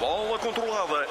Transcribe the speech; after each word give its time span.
Bola 0.00 0.38
controlada. 0.38 1.06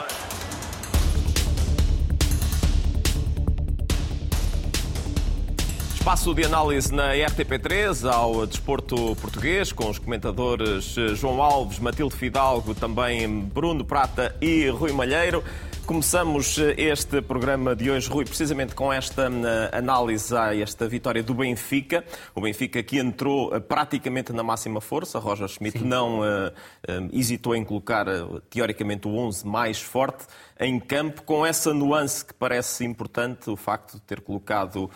Espaço 5.94 6.34
de 6.34 6.44
análise 6.44 6.92
na 6.92 7.14
RTP3 7.14 8.12
ao 8.12 8.48
desporto 8.48 9.16
português, 9.18 9.72
com 9.72 9.92
os 9.92 10.00
comentadores 10.00 10.96
João 11.14 11.40
Alves, 11.40 11.78
Matilde 11.78 12.16
Fidalgo, 12.16 12.74
também 12.74 13.30
Bruno 13.30 13.86
Prata 13.86 14.36
e 14.42 14.68
Rui 14.70 14.92
Malheiro. 14.92 15.44
Começamos 15.90 16.60
este 16.78 17.20
programa 17.20 17.76
de 17.76 17.90
hoje, 17.90 18.08
Rui, 18.08 18.24
precisamente 18.24 18.76
com 18.76 18.94
esta 18.94 19.24
eh, 19.24 19.76
análise 19.76 20.38
a 20.38 20.56
esta 20.56 20.88
vitória 20.88 21.24
do 21.24 21.34
Benfica. 21.34 22.06
O 22.36 22.42
Benfica 22.42 22.84
que 22.84 23.00
entrou 23.00 23.56
eh, 23.56 23.60
praticamente 23.60 24.32
na 24.32 24.44
máxima 24.44 24.80
força. 24.80 25.18
Roger 25.18 25.48
Schmidt 25.48 25.80
Sim. 25.80 25.86
não 25.86 26.20
uh, 26.20 26.52
hesitou 27.12 27.56
em 27.56 27.66
colocar, 27.66 28.06
teoricamente, 28.52 29.08
o 29.08 29.16
11 29.16 29.48
mais 29.48 29.82
forte 29.82 30.28
em 30.60 30.80
campo, 30.80 31.24
com 31.24 31.44
essa 31.44 31.74
nuance 31.74 32.24
que 32.24 32.36
parece 32.36 32.86
importante, 32.86 33.50
o 33.50 33.56
facto 33.56 33.96
de 33.96 34.02
ter 34.02 34.22
colocado 34.22 34.92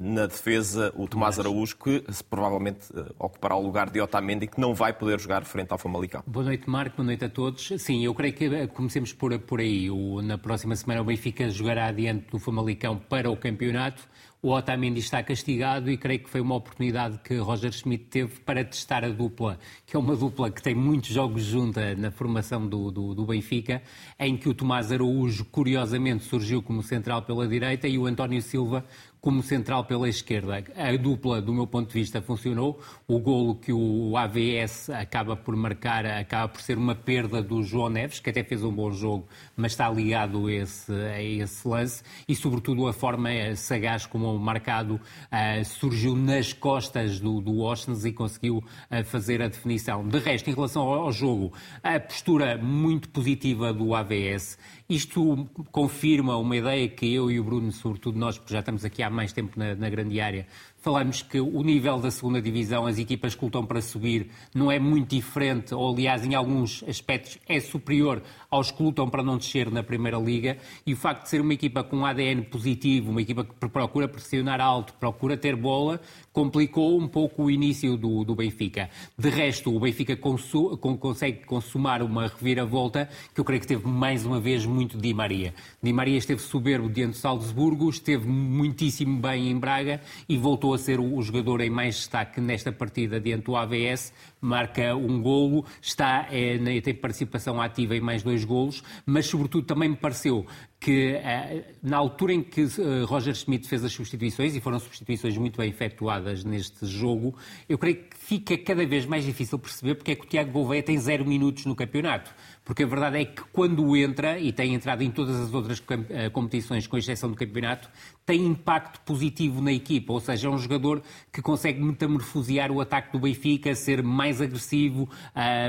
na 0.00 0.26
defesa 0.26 0.92
o 0.94 1.08
Tomás 1.08 1.38
Araújo, 1.38 1.76
que 1.76 2.04
provavelmente 2.28 2.80
ocupará 3.18 3.56
o 3.56 3.62
lugar 3.62 3.88
de 3.88 3.98
Otamendi, 4.00 4.46
que 4.46 4.60
não 4.60 4.74
vai 4.74 4.92
poder 4.92 5.18
jogar 5.18 5.44
frente 5.44 5.72
ao 5.72 5.78
Famalicão. 5.78 6.22
Boa 6.26 6.44
noite, 6.44 6.68
Marco. 6.68 6.96
Boa 6.98 7.06
noite 7.06 7.24
a 7.24 7.28
todos. 7.30 7.72
Sim, 7.78 8.04
eu 8.04 8.14
creio 8.14 8.34
que 8.34 8.66
comecemos 8.68 9.12
por, 9.12 9.38
por 9.38 9.60
aí. 9.60 9.90
O, 9.92 10.22
na 10.22 10.38
próxima 10.38 10.74
semana 10.74 11.02
o 11.02 11.04
Benfica 11.04 11.48
jogará 11.50 11.86
adiante 11.86 12.30
do 12.30 12.38
Famalicão 12.38 12.96
para 12.96 13.30
o 13.30 13.36
campeonato. 13.36 14.08
O 14.40 14.50
Otamendi 14.50 14.98
está 14.98 15.22
castigado 15.22 15.88
e 15.88 15.96
creio 15.96 16.18
que 16.18 16.28
foi 16.28 16.40
uma 16.40 16.56
oportunidade 16.56 17.18
que 17.18 17.36
Roger 17.36 17.70
Schmidt 17.70 18.06
teve 18.06 18.40
para 18.40 18.64
testar 18.64 19.04
a 19.04 19.08
dupla, 19.08 19.56
que 19.86 19.94
é 19.94 19.98
uma 19.98 20.16
dupla 20.16 20.50
que 20.50 20.60
tem 20.60 20.74
muitos 20.74 21.10
jogos 21.10 21.44
junta 21.44 21.94
na 21.94 22.10
formação 22.10 22.66
do, 22.66 22.90
do, 22.90 23.14
do 23.14 23.24
Benfica, 23.24 23.80
em 24.18 24.36
que 24.36 24.48
o 24.48 24.54
Tomás 24.54 24.90
Araújo, 24.90 25.44
curiosamente, 25.44 26.24
surgiu 26.24 26.60
como 26.60 26.82
central 26.82 27.22
pela 27.22 27.46
direita 27.46 27.86
e 27.86 27.96
o 27.96 28.06
António 28.06 28.42
Silva 28.42 28.84
como 29.22 29.40
central 29.40 29.84
pela 29.84 30.08
esquerda. 30.08 30.64
A 30.74 30.96
dupla, 30.96 31.40
do 31.40 31.54
meu 31.54 31.64
ponto 31.64 31.86
de 31.86 31.94
vista, 31.94 32.20
funcionou. 32.20 32.80
O 33.06 33.20
golo 33.20 33.54
que 33.54 33.72
o 33.72 34.16
AVS 34.16 34.90
acaba 34.90 35.36
por 35.36 35.54
marcar 35.54 36.04
acaba 36.04 36.48
por 36.48 36.60
ser 36.60 36.76
uma 36.76 36.96
perda 36.96 37.40
do 37.40 37.62
João 37.62 37.88
Neves, 37.88 38.18
que 38.18 38.28
até 38.28 38.42
fez 38.42 38.64
um 38.64 38.72
bom 38.72 38.90
jogo, 38.90 39.28
mas 39.56 39.72
está 39.72 39.88
ligado 39.88 40.48
a 40.48 40.52
esse, 40.52 40.92
a 40.92 41.22
esse 41.22 41.68
lance. 41.68 42.02
E, 42.26 42.34
sobretudo, 42.34 42.88
a 42.88 42.92
forma 42.92 43.30
sagaz 43.54 44.06
como 44.06 44.34
o 44.34 44.40
marcado 44.40 44.94
uh, 44.96 45.64
surgiu 45.64 46.16
nas 46.16 46.52
costas 46.52 47.20
do, 47.20 47.40
do 47.40 47.62
e 48.04 48.12
conseguiu 48.12 48.56
uh, 48.58 49.04
fazer 49.04 49.40
a 49.40 49.46
definição. 49.46 50.04
De 50.04 50.18
resto, 50.18 50.50
em 50.50 50.52
relação 50.52 50.82
ao, 50.82 51.02
ao 51.04 51.12
jogo, 51.12 51.52
a 51.80 52.00
postura 52.00 52.58
muito 52.58 53.08
positiva 53.08 53.72
do 53.72 53.94
AVS 53.94 54.58
isto 54.92 55.48
confirma 55.70 56.36
uma 56.36 56.54
ideia 56.54 56.86
que 56.86 57.14
eu 57.14 57.30
e 57.30 57.40
o 57.40 57.44
Bruno, 57.44 57.72
sobretudo 57.72 58.18
nós, 58.18 58.36
porque 58.36 58.52
já 58.52 58.60
estamos 58.60 58.84
aqui 58.84 59.02
há 59.02 59.08
mais 59.12 59.32
tempo 59.32 59.58
na, 59.58 59.74
na 59.74 59.88
grande 59.88 60.20
área, 60.20 60.46
falamos 60.78 61.22
que 61.22 61.40
o 61.40 61.62
nível 61.62 61.98
da 61.98 62.10
segunda 62.10 62.40
divisão, 62.40 62.86
as 62.86 62.98
equipas 62.98 63.34
que 63.34 63.44
lutam 63.44 63.64
para 63.64 63.80
subir, 63.80 64.30
não 64.54 64.70
é 64.70 64.78
muito 64.78 65.14
diferente, 65.14 65.74
ou 65.74 65.92
aliás, 65.92 66.24
em 66.24 66.34
alguns 66.34 66.82
aspectos, 66.88 67.38
é 67.48 67.60
superior 67.60 68.22
aos 68.52 68.70
que 68.70 68.82
lutam 68.82 69.08
para 69.08 69.22
não 69.22 69.38
descer 69.38 69.70
na 69.70 69.82
Primeira 69.82 70.18
Liga. 70.18 70.58
E 70.86 70.92
o 70.92 70.96
facto 70.96 71.22
de 71.22 71.30
ser 71.30 71.40
uma 71.40 71.54
equipa 71.54 71.82
com 71.82 71.96
um 71.96 72.06
ADN 72.06 72.42
positivo, 72.42 73.10
uma 73.10 73.22
equipa 73.22 73.44
que 73.44 73.68
procura 73.70 74.06
pressionar 74.06 74.60
alto, 74.60 74.92
procura 75.00 75.38
ter 75.38 75.56
bola, 75.56 75.98
complicou 76.32 77.00
um 77.00 77.08
pouco 77.08 77.44
o 77.44 77.50
início 77.50 77.96
do, 77.96 78.24
do 78.24 78.34
Benfica. 78.34 78.90
De 79.18 79.30
resto, 79.30 79.74
o 79.74 79.80
Benfica 79.80 80.14
consu, 80.16 80.76
consegue 80.76 81.46
consumar 81.46 82.02
uma 82.02 82.26
reviravolta 82.26 83.08
que 83.34 83.40
eu 83.40 83.44
creio 83.44 83.60
que 83.62 83.66
teve 83.66 83.88
mais 83.88 84.26
uma 84.26 84.38
vez 84.38 84.66
muito 84.66 84.98
Di 84.98 85.14
Maria. 85.14 85.54
Di 85.82 85.92
Maria 85.92 86.18
esteve 86.18 86.42
soberbo 86.42 86.90
diante 86.90 87.12
de 87.12 87.18
Salzburgo, 87.18 87.88
esteve 87.88 88.26
muitíssimo 88.26 89.18
bem 89.18 89.50
em 89.50 89.58
Braga 89.58 90.02
e 90.28 90.36
voltou 90.36 90.74
a 90.74 90.78
ser 90.78 91.00
o 91.00 91.22
jogador 91.22 91.62
em 91.62 91.70
mais 91.70 91.96
destaque 91.96 92.38
nesta 92.38 92.70
partida 92.70 93.18
diante 93.18 93.44
do 93.44 93.56
AVS, 93.56 94.12
marca 94.40 94.94
um 94.94 95.22
golo, 95.22 95.64
está, 95.80 96.26
é, 96.30 96.80
tem 96.80 96.94
participação 96.94 97.60
ativa 97.60 97.96
em 97.96 98.00
mais 98.00 98.22
dois 98.22 98.41
golos, 98.44 98.82
mas 99.06 99.26
sobretudo 99.26 99.66
também 99.66 99.88
me 99.88 99.96
pareceu 99.96 100.46
que 100.82 101.14
eh, 101.14 101.74
na 101.80 101.96
altura 101.96 102.32
em 102.32 102.42
que 102.42 102.62
eh, 102.62 103.04
Roger 103.06 103.32
Schmidt 103.36 103.68
fez 103.68 103.84
as 103.84 103.92
substituições, 103.92 104.56
e 104.56 104.60
foram 104.60 104.80
substituições 104.80 105.38
muito 105.38 105.56
bem 105.56 105.70
efetuadas 105.70 106.42
neste 106.42 106.84
jogo, 106.86 107.36
eu 107.68 107.78
creio 107.78 107.98
que 107.98 108.16
fica 108.18 108.58
cada 108.58 108.84
vez 108.84 109.06
mais 109.06 109.24
difícil 109.24 109.60
perceber 109.60 109.94
porque 109.94 110.10
é 110.10 110.14
que 110.16 110.24
o 110.24 110.28
Tiago 110.28 110.50
Gouveia 110.50 110.82
tem 110.82 110.98
zero 110.98 111.24
minutos 111.24 111.66
no 111.66 111.76
campeonato. 111.76 112.34
Porque 112.64 112.84
a 112.84 112.86
verdade 112.86 113.18
é 113.18 113.24
que 113.24 113.42
quando 113.52 113.96
entra, 113.96 114.38
e 114.38 114.52
tem 114.52 114.74
entrado 114.74 115.02
em 115.02 115.10
todas 115.10 115.36
as 115.36 115.52
outras 115.52 115.82
eh, 116.10 116.30
competições, 116.30 116.86
com 116.86 116.96
exceção 116.96 117.30
do 117.30 117.36
campeonato, 117.36 117.88
tem 118.24 118.44
impacto 118.44 119.00
positivo 119.00 119.60
na 119.60 119.72
equipa, 119.72 120.12
ou 120.12 120.20
seja, 120.20 120.46
é 120.46 120.50
um 120.50 120.58
jogador 120.58 121.02
que 121.32 121.42
consegue 121.42 121.80
metamorfosear 121.82 122.70
o 122.70 122.80
ataque 122.80 123.12
do 123.12 123.18
Benfica, 123.18 123.74
ser 123.74 124.00
mais 124.00 124.40
agressivo, 124.40 125.08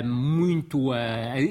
muito 0.06 0.91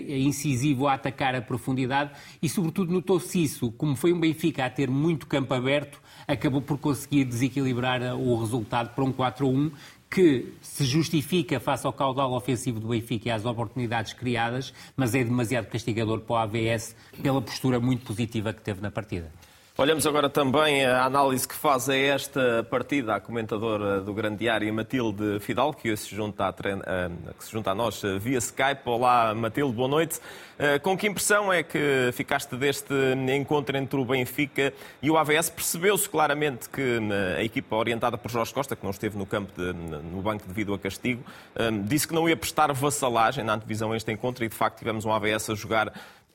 incisivo 0.09 0.87
a 0.87 0.95
atacar 0.95 1.35
a 1.35 1.43
profundidade 1.43 2.13
e, 2.41 2.49
sobretudo, 2.49 2.93
notou-se 2.93 3.43
isso, 3.43 3.52
como 3.77 3.97
foi 3.97 4.13
um 4.13 4.21
Benfica 4.21 4.65
a 4.65 4.71
ter 4.71 4.91
muito 4.91 5.27
campo 5.27 5.53
aberto, 5.55 6.01
acabou 6.27 6.63
por 6.63 6.79
conseguir 6.79 7.25
desequilibrar 7.25 8.01
o 8.17 8.39
resultado 8.41 8.95
para 8.95 9.05
um 9.05 9.13
4-1 9.13 9.73
que 10.11 10.53
se 10.61 10.85
justifica 10.85 11.59
face 11.59 11.87
ao 11.87 11.93
caudal 11.93 12.33
ofensivo 12.33 12.79
do 12.79 12.89
Benfica 12.89 13.29
e 13.29 13.33
às 13.33 13.47
oportunidades 13.47 14.13
criadas, 14.13 14.75
mas 14.95 15.15
é 15.15 15.25
demasiado 15.25 15.67
castigador 15.67 16.21
para 16.21 16.35
o 16.35 16.37
AVS 16.37 16.95
pela 17.23 17.41
postura 17.41 17.81
muito 17.81 18.05
positiva 18.05 18.53
que 18.53 18.61
teve 18.61 18.83
na 18.83 18.91
partida. 18.91 19.33
Olhamos 19.79 20.07
agora 20.07 20.29
também 20.29 20.85
a 20.85 21.07
análise 21.07 21.49
que 21.49 21.55
faz 21.55 21.89
a 21.89 21.97
esta 21.97 22.63
partida 22.71 23.15
a 23.15 23.21
comentadora 23.21 24.03
do 24.03 24.13
Grande 24.13 24.37
Diário, 24.37 24.73
Matilde 24.73 25.41
Fidal, 25.41 25.73
que 25.73 25.97
se 25.97 26.15
junta 26.15 26.47
a, 26.47 26.53
que 26.53 27.43
se 27.43 27.51
junta 27.51 27.71
a 27.71 27.75
nós 27.75 28.03
via 28.21 28.37
Skype. 28.37 28.83
Olá, 28.85 29.35
Matilde, 29.35 29.73
boa 29.75 29.89
noite. 29.89 30.21
Eh, 30.59 30.79
com 30.79 30.95
que 30.95 31.07
impressão 31.07 31.51
é 31.51 31.63
que 31.63 32.11
ficaste 32.13 32.55
deste 32.55 32.93
encontro 33.35 33.75
entre 33.79 33.99
o 33.99 34.05
Benfica 34.05 34.75
e 35.01 35.11
o 35.11 35.17
AVS? 35.17 35.49
Percebeu-se 35.49 36.07
claramente 36.07 36.69
que 36.69 37.01
eh, 37.11 37.41
a 37.41 37.43
equipa 37.43 37.75
orientada 37.75 38.19
por 38.19 38.31
Jorge 38.31 38.53
Costa, 38.53 38.77
que 38.77 38.85
não 38.85 38.91
esteve 38.91 39.17
no 39.17 39.25
campo, 39.25 39.51
de, 39.57 39.73
no 39.73 40.21
banco 40.21 40.47
devido 40.47 40.75
a 40.75 40.79
castigo, 40.79 41.25
eh, 41.57 41.71
disse 41.85 42.07
que 42.07 42.15
não 42.15 42.29
ia 42.29 42.37
prestar 42.37 42.71
vassalagem 42.75 43.43
na 43.43 43.55
antevisão 43.55 43.93
a 43.93 43.97
este 43.97 44.13
encontro 44.13 44.45
e, 44.45 44.49
de 44.49 44.55
facto, 44.55 44.79
tivemos 44.79 45.07
um 45.07 45.13
AVS 45.13 45.49
a 45.49 45.55
jogar 45.55 45.93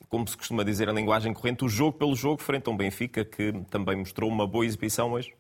como 0.10 0.28
se 0.28 0.38
costuma 0.38 0.64
dizer 0.64 0.88
em 0.88 0.94
linguagem 0.94 1.34
corrente, 1.34 1.66
o 1.66 1.70
jogo 1.70 1.98
pelo 1.98 2.16
jogo 2.16 2.42
frente 2.42 2.68
a 2.68 2.72
um 2.72 2.78
Benfica 2.78 3.26
que 3.26 3.54
também 3.70 3.98
mostrou 3.98 4.30
uma 4.30 4.48
boa 4.48 4.66
exibição 4.66 5.12
hoje? 5.12 5.34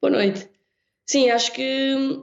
Boa 0.00 0.12
noite. 0.12 0.48
Sim, 1.06 1.30
acho 1.30 1.52
que, 1.52 2.22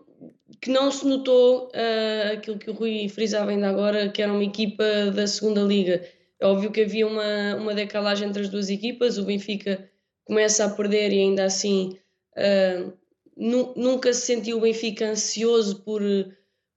que 0.59 0.69
não 0.69 0.91
se 0.91 1.05
notou 1.05 1.67
uh, 1.67 2.33
aquilo 2.33 2.57
que 2.57 2.69
o 2.69 2.73
Rui 2.73 3.09
frisava 3.09 3.51
ainda 3.51 3.69
agora, 3.69 4.09
que 4.09 4.21
era 4.21 4.31
uma 4.31 4.43
equipa 4.43 4.83
da 5.13 5.27
segunda 5.27 5.61
liga. 5.61 6.07
É 6.39 6.45
óbvio 6.45 6.71
que 6.71 6.81
havia 6.81 7.05
uma, 7.05 7.55
uma 7.55 7.73
decalagem 7.73 8.29
entre 8.29 8.41
as 8.41 8.49
duas 8.49 8.69
equipas, 8.69 9.17
o 9.17 9.25
Benfica 9.25 9.89
começa 10.23 10.65
a 10.65 10.69
perder 10.69 11.11
e 11.11 11.19
ainda 11.19 11.43
assim 11.43 11.97
uh, 12.37 12.93
nu, 13.35 13.73
nunca 13.75 14.13
se 14.13 14.21
sentiu 14.21 14.57
o 14.57 14.61
Benfica 14.61 15.05
ansioso 15.09 15.83
por, 15.83 16.01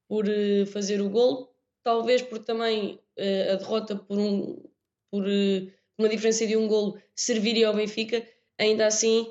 por 0.09 0.27
fazer 0.73 1.01
o 1.01 1.09
gol, 1.09 1.55
talvez 1.83 2.21
porque 2.21 2.45
também 2.45 2.99
uh, 3.19 3.53
a 3.53 3.57
derrota 3.57 3.97
por, 3.97 4.19
um, 4.19 4.63
por 5.11 5.25
uh, 5.25 5.73
uma 5.99 6.09
diferença 6.09 6.47
de 6.47 6.57
um 6.57 6.69
golo 6.69 7.01
serviria 7.15 7.69
ao 7.69 7.75
Benfica, 7.75 8.27
ainda 8.59 8.87
assim 8.87 9.29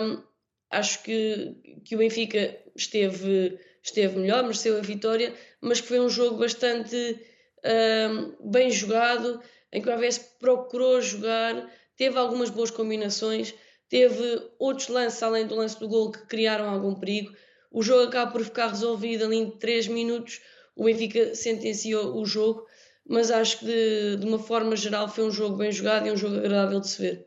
um, 0.00 0.22
acho 0.70 1.02
que, 1.02 1.56
que 1.84 1.94
o 1.94 1.98
Benfica 1.98 2.56
esteve, 2.74 3.58
esteve 3.82 4.18
melhor, 4.18 4.42
mereceu 4.42 4.76
a 4.76 4.82
vitória, 4.82 5.34
mas 5.60 5.80
que 5.80 5.88
foi 5.88 6.00
um 6.00 6.08
jogo 6.08 6.38
bastante 6.38 7.20
um, 7.64 8.50
bem 8.50 8.70
jogado, 8.70 9.40
em 9.72 9.80
que 9.80 9.88
o 9.88 9.92
AVS 9.92 10.18
procurou 10.38 11.00
jogar, 11.00 11.70
teve 11.96 12.18
algumas 12.18 12.50
boas 12.50 12.70
combinações, 12.70 13.54
teve 13.88 14.50
outros 14.58 14.88
lances 14.88 15.22
além 15.22 15.46
do 15.46 15.56
lance 15.56 15.78
do 15.78 15.88
gol 15.88 16.10
que 16.10 16.26
criaram 16.26 16.68
algum 16.68 16.94
perigo. 16.94 17.34
O 17.70 17.82
jogo 17.82 18.08
acaba 18.08 18.30
por 18.30 18.42
ficar 18.44 18.68
resolvido 18.68 19.24
ali 19.24 19.36
em 19.36 19.50
3 19.50 19.88
minutos. 19.88 20.40
O 20.74 20.84
Benfica 20.84 21.34
sentenciou 21.34 22.16
o 22.16 22.24
jogo, 22.24 22.66
mas 23.08 23.30
acho 23.30 23.60
que 23.60 23.64
de, 23.66 24.16
de 24.16 24.26
uma 24.26 24.38
forma 24.38 24.76
geral 24.76 25.08
foi 25.08 25.24
um 25.24 25.30
jogo 25.30 25.56
bem 25.56 25.70
jogado 25.70 26.06
e 26.06 26.12
um 26.12 26.16
jogo 26.16 26.36
agradável 26.36 26.80
de 26.80 26.88
se 26.88 27.02
ver. 27.02 27.26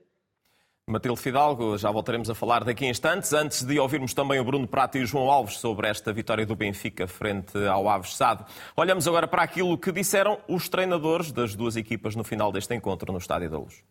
Matilde 0.90 1.22
Fidalgo, 1.22 1.78
já 1.78 1.92
voltaremos 1.92 2.32
a 2.32 2.36
falar 2.36 2.64
daqui 2.64 2.84
a 2.84 2.90
instantes. 2.90 3.32
Antes 3.32 3.64
de 3.64 3.80
ouvirmos 3.80 4.12
também 4.12 4.40
o 4.40 4.44
Bruno 4.44 4.68
Prata 4.68 4.98
e 4.98 5.04
o 5.04 5.06
João 5.06 5.30
Alves 5.30 5.60
sobre 5.60 5.88
esta 5.88 6.12
vitória 6.12 6.48
do 6.48 6.56
Benfica 6.56 7.08
frente 7.08 7.56
ao 7.68 7.88
Aves 7.88 8.16
Sado, 8.16 8.44
olhamos 8.76 9.08
agora 9.08 9.28
para 9.28 9.44
aquilo 9.44 9.78
que 9.78 9.92
disseram 9.92 10.40
os 10.48 10.68
treinadores 10.68 11.32
das 11.32 11.56
duas 11.56 11.76
equipas 11.76 12.16
no 12.16 12.24
final 12.24 12.52
deste 12.52 12.74
encontro 12.74 13.12
no 13.12 13.20
Estádio 13.20 13.52
da 13.52 13.60
Luz. 13.60 13.84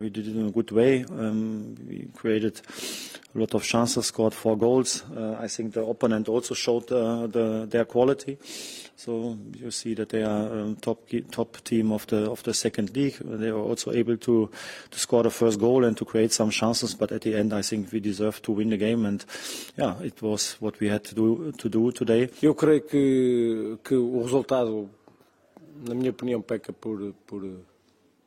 We 0.00 0.10
did 0.10 0.26
it 0.26 0.34
in 0.34 0.48
a 0.48 0.50
good 0.50 0.72
way. 0.72 1.04
Um, 1.04 1.76
we 1.88 2.08
created 2.16 2.60
a 3.32 3.38
lot 3.38 3.54
of 3.54 3.62
chances, 3.62 4.06
scored 4.06 4.34
four 4.34 4.58
goals. 4.58 5.04
Uh, 5.16 5.36
I 5.38 5.46
think 5.46 5.74
the 5.74 5.84
opponent 5.84 6.28
also 6.28 6.52
showed 6.52 6.90
uh, 6.90 7.28
the, 7.28 7.66
their 7.70 7.84
quality. 7.84 8.36
So 8.96 9.38
you 9.56 9.70
see 9.70 9.94
that 9.94 10.08
they 10.08 10.24
are 10.24 10.50
um, 10.50 10.76
top 10.76 11.08
top 11.30 11.62
team 11.62 11.92
of 11.92 12.08
the 12.08 12.28
of 12.28 12.42
the 12.42 12.52
second 12.52 12.96
league. 12.96 13.18
They 13.18 13.52
were 13.52 13.60
also 13.60 13.92
able 13.92 14.16
to 14.16 14.50
to 14.90 14.98
score 14.98 15.22
the 15.22 15.30
first 15.30 15.60
goal 15.60 15.84
and 15.84 15.96
to 15.96 16.04
create 16.04 16.32
some 16.32 16.50
chances. 16.50 16.94
But 16.94 17.12
at 17.12 17.20
the 17.22 17.36
end, 17.36 17.52
I 17.52 17.62
think 17.62 17.92
we 17.92 18.00
deserved 18.00 18.42
to 18.44 18.52
win 18.52 18.70
the 18.70 18.76
game. 18.76 19.06
And 19.06 19.24
yeah, 19.76 19.94
it 20.02 20.20
was 20.22 20.56
what 20.60 20.80
we 20.80 20.88
had 20.88 21.04
to 21.04 21.14
do 21.14 21.52
to 21.52 21.68
do 21.68 21.92
today. 21.92 22.30
Eu 22.42 22.54
creio 22.56 22.80
que 22.80 23.78
que 23.84 23.94
o 23.94 24.22
resultado, 24.22 24.90
na 25.86 25.94
minha 25.94 26.10
opinião, 26.10 26.42
peca 26.42 26.72
por 26.72 27.14
por 27.26 27.42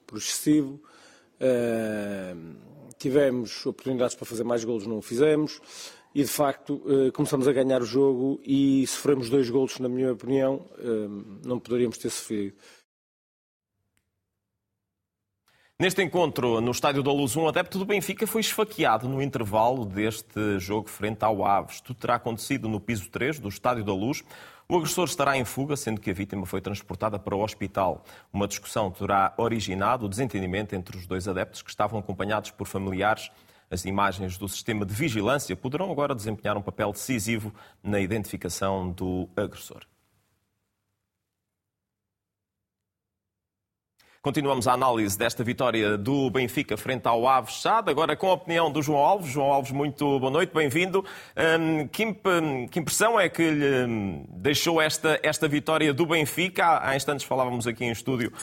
por 0.05 0.17
excessivo. 0.17 0.79
Uh, 1.39 2.55
tivemos 2.97 3.65
oportunidades 3.65 4.15
para 4.15 4.25
fazer 4.25 4.43
mais 4.43 4.63
golos, 4.63 4.87
não 4.87 4.97
o 4.97 5.01
fizemos. 5.01 5.59
E 6.13 6.23
de 6.23 6.29
facto 6.29 6.81
uh, 6.85 7.11
começamos 7.11 7.47
a 7.47 7.53
ganhar 7.53 7.81
o 7.81 7.85
jogo 7.85 8.39
e 8.43 8.85
sofremos 8.87 9.29
dois 9.29 9.49
golos, 9.49 9.77
na 9.79 9.87
minha 9.87 10.11
opinião, 10.11 10.65
uh, 10.79 11.39
não 11.45 11.59
poderíamos 11.59 11.97
ter 11.97 12.09
sofrido. 12.09 12.55
Neste 15.79 16.01
encontro, 16.01 16.59
no 16.59 16.71
estádio 16.71 17.03
da 17.03 17.11
Luz, 17.11 17.35
um 17.35 17.47
adepto 17.47 17.77
do 17.77 17.85
Benfica 17.85 18.25
foi 18.25 18.41
esfaqueado 18.41 19.07
no 19.07 19.21
intervalo 19.21 19.85
deste 19.85 20.57
jogo 20.57 20.89
frente 20.89 21.23
ao 21.23 21.45
Aves. 21.45 21.81
Tudo 21.81 21.99
terá 21.99 22.15
acontecido 22.15 22.67
no 22.67 22.79
piso 22.79 23.07
3 23.11 23.37
do 23.37 23.47
estádio 23.47 23.83
da 23.83 23.93
Luz. 23.93 24.23
O 24.69 24.75
agressor 24.75 25.05
estará 25.05 25.37
em 25.37 25.45
fuga, 25.45 25.77
sendo 25.77 26.01
que 26.01 26.09
a 26.09 26.13
vítima 26.13 26.45
foi 26.45 26.59
transportada 26.59 27.17
para 27.17 27.33
o 27.33 27.41
hospital. 27.41 28.03
Uma 28.33 28.49
discussão 28.49 28.91
terá 28.91 29.33
originado 29.37 30.05
o 30.05 30.09
desentendimento 30.09 30.75
entre 30.75 30.97
os 30.97 31.07
dois 31.07 31.25
adeptos 31.25 31.61
que 31.61 31.69
estavam 31.69 31.97
acompanhados 31.97 32.51
por 32.51 32.67
familiares. 32.67 33.31
As 33.71 33.85
imagens 33.85 34.37
do 34.37 34.49
sistema 34.49 34.85
de 34.85 34.93
vigilância 34.93 35.55
poderão 35.55 35.89
agora 35.89 36.13
desempenhar 36.13 36.57
um 36.57 36.61
papel 36.61 36.91
decisivo 36.91 37.53
na 37.81 38.01
identificação 38.01 38.91
do 38.91 39.29
agressor. 39.37 39.83
Continuamos 44.27 44.67
a 44.67 44.73
análise 44.73 45.17
desta 45.17 45.41
vitória 45.41 45.97
do 45.97 46.29
Benfica 46.29 46.75
frente 46.75 47.07
ao 47.07 47.25
Aves 47.25 47.61
Chade, 47.61 47.89
agora 47.89 48.13
com 48.13 48.27
a 48.27 48.33
opinião 48.33 48.69
do 48.69 48.81
João 48.81 48.99
Alves. 48.99 49.31
João 49.31 49.53
Alves, 49.53 49.71
muito 49.71 50.19
boa 50.19 50.29
noite, 50.29 50.53
bem-vindo. 50.53 51.05
Um, 51.57 51.87
que, 51.87 52.13
que, 52.69 52.77
impressão 52.77 53.17
é 53.17 53.29
que 53.29 53.49
lhe 53.49 53.85
hum, 53.85 54.25
deixou 54.27 54.81
esta, 54.81 55.17
esta 55.23 55.47
vitória 55.47 55.93
do 55.93 56.05
Benfica? 56.05 56.85
Há, 56.85 56.93
instantes 56.97 57.25
falávamos 57.25 57.67
aqui 57.67 57.85
em 57.85 57.89
estúdio 57.89 58.33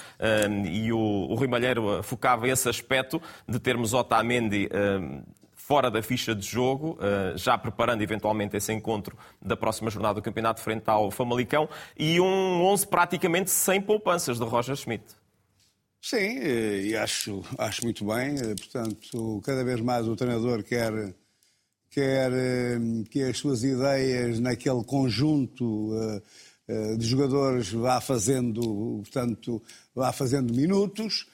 um, 0.48 0.64
e 0.64 0.90
o, 0.90 0.98
o 0.98 1.34
Rui 1.34 1.48
Malheiro 1.48 2.02
focava 2.02 2.48
esse 2.48 2.66
aspecto 2.66 3.20
de 3.46 3.58
termos 3.58 3.92
Otamendi 3.92 4.70
um, 4.72 5.22
fora 5.54 5.90
da 5.90 6.00
ficha 6.00 6.34
de 6.34 6.46
jogo, 6.46 6.92
uh, 6.98 7.36
já 7.36 7.58
preparando 7.58 8.00
eventualmente 8.00 8.56
esse 8.56 8.72
encontro 8.72 9.18
da 9.38 9.54
próxima 9.54 9.90
jornada 9.90 10.14
do 10.14 10.22
campeonato 10.22 10.62
frente 10.62 10.88
ao 10.88 11.10
Famalicão, 11.10 11.68
e 11.94 12.18
um 12.22 12.64
11 12.64 12.86
praticamente 12.86 13.50
sem 13.50 13.82
poupanças 13.82 14.38
de 14.38 14.44
Roger 14.46 14.76
Schmidt. 14.76 15.23
Sim, 16.06 16.38
eh, 16.38 16.82
e 16.88 16.96
acho, 16.96 17.42
acho 17.56 17.82
muito 17.82 18.04
bem. 18.04 18.36
Eh, 18.38 18.54
portanto, 18.54 19.40
cada 19.42 19.64
vez 19.64 19.80
mais 19.80 20.06
o 20.06 20.14
treinador 20.14 20.62
quer, 20.62 20.92
quer 21.90 22.30
eh, 22.30 22.78
que 23.10 23.22
as 23.22 23.38
suas 23.38 23.64
ideias 23.64 24.38
naquele 24.38 24.84
conjunto 24.84 25.90
de 26.98 27.06
jogadores 27.06 27.70
vá 27.72 28.00
fazendo, 28.02 29.00
portanto, 29.02 29.62
vá 29.94 30.12
fazendo 30.12 30.52
minutos. 30.54 31.26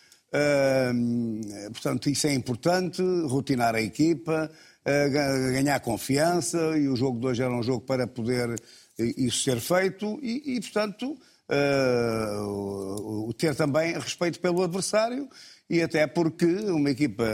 Portanto, 1.72 2.08
isso 2.08 2.26
é 2.28 2.34
importante, 2.34 3.02
rotinar 3.26 3.75
a 3.75 3.82
equipa, 3.82 4.50
ganhar 5.52 5.78
confiança, 5.81 6.76
e 6.78 6.88
o 6.88 6.96
jogo 6.96 7.20
de 7.20 7.26
hoje 7.26 7.43
era 7.43 7.52
um 7.52 7.62
jogo 7.62 7.84
para 7.84 8.06
poder 8.08 8.61
isso 8.99 9.44
ser 9.44 9.61
feito, 9.61 10.19
e, 10.20 10.56
e 10.56 10.61
portanto, 10.61 11.17
uh, 11.50 13.32
ter 13.41 13.55
também 13.55 13.94
respeito 13.94 14.38
pelo 14.38 14.62
adversário 14.62 15.29
e 15.69 15.81
até 15.81 16.06
porque 16.06 16.44
uma 16.44 16.91
equipa 16.91 17.25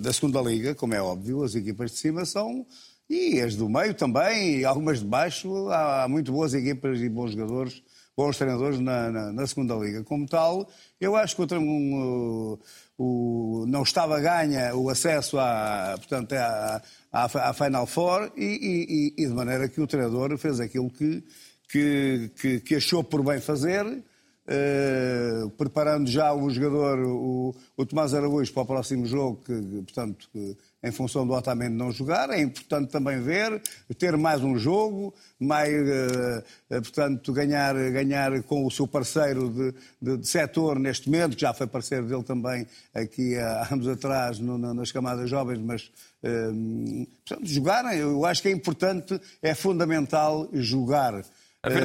da 0.00 0.12
segunda 0.12 0.40
liga, 0.40 0.74
como 0.74 0.94
é 0.94 1.00
óbvio, 1.00 1.44
as 1.44 1.54
equipas 1.54 1.92
de 1.92 1.98
cima 1.98 2.24
são 2.24 2.66
e 3.08 3.40
as 3.40 3.54
do 3.54 3.68
meio 3.68 3.94
também, 3.94 4.60
e 4.60 4.64
algumas 4.64 5.00
de 5.00 5.04
baixo, 5.04 5.68
há, 5.68 6.04
há 6.04 6.08
muito 6.08 6.32
boas 6.32 6.54
equipas 6.54 6.98
e 7.00 7.08
bons 7.08 7.32
jogadores, 7.32 7.82
bons 8.16 8.38
treinadores 8.38 8.80
na, 8.80 9.10
na, 9.10 9.32
na 9.32 9.46
segunda 9.46 9.74
liga. 9.74 10.02
Como 10.02 10.26
tal, 10.26 10.68
eu 10.98 11.14
acho 11.14 11.36
que 11.36 11.42
o, 11.42 11.58
um, 11.60 12.58
o, 12.96 13.66
não 13.68 13.82
estava 13.82 14.18
ganha 14.18 14.74
o 14.74 14.88
acesso 14.88 15.38
à, 15.38 15.94
portanto, 15.98 16.32
à, 16.32 16.82
à, 17.12 17.50
à 17.50 17.52
Final 17.52 17.86
Four 17.86 18.32
e, 18.36 19.12
e, 19.18 19.22
e 19.22 19.26
de 19.26 19.34
maneira 19.34 19.68
que 19.68 19.80
o 19.80 19.86
treinador 19.86 20.36
fez 20.38 20.58
aquilo 20.58 20.90
que 20.90 21.22
que, 21.68 22.30
que, 22.40 22.60
que 22.60 22.74
achou 22.76 23.02
por 23.02 23.22
bem 23.22 23.40
fazer, 23.40 23.84
uh, 23.86 25.50
preparando 25.50 26.08
já 26.08 26.32
o 26.32 26.50
jogador, 26.50 26.98
o, 27.00 27.54
o 27.76 27.86
Tomás 27.86 28.14
Araújo, 28.14 28.52
para 28.52 28.62
o 28.62 28.66
próximo 28.66 29.06
jogo, 29.06 29.42
que, 29.44 29.52
portanto, 29.82 30.28
que, 30.32 30.56
em 30.82 30.90
função 30.90 31.26
do 31.26 31.32
Otamendi 31.32 31.74
não 31.74 31.92
jogar. 31.92 32.30
É 32.30 32.40
importante 32.40 32.90
também 32.90 33.20
ver, 33.20 33.62
ter 33.96 34.16
mais 34.16 34.42
um 34.42 34.58
jogo, 34.58 35.14
mais, 35.38 35.72
uh, 35.72 36.42
portanto, 36.68 37.32
ganhar, 37.32 37.74
ganhar 37.92 38.42
com 38.42 38.66
o 38.66 38.70
seu 38.70 38.86
parceiro 38.86 39.48
de, 39.48 39.74
de, 40.00 40.16
de, 40.18 40.28
setor 40.28 40.78
neste 40.78 41.08
momento, 41.08 41.36
que 41.36 41.42
já 41.42 41.54
foi 41.54 41.66
parceiro 41.66 42.06
dele 42.06 42.24
também 42.24 42.66
aqui 42.92 43.36
há 43.38 43.68
anos 43.70 43.86
atrás 43.86 44.38
no, 44.38 44.58
nas 44.58 44.90
camadas 44.90 45.30
jovens, 45.30 45.60
mas 45.60 45.90
uh, 46.24 47.06
portanto, 47.26 47.48
jogar, 47.48 47.96
eu 47.96 48.24
acho 48.26 48.42
que 48.42 48.48
é 48.48 48.52
importante, 48.52 49.20
é 49.40 49.54
fundamental 49.54 50.48
jogar. 50.52 51.24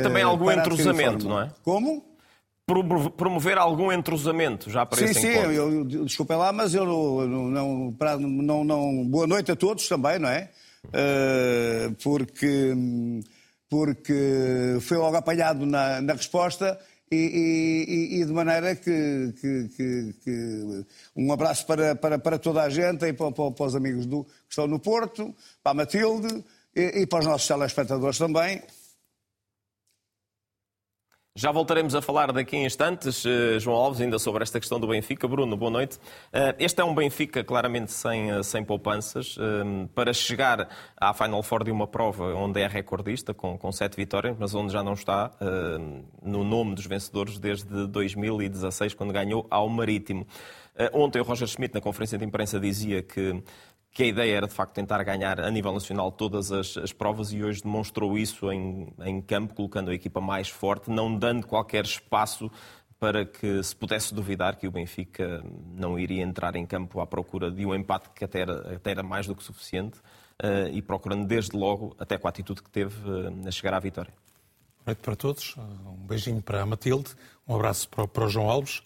Também 0.02 0.24
algum 0.24 0.52
entrosamento, 0.52 1.28
não 1.28 1.42
é? 1.42 1.52
Como? 1.64 2.04
promover 3.16 3.58
algum 3.58 3.94
entrosamento 3.94 4.70
já 4.70 4.86
para 4.86 5.00
sim, 5.00 5.06
esse 5.06 5.22
sim, 5.22 5.32
encontro. 5.32 5.52
Sim, 5.52 5.90
sim, 5.90 6.04
desculpem 6.04 6.36
lá, 6.36 6.52
mas 6.52 6.74
eu 6.74 6.86
não, 6.86 7.50
não, 7.50 7.96
não, 8.20 8.64
não, 8.66 9.06
Boa 9.06 9.26
noite 9.26 9.54
a 9.54 9.56
todos 9.56 9.88
também, 9.88 10.20
não 10.20 10.28
é? 10.28 10.50
Uh, 10.88 11.96
porque, 12.04 12.74
porque 13.70 14.78
foi 14.82 14.98
logo 14.98 15.16
apanhado 15.16 15.66
na, 15.66 16.02
na 16.02 16.14
resposta 16.14 16.78
e, 17.10 17.16
e, 17.16 18.22
e, 18.22 18.26
de 18.26 18.34
maneira 18.34 18.76
que, 18.76 19.34
que, 19.40 19.70
que, 19.70 20.14
que, 20.24 20.86
um 21.16 21.32
abraço 21.32 21.66
para, 21.66 21.96
para, 21.96 22.20
para 22.20 22.38
toda 22.38 22.64
a 22.64 22.70
gente 22.70 23.06
e 23.06 23.14
para, 23.14 23.32
para, 23.32 23.52
para 23.52 23.66
os 23.66 23.76
amigos 23.76 24.06
do, 24.06 24.26
que 24.26 24.32
estão 24.50 24.68
no 24.68 24.78
Porto, 24.78 25.34
para 25.64 25.72
a 25.72 25.76
Matilde 25.76 26.44
e, 26.76 27.02
e 27.02 27.08
para 27.08 27.20
os 27.20 27.26
nossos 27.26 27.48
telespectadores 27.48 28.18
também. 28.18 28.62
Já 31.40 31.52
voltaremos 31.52 31.94
a 31.94 32.02
falar 32.02 32.32
daqui 32.32 32.58
em 32.58 32.66
instantes, 32.66 33.24
eh, 33.24 33.60
João 33.60 33.78
Alves, 33.78 34.02
ainda 34.02 34.18
sobre 34.18 34.42
esta 34.42 34.60
questão 34.60 34.80
do 34.80 34.88
Benfica. 34.88 35.28
Bruno, 35.28 35.56
boa 35.56 35.70
noite. 35.70 36.00
Eh, 36.34 36.56
este 36.58 36.82
é 36.82 36.84
um 36.84 36.96
Benfica 36.96 37.44
claramente 37.44 37.92
sem, 37.92 38.32
eh, 38.32 38.42
sem 38.42 38.64
poupanças. 38.64 39.38
Para 39.94 40.14
chegar 40.14 40.68
à 41.00 41.14
Final 41.14 41.44
Four 41.44 41.64
de 41.64 41.70
uma 41.70 41.86
prova 41.86 42.34
onde 42.34 42.60
é 42.60 42.66
recordista, 42.66 43.36
com, 43.36 43.56
com 43.56 43.72
sete 43.72 43.96
vitórias, 43.96 44.36
mas 44.40 44.56
onde 44.56 44.74
já 44.74 44.82
não 44.82 44.94
está 44.94 45.32
no 46.24 46.44
nome 46.44 46.74
dos 46.74 46.88
vencedores 46.88 47.38
desde 47.38 47.86
2016, 47.86 48.96
quando 48.96 49.14
ganhou 49.14 49.46
ao 49.52 49.70
Marítimo. 49.70 50.26
Ontem 50.92 51.20
o 51.20 51.24
Roger 51.24 51.48
Schmidt, 51.48 51.74
na 51.76 51.82
conferência 51.82 52.18
de 52.18 52.26
imprensa, 52.26 52.60
dizia 52.60 53.04
que 53.04 53.44
que 53.92 54.04
a 54.04 54.06
ideia 54.06 54.38
era 54.38 54.48
de 54.48 54.54
facto 54.54 54.74
tentar 54.74 55.04
ganhar 55.04 55.40
a 55.40 55.50
nível 55.50 55.74
nacional 55.74 56.12
todas 56.12 56.52
as, 56.52 56.78
as 56.78 56.94
provas 56.94 57.32
e 57.34 57.44
hoje 57.44 57.64
demonstrou 57.64 58.18
isso 58.18 58.52
em, 58.52 58.94
em, 59.02 59.22
campo, 59.22 59.56
colocando 59.56 59.90
a 59.90 59.94
equipa 59.94 60.22
mais 60.22 60.50
forte, 60.50 60.90
não 60.90 61.18
dando 61.18 61.48
qualquer 61.48 61.84
espaço 61.86 62.52
para 63.00 63.26
que 63.26 63.62
se 63.64 63.76
pudesse 63.76 64.14
duvidar 64.14 64.56
que 64.56 64.68
o 64.68 64.72
Benfica 64.72 65.44
não 65.76 66.00
iria 66.00 66.24
entrar 66.24 66.56
em 66.56 66.66
campo 66.66 67.00
à 67.00 67.06
procura 67.06 67.52
de 67.52 67.66
um 67.66 67.74
empate 67.74 68.10
que 68.10 68.24
até 68.24 68.42
era, 68.42 68.76
até 68.76 68.92
era 68.92 69.04
mais 69.04 69.28
do 69.28 69.36
que 69.36 69.44
suficiente 69.44 70.00
uh, 70.44 70.68
e 70.72 70.82
procurando 70.82 71.26
desde 71.26 71.56
logo, 71.56 71.96
até 72.00 72.18
com 72.18 72.28
a 72.28 72.30
atitude 72.30 72.64
que 72.64 72.70
teve, 72.70 72.96
uh, 73.08 73.48
a 73.48 73.52
chegar 73.52 73.74
à 73.74 73.80
vitória. 73.80 74.14
Boa 74.78 74.88
noite 74.88 75.00
para 75.00 75.16
todos, 75.16 75.56
um 75.58 76.08
beijinho 76.08 76.42
para 76.42 76.62
a 76.62 76.66
Matilde, 76.66 77.12
um 77.48 77.56
abraço 77.56 77.88
para, 77.90 78.08
para 78.08 78.26
o 78.26 78.30
João 78.30 78.50
Alves. 78.50 78.82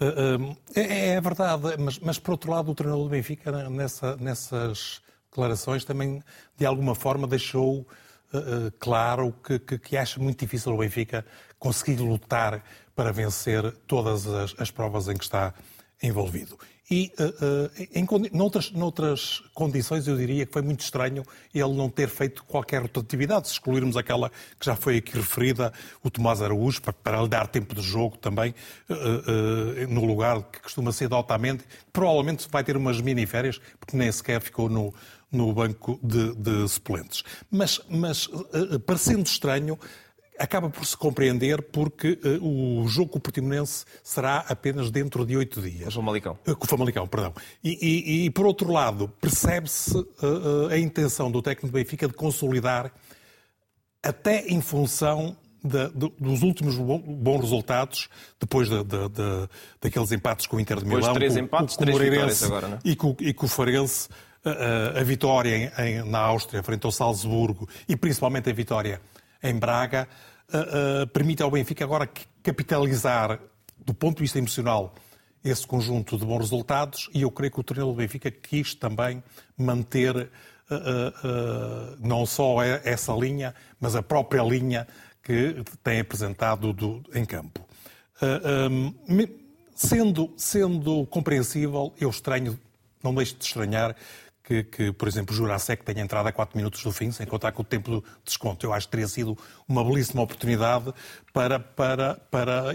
Uh, 0.00 0.56
é, 0.74 1.10
é, 1.10 1.20
verdade, 1.20 1.76
mas, 1.78 1.98
mas, 2.00 2.18
por 2.18 2.32
outro 2.32 2.50
lado, 2.50 2.70
o 2.70 2.74
treinador 2.74 3.04
do 3.04 3.10
Benfica, 3.10 3.68
nessa, 3.68 4.16
nessas 4.16 5.00
declarações, 5.30 5.84
também 5.84 6.22
de 6.56 6.66
alguma 6.66 6.94
forma 6.94 7.26
deixou 7.26 7.80
uh, 7.80 8.70
claro 8.78 9.32
que, 9.44 9.58
que, 9.58 9.78
que, 9.78 9.96
acha 9.96 10.18
muito 10.18 10.40
difícil 10.40 10.72
o 10.72 10.78
Benfica 10.78 11.24
conseguir 11.58 12.00
lutar 12.00 12.64
para 12.94 13.12
vencer 13.12 13.72
todas 13.86 14.26
as, 14.26 14.54
as 14.58 14.70
provas 14.70 15.08
em 15.08 15.16
que 15.16 15.24
está 15.24 15.54
envolvido. 16.02 16.58
E 16.90 17.10
uh, 17.18 17.70
em, 17.94 18.06
noutras, 18.32 18.70
noutras 18.70 19.42
condições 19.54 20.06
eu 20.06 20.16
diria 20.16 20.44
que 20.44 20.52
foi 20.52 20.60
muito 20.60 20.80
estranho 20.80 21.24
ele 21.54 21.72
não 21.72 21.88
ter 21.88 22.08
feito 22.08 22.44
qualquer 22.44 22.82
rotatividade, 22.82 23.48
se 23.48 23.54
excluirmos 23.54 23.96
aquela 23.96 24.30
que 24.60 24.66
já 24.66 24.76
foi 24.76 24.98
aqui 24.98 25.16
referida, 25.16 25.72
o 26.02 26.10
Tomás 26.10 26.42
Araújo, 26.42 26.82
para, 26.82 26.92
para 26.92 27.22
lhe 27.22 27.28
dar 27.28 27.46
tempo 27.46 27.74
de 27.74 27.80
jogo 27.80 28.18
também, 28.18 28.54
uh, 28.90 29.88
no 29.88 30.04
lugar 30.04 30.42
que 30.42 30.60
costuma 30.60 30.92
ser 30.92 31.08
de 31.08 31.14
Otamendi, 31.14 31.64
provavelmente 31.92 32.46
vai 32.50 32.62
ter 32.62 32.76
umas 32.76 33.00
mini-férias, 33.00 33.60
porque 33.80 33.96
nem 33.96 34.12
sequer 34.12 34.40
ficou 34.42 34.68
no, 34.68 34.92
no 35.32 35.52
banco 35.54 35.98
de, 36.02 36.34
de 36.34 36.68
suplentes. 36.68 37.24
Mas, 37.50 37.80
mas 37.88 38.28
parecendo 38.86 39.22
estranho, 39.22 39.78
acaba 40.38 40.68
por 40.68 40.84
se 40.84 40.96
compreender 40.96 41.62
porque 41.62 42.18
uh, 42.24 42.82
o 42.82 42.88
jogo 42.88 43.10
com 43.10 43.18
o 43.18 43.20
Portimonense 43.20 43.84
será 44.02 44.44
apenas 44.48 44.90
dentro 44.90 45.24
de 45.24 45.36
oito 45.36 45.60
dias. 45.60 45.84
Com 45.84 45.88
o 45.88 45.92
Famalicão. 45.92 46.38
Uh, 46.46 46.56
com 46.56 46.64
o 46.64 46.68
Famalicão, 46.68 47.06
perdão. 47.06 47.32
E, 47.62 47.78
e, 47.80 48.24
e 48.26 48.30
por 48.30 48.46
outro 48.46 48.72
lado, 48.72 49.08
percebe-se 49.20 49.96
uh, 49.96 50.68
a 50.70 50.78
intenção 50.78 51.30
do 51.30 51.40
técnico 51.40 51.68
do 51.68 51.72
Benfica 51.72 52.08
de 52.08 52.14
consolidar, 52.14 52.92
até 54.02 54.46
em 54.48 54.60
função 54.60 55.36
de, 55.62 55.88
de, 55.88 56.12
dos 56.20 56.42
últimos 56.42 56.76
bons 56.76 57.40
resultados, 57.40 58.08
depois 58.38 58.68
de, 58.68 58.76
daqueles 59.80 60.12
empates 60.12 60.46
com 60.46 60.56
o 60.56 60.60
Inter 60.60 60.78
de 60.78 60.84
Milão, 60.84 61.00
depois 61.00 61.16
três 61.16 61.36
empates, 61.36 61.76
com, 61.76 61.84
com 61.86 61.92
três 61.92 62.10
vitórias 62.10 62.42
agora, 62.42 62.68
não 62.68 62.76
é? 62.76 62.80
e, 62.84 62.94
com, 62.94 63.16
e 63.18 63.32
com 63.32 63.46
o 63.46 63.48
Farense, 63.48 64.08
a, 64.44 65.00
a 65.00 65.02
vitória 65.02 65.56
em, 65.56 65.86
em, 65.86 66.02
na 66.10 66.18
Áustria 66.18 66.62
frente 66.62 66.84
ao 66.84 66.92
Salzburgo 66.92 67.66
e 67.88 67.96
principalmente 67.96 68.50
a 68.50 68.52
vitória 68.52 69.00
em 69.44 69.54
Braga, 69.54 70.08
uh, 70.52 71.02
uh, 71.02 71.06
permite 71.08 71.42
ao 71.42 71.50
Benfica 71.50 71.84
agora 71.84 72.08
capitalizar, 72.42 73.38
do 73.84 73.92
ponto 73.92 74.16
de 74.16 74.22
vista 74.22 74.38
emocional, 74.38 74.94
esse 75.44 75.66
conjunto 75.66 76.16
de 76.16 76.24
bons 76.24 76.38
resultados 76.38 77.10
e 77.12 77.20
eu 77.20 77.30
creio 77.30 77.52
que 77.52 77.60
o 77.60 77.62
treinador 77.62 77.92
do 77.92 77.98
Benfica 77.98 78.30
quis 78.30 78.74
também 78.74 79.22
manter 79.58 80.16
uh, 80.16 81.96
não 82.00 82.24
só 82.24 82.62
essa 82.62 83.12
linha, 83.12 83.54
mas 83.78 83.94
a 83.94 84.02
própria 84.02 84.42
linha 84.42 84.88
que 85.22 85.62
tem 85.82 86.00
apresentado 86.00 86.72
do, 86.72 87.02
em 87.14 87.26
campo. 87.26 87.66
Um, 88.70 88.94
sendo, 89.74 90.32
sendo 90.36 91.04
compreensível, 91.06 91.92
eu 92.00 92.08
estranho, 92.08 92.58
não 93.02 93.14
deixo 93.14 93.36
de 93.36 93.44
estranhar 93.44 93.94
que, 94.44 94.62
que, 94.62 94.92
por 94.92 95.08
exemplo, 95.08 95.34
o 95.34 95.36
Jurasek 95.36 95.82
tenha 95.82 96.02
entrado 96.02 96.26
a 96.26 96.32
4 96.32 96.56
minutos 96.56 96.82
do 96.82 96.92
fim, 96.92 97.10
sem 97.10 97.26
contar 97.26 97.50
com 97.52 97.62
o 97.62 97.64
tempo 97.64 97.90
de 98.00 98.02
desconto. 98.24 98.64
Eu 98.64 98.74
acho 98.74 98.86
que 98.86 98.90
teria 98.90 99.08
sido 99.08 99.36
uma 99.66 99.82
belíssima 99.82 100.22
oportunidade 100.22 100.92
para, 101.32 101.58
para, 101.58 102.16
para 102.30 102.74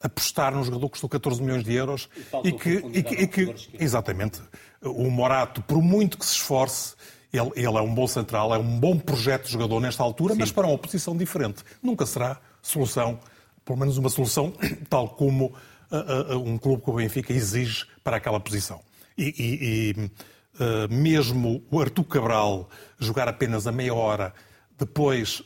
apostar 0.00 0.54
num 0.54 0.64
jogador 0.64 0.86
que 0.86 0.92
custou 0.92 1.10
14 1.10 1.42
milhões 1.42 1.62
de 1.62 1.74
euros 1.74 2.08
e, 2.42 2.52
que, 2.52 2.70
e 2.70 3.02
que, 3.02 3.14
e 3.14 3.26
que 3.26 3.54
exatamente, 3.78 4.40
o 4.82 5.10
Morato, 5.10 5.62
por 5.62 5.82
muito 5.82 6.16
que 6.16 6.24
se 6.24 6.32
esforce, 6.32 6.94
ele, 7.30 7.50
ele, 7.54 7.76
é 7.76 7.82
um 7.82 7.94
bom 7.94 8.06
central, 8.06 8.54
é 8.54 8.58
um 8.58 8.80
bom 8.80 8.98
projeto 8.98 9.44
de 9.44 9.52
jogador 9.52 9.80
nesta 9.80 10.02
altura, 10.02 10.32
Sim. 10.32 10.40
mas 10.40 10.52
para 10.52 10.66
uma 10.66 10.78
posição 10.78 11.14
diferente. 11.14 11.62
Nunca 11.82 12.06
será 12.06 12.40
solução, 12.62 13.20
pelo 13.62 13.78
menos 13.78 13.98
uma 13.98 14.08
solução 14.08 14.54
tal 14.88 15.10
como 15.10 15.46
uh, 15.90 16.34
uh, 16.34 16.38
um 16.38 16.56
clube 16.56 16.82
como 16.82 16.96
o 16.96 17.00
Benfica 17.00 17.32
exige 17.32 17.84
para 18.02 18.16
aquela 18.16 18.40
posição. 18.40 18.80
E, 19.18 19.94
e, 19.96 20.10
mesmo 20.90 21.64
o 21.70 21.80
Artur 21.80 22.04
Cabral 22.04 22.68
jogar 22.98 23.28
apenas 23.28 23.66
a 23.66 23.72
meia 23.72 23.94
hora 23.94 24.32
depois 24.78 25.42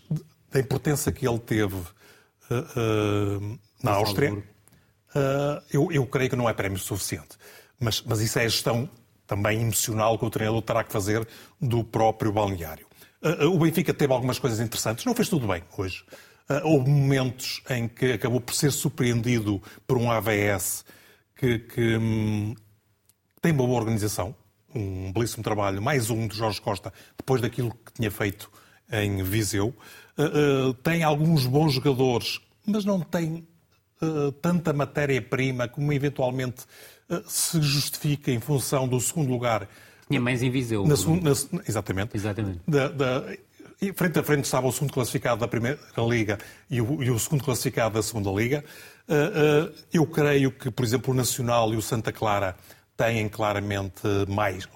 da 0.51 0.61
importância 0.61 1.13
que 1.13 1.27
ele 1.27 1.39
teve 1.39 1.75
uh, 1.75 3.41
uh, 3.41 3.59
na 3.83 3.93
Áustria, 3.93 4.43
eu, 5.71 5.91
eu, 5.93 6.07
creio 6.07 6.31
que 6.31 6.37
não 6.37 6.49
é 6.49 6.53
prémio 6.53 6.79
suficiente. 6.79 7.37
Mas, 7.79 8.03
mas 8.03 8.21
isso 8.21 8.39
é 8.39 8.45
a 8.45 8.49
gestão 8.49 8.89
também 9.27 9.61
emocional 9.61 10.19
que 10.19 10.25
o 10.25 10.31
treinador 10.31 10.63
terá 10.63 10.83
que 10.83 10.93
fazer 10.93 11.27
do 11.61 11.85
próprio 11.85 12.33
balneário. 12.33 12.87
o 13.53 13.59
Benfica 13.59 13.93
teve 13.93 14.13
algumas 14.13 14.39
coisas 14.39 14.61
interessantes, 14.61 15.05
não 15.05 15.15
fez 15.15 15.29
tudo 15.29 15.47
bem 15.47 15.63
hoje. 15.77 16.05
houve 16.65 16.89
momentos 16.89 17.63
em 17.71 17.89
que 17.89 18.13
acabou 18.13 18.41
por 18.41 18.55
ser 18.55 18.73
surpreendido 18.73 19.63
por 19.87 19.99
um 19.99 20.11
AVS 20.11 20.85
que, 21.37 21.59
que 21.59 21.97
hum, 21.97 22.55
tem 23.41 23.53
uma 23.53 23.67
boa 23.67 23.79
organização, 23.79 24.35
um 24.75 25.13
belíssimo 25.13 25.43
trabalho, 25.43 25.81
mais 25.81 26.11
um 26.11 26.27
de 26.27 26.37
Jorge 26.37 26.61
Costa, 26.61 26.93
depois 27.17 27.41
daquilo 27.41 27.71
que 27.71 27.93
tinha 27.95 28.11
feito 28.11 28.51
em 28.91 29.23
Viseu. 29.23 29.75
Uh, 30.17 30.71
uh, 30.71 30.75
tem 30.75 31.03
alguns 31.03 31.47
bons 31.47 31.75
jogadores, 31.75 32.41
mas 32.67 32.85
não 32.85 33.01
tem 33.01 33.47
uh, 34.03 34.33
tanta 34.33 34.73
matéria-prima 34.73 35.69
como 35.69 35.93
eventualmente 35.93 36.65
se 37.27 37.63
justifica 37.63 38.31
em 38.31 38.39
função 38.39 38.87
do 38.87 39.01
segundo 39.01 39.31
lugar. 39.31 39.67
Tinha 40.09 40.21
mais 40.21 40.43
em 40.43 40.51
Viseu. 40.51 40.87
Na, 40.87 40.95
na, 40.95 41.63
exatamente. 41.67 42.15
Exatamente. 42.15 42.61
Da, 42.69 42.89
da, 42.89 43.25
frente 43.95 44.19
a 44.19 44.23
frente 44.23 44.45
estava 44.45 44.67
o 44.67 44.73
segundo 44.73 44.93
classificado 44.93 45.41
da 45.41 45.49
Primeira 45.49 45.79
Liga 46.07 46.39
e 46.69 46.83
o, 46.83 47.03
e 47.03 47.11
o 47.11 47.19
segundo 47.19 47.43
classificado 47.43 47.95
da 47.95 48.03
Segunda 48.03 48.31
Liga. 48.31 48.63
eu 49.91 50.07
creio 50.07 50.53
que, 50.53 50.71
por 50.71 50.85
exemplo, 50.85 51.15
o 51.15 51.17
Nacional 51.17 51.73
e 51.73 51.79
o 51.79 51.83
Santa 51.83 52.13
Clara 52.13 52.55
têm 52.99 53.29
claramente 53.29 54.03
mais 54.29 54.69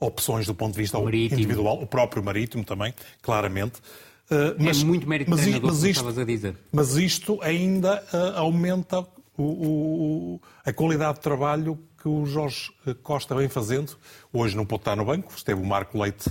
opções 0.00 0.46
do 0.46 0.54
ponto 0.54 0.74
de 0.74 0.80
vista 0.80 0.98
Marítimo. 0.98 1.40
individual, 1.40 1.80
o 1.80 1.86
próprio 1.86 2.22
Marítimo 2.22 2.64
também, 2.64 2.92
claramente. 3.22 3.78
Uh, 4.30 4.54
mas, 4.58 4.82
é 4.82 4.84
muito 4.84 5.08
mérito 5.08 5.30
mas, 5.30 5.40
treinador, 5.40 5.70
mas 5.70 5.84
isto, 5.84 6.08
a 6.08 6.24
dizer. 6.24 6.56
Mas 6.70 6.96
isto 6.96 7.38
ainda 7.40 8.04
uh, 8.12 8.38
aumenta 8.38 9.06
o, 9.36 9.42
o, 9.42 10.40
a 10.66 10.72
qualidade 10.72 11.14
de 11.14 11.20
trabalho 11.20 11.78
que 12.02 12.08
o 12.08 12.26
Jorge 12.26 12.70
Costa 13.02 13.34
vem 13.34 13.48
fazendo. 13.48 13.96
Hoje 14.32 14.56
não 14.56 14.66
pode 14.66 14.82
estar 14.82 14.96
no 14.96 15.04
banco, 15.04 15.32
esteve 15.34 15.60
o 15.60 15.64
Marco 15.64 15.98
Leite 16.00 16.30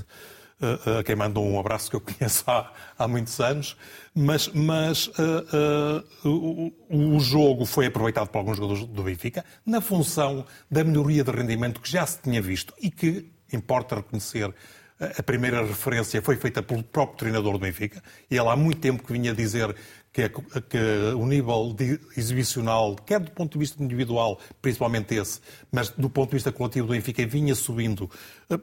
a 0.60 1.04
quem 1.04 1.16
mando 1.16 1.40
um 1.40 1.60
abraço 1.60 1.90
que 1.90 1.96
eu 1.96 2.02
conheço 2.02 2.44
há, 2.48 2.72
há 2.98 3.08
muitos 3.08 3.40
anos, 3.40 3.78
mas, 4.14 4.48
mas 4.50 5.08
uh, 5.08 6.04
uh, 6.26 6.74
o, 6.90 7.16
o, 7.16 7.20
jogo 7.20 7.66
foi 7.66 7.86
aproveitado 7.86 8.30
por 8.30 8.40
alguns 8.40 8.58
jogadores 8.58 8.86
do 8.86 9.04
Benfica 9.04 9.46
na 9.66 9.80
função 9.82 10.46
da 10.70 10.84
melhoria 10.84 11.24
de 11.24 11.32
rendimento 11.32 11.80
que 11.80 11.90
já 11.90 12.06
se 12.06 12.20
tinha 12.22 12.42
visto 12.42 12.74
e 12.82 12.90
que, 12.90 13.30
importa 13.54 13.96
reconhecer, 13.98 14.54
a 15.00 15.22
primeira 15.22 15.62
referência 15.64 16.22
foi 16.22 16.38
feita 16.38 16.64
pelo 16.64 16.82
próprio 16.82 17.18
treinador 17.18 17.54
do 17.54 17.60
Benfica. 17.60 18.02
E 18.30 18.36
ele 18.36 18.48
há 18.48 18.56
muito 18.56 18.80
tempo 18.80 19.04
que 19.04 19.14
vinha 19.14 19.34
dizer 19.34 19.76
que, 20.18 20.62
que, 20.62 20.78
o 21.16 21.26
nível 21.28 21.76
exibicional, 22.16 22.96
quer 22.96 23.20
do 23.20 23.30
ponto 23.30 23.54
de 23.54 23.60
vista 23.60 23.84
individual, 23.84 24.40
principalmente 24.60 25.14
esse, 25.14 25.40
mas 25.72 25.90
do 25.90 26.10
ponto 26.10 26.30
de 26.32 26.38
vista 26.38 26.52
coletivo 26.52 26.88
do 26.88 26.94
Benfica, 26.94 27.26
vinha 27.28 27.54
subindo, 27.54 28.10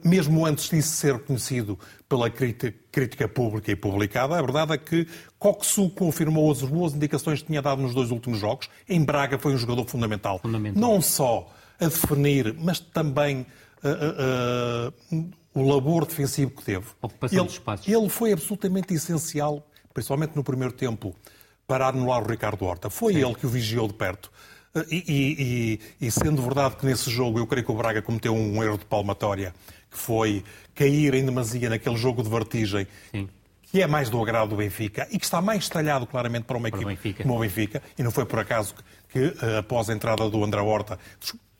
mesmo 0.03 0.45
antes 0.45 0.67
disso 0.69 0.89
ser 0.97 1.13
reconhecido 1.13 1.79
pela 2.09 2.29
crítica, 2.29 2.77
crítica 2.91 3.27
pública 3.27 3.71
e 3.71 3.75
publicada. 3.75 4.37
A 4.37 4.41
verdade 4.41 4.73
é 4.73 4.77
que 4.77 5.07
Coxu 5.39 5.89
confirmou 5.91 6.51
as 6.51 6.61
boas 6.61 6.93
indicações 6.93 7.41
que 7.41 7.47
tinha 7.47 7.61
dado 7.61 7.81
nos 7.81 7.93
dois 7.93 8.11
últimos 8.11 8.37
jogos. 8.37 8.69
Em 8.89 9.01
Braga 9.01 9.39
foi 9.39 9.53
um 9.53 9.57
jogador 9.57 9.85
fundamental. 9.85 10.39
fundamental. 10.39 10.81
Não 10.81 11.01
só 11.01 11.49
a 11.79 11.85
definir, 11.85 12.53
mas 12.59 12.79
também 12.79 13.45
uh, 13.83 14.91
uh, 15.15 15.31
o 15.53 15.61
labor 15.61 16.05
defensivo 16.05 16.51
que 16.51 16.63
teve. 16.63 16.85
Ocupação 17.01 17.39
ele, 17.39 17.47
de 17.47 17.53
espaços. 17.53 17.87
Ele 17.87 18.09
foi 18.09 18.33
absolutamente 18.33 18.93
essencial, 18.93 19.65
principalmente 19.93 20.35
no 20.35 20.43
primeiro 20.43 20.73
tempo, 20.73 21.15
para 21.67 21.87
anular 21.87 22.23
o 22.23 22.27
Ricardo 22.27 22.63
Horta. 22.65 22.89
Foi 22.89 23.13
Sim. 23.13 23.23
ele 23.25 23.35
que 23.35 23.45
o 23.45 23.49
vigiou 23.49 23.87
de 23.87 23.93
perto. 23.93 24.31
Eh, 24.75 24.85
e, 24.91 25.79
e, 25.99 26.07
e, 26.07 26.11
sendo 26.11 26.41
verdade 26.41 26.75
que 26.75 26.85
nesse 26.85 27.09
jogo 27.09 27.39
eu 27.39 27.47
creio 27.47 27.65
que 27.65 27.71
o 27.71 27.75
Braga 27.75 28.01
cometeu 28.01 28.33
um 28.33 28.63
erro 28.63 28.77
de 28.77 28.85
palmatória, 28.85 29.53
que 29.89 29.97
foi 29.97 30.43
cair 30.73 31.13
em 31.13 31.25
demasia 31.25 31.69
naquele 31.69 31.95
jogo 31.95 32.21
de 32.21 32.29
vertigem, 32.29 32.87
Sim. 33.11 33.29
que 33.63 33.81
é 33.81 33.87
mais 33.87 34.09
do 34.09 34.21
agrado 34.21 34.49
do 34.49 34.57
Benfica 34.57 35.07
e 35.11 35.17
que 35.17 35.25
está 35.25 35.41
mais 35.41 35.69
talhado 35.69 36.05
claramente 36.05 36.43
para 36.43 36.57
uma 36.57 36.69
para 36.69 36.77
equipe 36.77 36.95
Benfica. 36.95 37.23
como 37.23 37.37
o 37.37 37.39
Benfica, 37.39 37.81
e 37.97 38.03
não 38.03 38.11
foi 38.11 38.25
por 38.25 38.39
acaso 38.39 38.75
que, 39.09 39.31
que 39.31 39.45
eh, 39.45 39.57
após 39.59 39.89
a 39.89 39.93
entrada 39.93 40.29
do 40.29 40.43
André 40.43 40.61
Horta, 40.61 40.99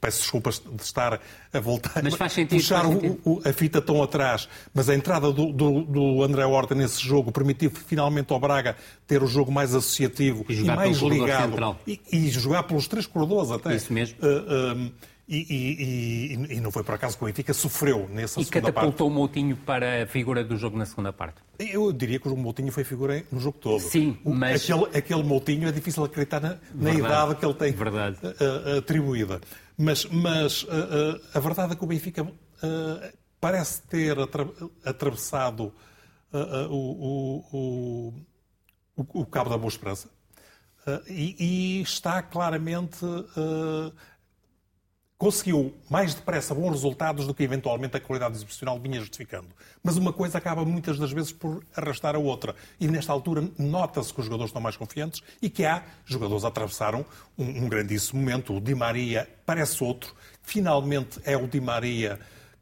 peço 0.05 0.21
desculpas 0.21 0.59
de 0.59 0.83
estar 0.83 1.19
a 1.51 1.59
voltar, 1.59 2.03
mas 2.03 2.13
faz 2.13 2.33
sentido, 2.33 2.59
puxar 2.59 2.83
faz 2.83 2.93
sentido. 2.93 3.19
O, 3.25 3.33
o, 3.33 3.41
a 3.43 3.51
fita 3.51 3.81
tão 3.81 4.01
atrás, 4.03 4.47
mas 4.73 4.89
a 4.89 4.95
entrada 4.95 5.31
do, 5.31 5.51
do, 5.51 5.81
do, 5.81 6.23
André 6.23 6.45
Horta 6.45 6.75
nesse 6.75 7.01
jogo 7.01 7.31
permitiu 7.31 7.71
finalmente 7.71 8.31
ao 8.31 8.39
Braga 8.39 8.75
ter 9.07 9.23
o 9.23 9.27
jogo 9.27 9.51
mais 9.51 9.73
associativo 9.73 10.45
e, 10.47 10.53
e 10.53 10.63
mais 10.63 10.97
ligado 10.97 11.77
e, 11.87 11.99
e, 12.11 12.29
jogar 12.29 12.63
pelos 12.63 12.87
três 12.87 13.07
corredores 13.07 13.51
até. 13.51 13.75
Isso 13.75 13.91
mesmo. 13.91 14.17
Uh, 14.19 14.91
e, 15.27 16.35
e, 16.37 16.55
e, 16.55 16.61
não 16.61 16.71
foi 16.71 16.83
por 16.83 16.93
acaso 16.93 17.17
que 17.17 17.23
o 17.23 17.25
Benfica 17.25 17.51
sofreu 17.51 18.07
nessa 18.09 18.39
e 18.39 18.45
segunda 18.45 18.61
parte. 18.61 18.69
E 18.69 18.73
catapultou 18.73 19.07
o 19.07 19.11
Moutinho 19.11 19.57
para 19.57 20.03
a 20.03 20.05
figura 20.05 20.43
do 20.43 20.55
jogo 20.55 20.77
na 20.77 20.85
segunda 20.85 21.11
parte. 21.11 21.41
Eu 21.57 21.91
diria 21.91 22.19
que 22.19 22.27
o 22.27 22.37
Moutinho 22.37 22.71
foi 22.71 22.83
figura 22.83 23.25
no 23.31 23.39
jogo 23.39 23.57
todo. 23.57 23.79
Sim, 23.79 24.19
mas... 24.23 24.69
Aquele, 24.69 24.97
aquele 24.97 25.23
Moutinho 25.23 25.67
é 25.67 25.71
difícil 25.71 26.03
acreditar 26.03 26.39
na, 26.39 26.57
na 26.75 26.93
idade 26.93 27.35
que 27.35 27.45
ele 27.45 27.55
tem 27.55 27.71
Verdade. 27.71 28.17
Uh, 28.23 28.77
atribuída. 28.77 29.41
Mas, 29.75 30.05
mas 30.05 30.61
uh, 30.63 30.67
uh, 30.67 31.21
a 31.33 31.39
verdade 31.39 31.73
é 31.73 31.75
que 31.75 31.83
o 31.83 31.87
Benfica 31.87 32.31
parece 33.41 33.81
ter 33.83 34.19
atra 34.19 34.47
atravessado 34.85 35.73
o, 36.69 37.43
o, 37.51 38.13
o, 38.95 39.21
o, 39.21 39.25
Cabo 39.25 39.49
da 39.49 39.57
Boa 39.57 39.69
Esperança. 39.69 40.09
E, 41.07 41.35
e, 41.79 41.81
está 41.81 42.21
claramente 42.21 43.05
conseguiu 45.25 45.73
mais 45.89 46.13
depressa 46.13 46.53
bons 46.53 46.69
resultados 46.69 47.25
do 47.25 47.33
que 47.33 47.41
eventualmente 47.41 47.97
a 47.97 47.99
qualidade 47.99 48.35
exibicional 48.35 48.79
vinha 48.79 48.99
justificando. 48.99 49.47
Mas 49.81 49.97
uma 49.97 50.13
coisa 50.13 50.37
acaba 50.37 50.63
muitas 50.63 50.99
das 50.99 51.11
vezes 51.11 51.31
por 51.31 51.63
arrastar 51.75 52.15
a 52.15 52.19
outra. 52.19 52.55
E 52.79 52.87
nesta 52.87 53.11
altura 53.11 53.49
nota-se 53.57 54.13
que 54.13 54.19
os 54.19 54.25
jogadores 54.27 54.49
estão 54.49 54.61
mais 54.61 54.77
confiantes 54.77 55.23
e 55.41 55.49
que 55.49 55.65
há 55.65 55.81
jogadores 56.05 56.45
atravessaram 56.45 57.03
um, 57.35 57.63
um 57.63 57.67
grandíssimo 57.67 58.19
momento. 58.19 58.55
O 58.55 58.61
Di 58.61 58.75
Maria 58.75 59.27
parece 59.43 59.83
outro. 59.83 60.13
Finalmente 60.43 61.19
é 61.23 61.35
o 61.35 61.47
Di 61.47 61.59
Maria 61.59 62.19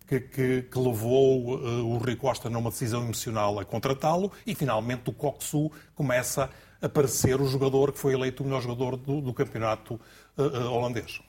que, 0.07 0.21
que, 0.21 0.61
que 0.61 0.79
levou 0.79 1.57
uh, 1.57 1.85
o 1.85 1.97
Rui 1.97 2.15
Costa 2.15 2.49
numa 2.49 2.69
decisão 2.69 3.03
emocional 3.03 3.59
a 3.59 3.65
contratá-lo 3.65 4.31
e 4.47 4.55
finalmente 4.55 5.09
o 5.09 5.13
Coxu 5.13 5.69
começa 5.93 6.49
a 6.81 6.87
parecer 6.87 7.41
o 7.41 7.45
jogador 7.45 7.91
que 7.91 7.99
foi 7.99 8.13
eleito 8.13 8.41
o 8.41 8.45
melhor 8.45 8.61
jogador 8.61 8.95
do, 8.95 9.19
do 9.19 9.33
campeonato 9.33 9.99
uh, 10.37 10.43
uh, 10.43 10.71
holandês. 10.71 11.19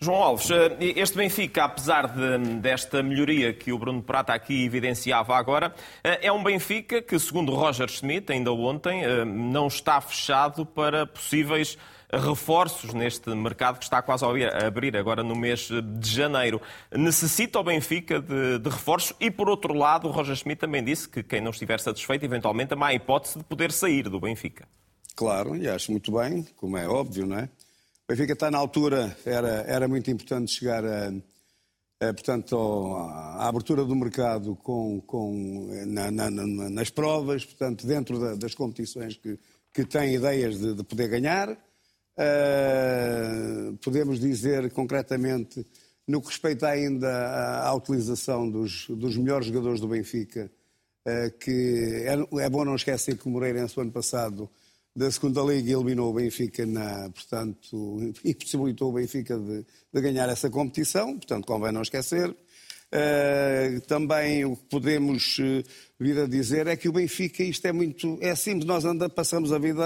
João 0.00 0.22
Alves, 0.22 0.48
este 0.80 1.16
Benfica, 1.16 1.64
apesar 1.64 2.08
de, 2.08 2.38
desta 2.60 3.02
melhoria 3.02 3.52
que 3.52 3.72
o 3.72 3.78
Bruno 3.78 4.02
Prata 4.02 4.34
aqui 4.34 4.64
evidenciava 4.64 5.36
agora, 5.36 5.74
é 6.02 6.30
um 6.30 6.42
Benfica 6.42 7.00
que, 7.00 7.18
segundo 7.18 7.54
Roger 7.54 7.88
Schmidt, 7.88 8.30
ainda 8.30 8.52
ontem, 8.52 9.02
não 9.24 9.66
está 9.66 10.00
fechado 10.00 10.66
para 10.66 11.06
possíveis 11.06 11.78
reforços 12.12 12.92
neste 12.92 13.30
mercado 13.30 13.78
que 13.78 13.84
está 13.84 14.00
quase 14.02 14.24
a 14.24 14.66
abrir 14.66 14.96
agora 14.96 15.22
no 15.22 15.34
mês 15.34 15.68
de 15.68 16.10
janeiro. 16.10 16.60
Necessita 16.92 17.58
o 17.58 17.64
Benfica 17.64 18.20
de, 18.20 18.58
de 18.58 18.68
reforços 18.68 19.16
e, 19.18 19.30
por 19.30 19.48
outro 19.48 19.74
lado, 19.74 20.08
o 20.08 20.10
Roger 20.10 20.36
Schmidt 20.36 20.60
também 20.60 20.84
disse 20.84 21.08
que 21.08 21.22
quem 21.22 21.40
não 21.40 21.50
estiver 21.50 21.80
satisfeito, 21.80 22.24
eventualmente, 22.24 22.72
há 22.74 22.76
má 22.76 22.92
hipótese 22.92 23.38
de 23.38 23.44
poder 23.44 23.72
sair 23.72 24.08
do 24.08 24.20
Benfica. 24.20 24.66
Claro, 25.16 25.56
e 25.56 25.68
acho 25.68 25.92
muito 25.92 26.12
bem, 26.12 26.46
como 26.56 26.76
é 26.76 26.88
óbvio, 26.88 27.26
não 27.26 27.38
é? 27.38 27.48
O 28.06 28.12
Benfica 28.12 28.34
está 28.34 28.50
na 28.50 28.58
altura, 28.58 29.16
era, 29.24 29.64
era 29.66 29.88
muito 29.88 30.10
importante 30.10 30.52
chegar 30.52 30.84
a, 30.84 31.08
a 32.00 32.12
portanto, 32.12 32.94
à 32.94 33.48
abertura 33.48 33.82
do 33.82 33.96
mercado 33.96 34.54
com, 34.56 35.00
com, 35.00 35.70
na, 35.86 36.10
na, 36.10 36.30
nas 36.30 36.90
provas, 36.90 37.46
portanto, 37.46 37.86
dentro 37.86 38.20
da, 38.20 38.34
das 38.34 38.54
competições 38.54 39.16
que, 39.16 39.38
que 39.72 39.86
tem 39.86 40.16
ideias 40.16 40.58
de, 40.58 40.74
de 40.74 40.84
poder 40.84 41.08
ganhar. 41.08 41.52
Uh, 41.52 43.74
podemos 43.78 44.20
dizer 44.20 44.70
concretamente, 44.72 45.66
no 46.06 46.20
que 46.20 46.28
respeita 46.28 46.68
ainda 46.68 47.08
à, 47.08 47.68
à 47.68 47.74
utilização 47.74 48.50
dos, 48.50 48.86
dos, 48.86 49.16
melhores 49.16 49.46
jogadores 49.46 49.80
do 49.80 49.88
Benfica, 49.88 50.52
uh, 51.08 51.38
que 51.38 52.04
é, 52.04 52.44
é, 52.44 52.50
bom 52.50 52.66
não 52.66 52.74
esquecer 52.74 53.16
que 53.16 53.26
o 53.26 53.30
Moreirense, 53.30 53.78
o 53.78 53.82
ano 53.82 53.92
passado, 53.92 54.50
da 54.96 55.10
segunda 55.10 55.42
Liga 55.42 55.72
eliminou 55.72 56.10
o 56.10 56.14
Benfica, 56.14 56.64
na, 56.64 57.10
portanto, 57.10 58.12
e 58.24 58.34
possibilitou 58.34 58.90
o 58.90 58.94
Benfica 58.94 59.36
de, 59.36 59.66
de 59.92 60.00
ganhar 60.00 60.28
essa 60.28 60.48
competição, 60.48 61.14
portanto, 61.16 61.46
convém 61.46 61.72
não 61.72 61.82
esquecer. 61.82 62.30
Uh, 62.30 63.80
também 63.88 64.44
o 64.44 64.54
que 64.54 64.62
podemos 64.66 65.38
uh, 65.38 65.64
vir 65.98 66.16
a 66.16 66.26
dizer 66.26 66.68
é 66.68 66.76
que 66.76 66.88
o 66.88 66.92
Benfica, 66.92 67.42
isto 67.42 67.66
é 67.66 67.72
muito. 67.72 68.18
É 68.20 68.36
simples, 68.36 68.66
nós 68.66 68.84
anda, 68.84 69.08
passamos 69.08 69.52
a 69.52 69.58
vida 69.58 69.84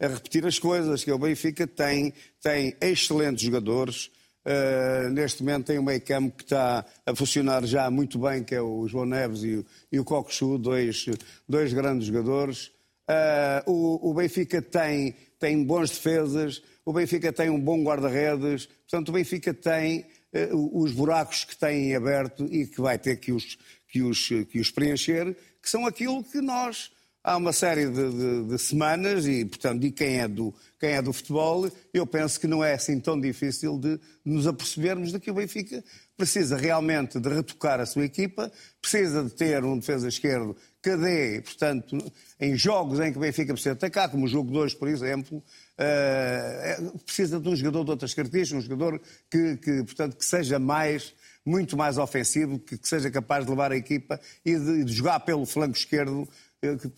a, 0.00 0.04
a, 0.04 0.08
repetir 0.08 0.44
as 0.44 0.58
coisas, 0.58 1.04
que 1.04 1.12
o 1.12 1.18
Benfica 1.18 1.64
tem, 1.64 2.12
tem 2.42 2.74
excelentes 2.80 3.44
jogadores. 3.44 4.10
Uh, 4.44 5.10
neste 5.10 5.44
momento 5.44 5.66
tem 5.66 5.78
um 5.78 5.84
meio 5.84 6.00
campo 6.00 6.38
que 6.38 6.42
está 6.42 6.84
a 7.06 7.14
funcionar 7.14 7.64
já 7.64 7.88
muito 7.88 8.18
bem, 8.18 8.42
que 8.42 8.56
é 8.56 8.60
o 8.60 8.88
João 8.88 9.06
Neves 9.06 9.44
e 9.44 9.54
o, 9.54 9.66
e 9.92 10.00
o 10.00 10.58
dois, 10.58 11.06
dois 11.48 11.72
grandes 11.72 12.08
jogadores. 12.08 12.72
Uh, 13.10 13.70
o, 13.70 14.10
o, 14.10 14.14
Benfica 14.14 14.62
tem, 14.62 15.16
tem 15.36 15.64
bons 15.64 15.90
defesas, 15.90 16.62
o 16.84 16.92
Benfica 16.92 17.32
tem 17.32 17.50
um 17.50 17.58
bom 17.58 17.82
guarda-redes, 17.82 18.66
portanto, 18.66 19.08
o 19.08 19.12
Benfica 19.12 19.52
tem 19.52 20.06
uh, 20.52 20.80
os 20.80 20.92
buracos 20.92 21.44
que 21.44 21.56
tem 21.56 21.96
aberto 21.96 22.44
e 22.44 22.68
que 22.68 22.80
vai 22.80 22.98
ter 22.98 23.16
que 23.16 23.32
os, 23.32 23.58
que, 23.88 24.00
os, 24.00 24.28
que 24.28 24.60
os 24.60 24.70
preencher, 24.70 25.36
que 25.60 25.68
são 25.68 25.86
aquilo 25.86 26.22
que 26.22 26.40
nós, 26.40 26.92
há 27.24 27.36
uma 27.36 27.52
série 27.52 27.86
de, 27.86 28.10
de, 28.10 28.44
de 28.44 28.58
semanas, 28.58 29.26
e, 29.26 29.44
portanto, 29.44 29.80
de 29.80 29.90
quem 29.90 30.20
é, 30.20 30.28
do, 30.28 30.54
quem 30.78 30.90
é 30.90 31.02
do 31.02 31.12
futebol, 31.12 31.68
eu 31.92 32.06
penso 32.06 32.38
que 32.38 32.46
não 32.46 32.62
é 32.62 32.74
assim 32.74 33.00
tão 33.00 33.20
difícil 33.20 33.76
de 33.76 33.98
nos 34.24 34.46
apercebermos 34.46 35.10
de 35.10 35.18
que 35.18 35.32
o 35.32 35.34
Benfica 35.34 35.82
precisa 36.20 36.54
realmente 36.54 37.18
de 37.18 37.28
retocar 37.30 37.80
a 37.80 37.86
sua 37.86 38.04
equipa, 38.04 38.52
precisa 38.78 39.24
de 39.24 39.30
ter 39.30 39.64
um 39.64 39.78
defesa 39.78 40.06
esquerdo 40.06 40.54
que 40.82 40.94
dê, 40.94 41.40
portanto, 41.40 41.96
em 42.38 42.54
jogos 42.56 43.00
em 43.00 43.10
que 43.10 43.16
o 43.16 43.22
Benfica 43.22 43.54
precisa 43.54 43.72
atacar, 43.72 44.10
como 44.10 44.26
o 44.26 44.28
jogo 44.28 44.50
2, 44.50 44.74
por 44.74 44.86
exemplo, 44.88 45.38
uh, 45.38 46.98
precisa 47.00 47.40
de 47.40 47.48
um 47.48 47.56
jogador 47.56 47.84
de 47.84 47.90
outras 47.90 48.12
características, 48.12 48.64
um 48.64 48.68
jogador 48.68 49.00
que, 49.30 49.56
que, 49.56 49.82
portanto, 49.84 50.16
que 50.18 50.24
seja 50.24 50.58
mais, 50.58 51.14
muito 51.44 51.74
mais 51.74 51.96
ofensivo, 51.96 52.58
que, 52.58 52.76
que 52.76 52.88
seja 52.88 53.10
capaz 53.10 53.46
de 53.46 53.50
levar 53.50 53.72
a 53.72 53.76
equipa 53.76 54.20
e 54.44 54.58
de, 54.58 54.84
de 54.84 54.92
jogar 54.92 55.20
pelo 55.20 55.46
flanco 55.46 55.76
esquerdo 55.76 56.28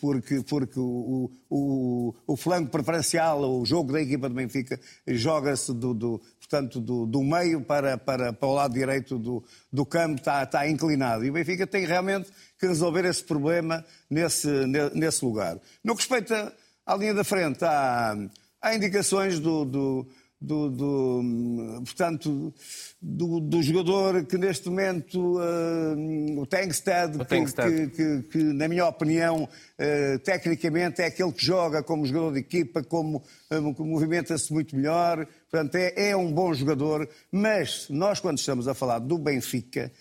porque, 0.01 0.42
porque 0.42 0.81
o, 0.81 1.31
o, 1.48 2.14
o, 2.27 2.37
flanco 2.37 2.68
preferencial, 2.68 3.40
o 3.40 3.64
jogo 3.64 3.92
da 3.92 4.03
equipa 4.03 4.29
do 4.29 4.35
Benfica, 4.35 4.81
joga-se 5.07 5.72
do, 5.72 5.94
do, 5.94 6.20
portanto, 6.40 6.81
do, 6.81 7.07
do, 7.07 7.22
meio 7.22 7.61
para, 7.61 7.96
para, 7.96 8.33
para 8.33 8.48
o 8.48 8.55
lado 8.55 8.75
direito 8.75 9.16
do, 9.18 9.44
do 9.72 9.87
campo, 9.87 10.16
está, 10.16 10.42
está 10.42 10.68
inclinado. 10.68 11.25
E 11.25 11.31
o 11.31 11.33
Benfica 11.33 11.64
tem 11.64 11.87
realmente 11.87 12.29
que 12.59 12.66
resolver 12.66 13.05
esse 13.05 13.22
problema 13.22 13.85
nesse, 14.11 14.48
nesse 14.94 15.25
lugar. 15.25 15.61
No 15.85 15.94
que 15.94 16.03
respeita 16.03 16.53
à 16.85 16.96
linha 16.96 17.14
da 17.14 17.22
frente, 17.22 17.64
há, 17.64 18.16
há 18.61 18.75
indicações 18.75 19.38
do, 19.38 19.64
do 19.64 20.09
do, 20.42 20.70
do, 20.70 21.83
portanto, 21.85 22.52
do, 23.00 23.38
do, 23.38 23.62
jogador 23.62 24.24
que 24.26 24.37
neste 24.37 24.68
momento, 24.68 25.38
uh, 25.38 26.40
o 26.40 26.46
Tankstead, 26.46 27.16
que, 27.24 27.44
que, 27.46 27.87
que, 27.88 28.22
que, 28.22 28.38
na 28.38 28.66
minha 28.66 28.87
opinião, 28.87 29.44
uh, 29.44 30.18
tecnicamente 30.24 31.00
é 31.00 31.07
aquele 31.07 31.33
que 31.33 31.44
joga 31.44 31.83
como 31.83 32.05
jogador 32.05 32.33
de 32.33 32.40
equipa, 32.40 32.83
como 32.83 33.18
uh, 33.50 33.85
movimenta-se 33.85 34.52
muito 34.52 34.74
melhor, 34.74 35.26
portanto 35.48 35.76
é, 35.76 36.11
é, 36.11 36.16
um 36.16 36.33
bom 36.33 36.52
jogador, 36.52 37.09
mas 37.31 37.87
nós 37.88 38.18
quando 38.18 38.38
estamos 38.38 38.66
a 38.66 38.74
falar 38.74 38.98
do 38.98 39.16
Benfica, 39.18 39.92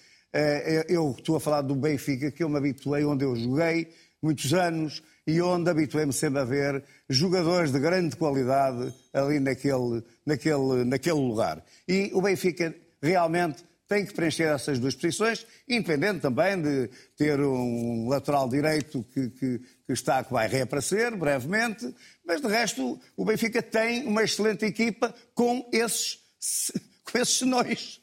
eu 0.88 1.12
estou 1.12 1.36
a 1.36 1.42
falar 1.42 1.62
do 1.62 1.76
Benfica 1.76 2.32
que 2.32 2.42
eu 2.42 2.48
me 2.48 2.58
habituei, 2.58 3.04
onde 3.04 3.26
eu 3.26 3.36
joguei 3.36 3.90
muitos 4.22 4.54
anos, 4.54 5.04
e 5.26 5.42
onde 5.42 5.70
habituei-me 5.70 6.14
sempre 6.14 6.40
a 6.40 6.44
ver 6.44 6.84
jogadores 7.10 7.72
de 7.72 7.80
grande 7.80 8.16
qualidade 8.16 8.94
ali 9.14 9.40
naquele, 9.40 10.04
naquele, 10.26 10.84
naquele 10.86 11.20
lugar. 11.20 11.64
E 11.88 12.12
o 12.14 12.22
Benfica 12.22 12.76
realmente 13.02 13.64
tem 13.88 14.06
que 14.06 14.14
preencher 14.14 14.44
essas 14.44 14.80
duas 14.80 14.96
posições, 14.96 15.46
independente 15.68 16.22
também 16.22 16.62
de 16.62 16.90
ter 17.18 17.42
um 17.42 18.08
lateral 18.08 18.48
direito 18.48 19.04
que, 19.14 19.30
que, 19.32 19.60
que 19.60 19.92
está, 19.92 20.24
que 20.24 20.32
vai 20.32 20.48
reaparecer 20.48 21.14
brevemente, 21.18 21.94
mas 22.26 22.40
de 22.40 22.48
resto 22.48 22.98
o 23.18 23.26
Benfica 23.26 23.62
tem 23.62 24.08
uma 24.08 24.24
excelente 24.24 24.66
equipa 24.66 25.14
com 25.36 25.70
esses, 25.74 26.22
com 27.04 27.18
esses 27.18 27.40
senões. 27.40 28.02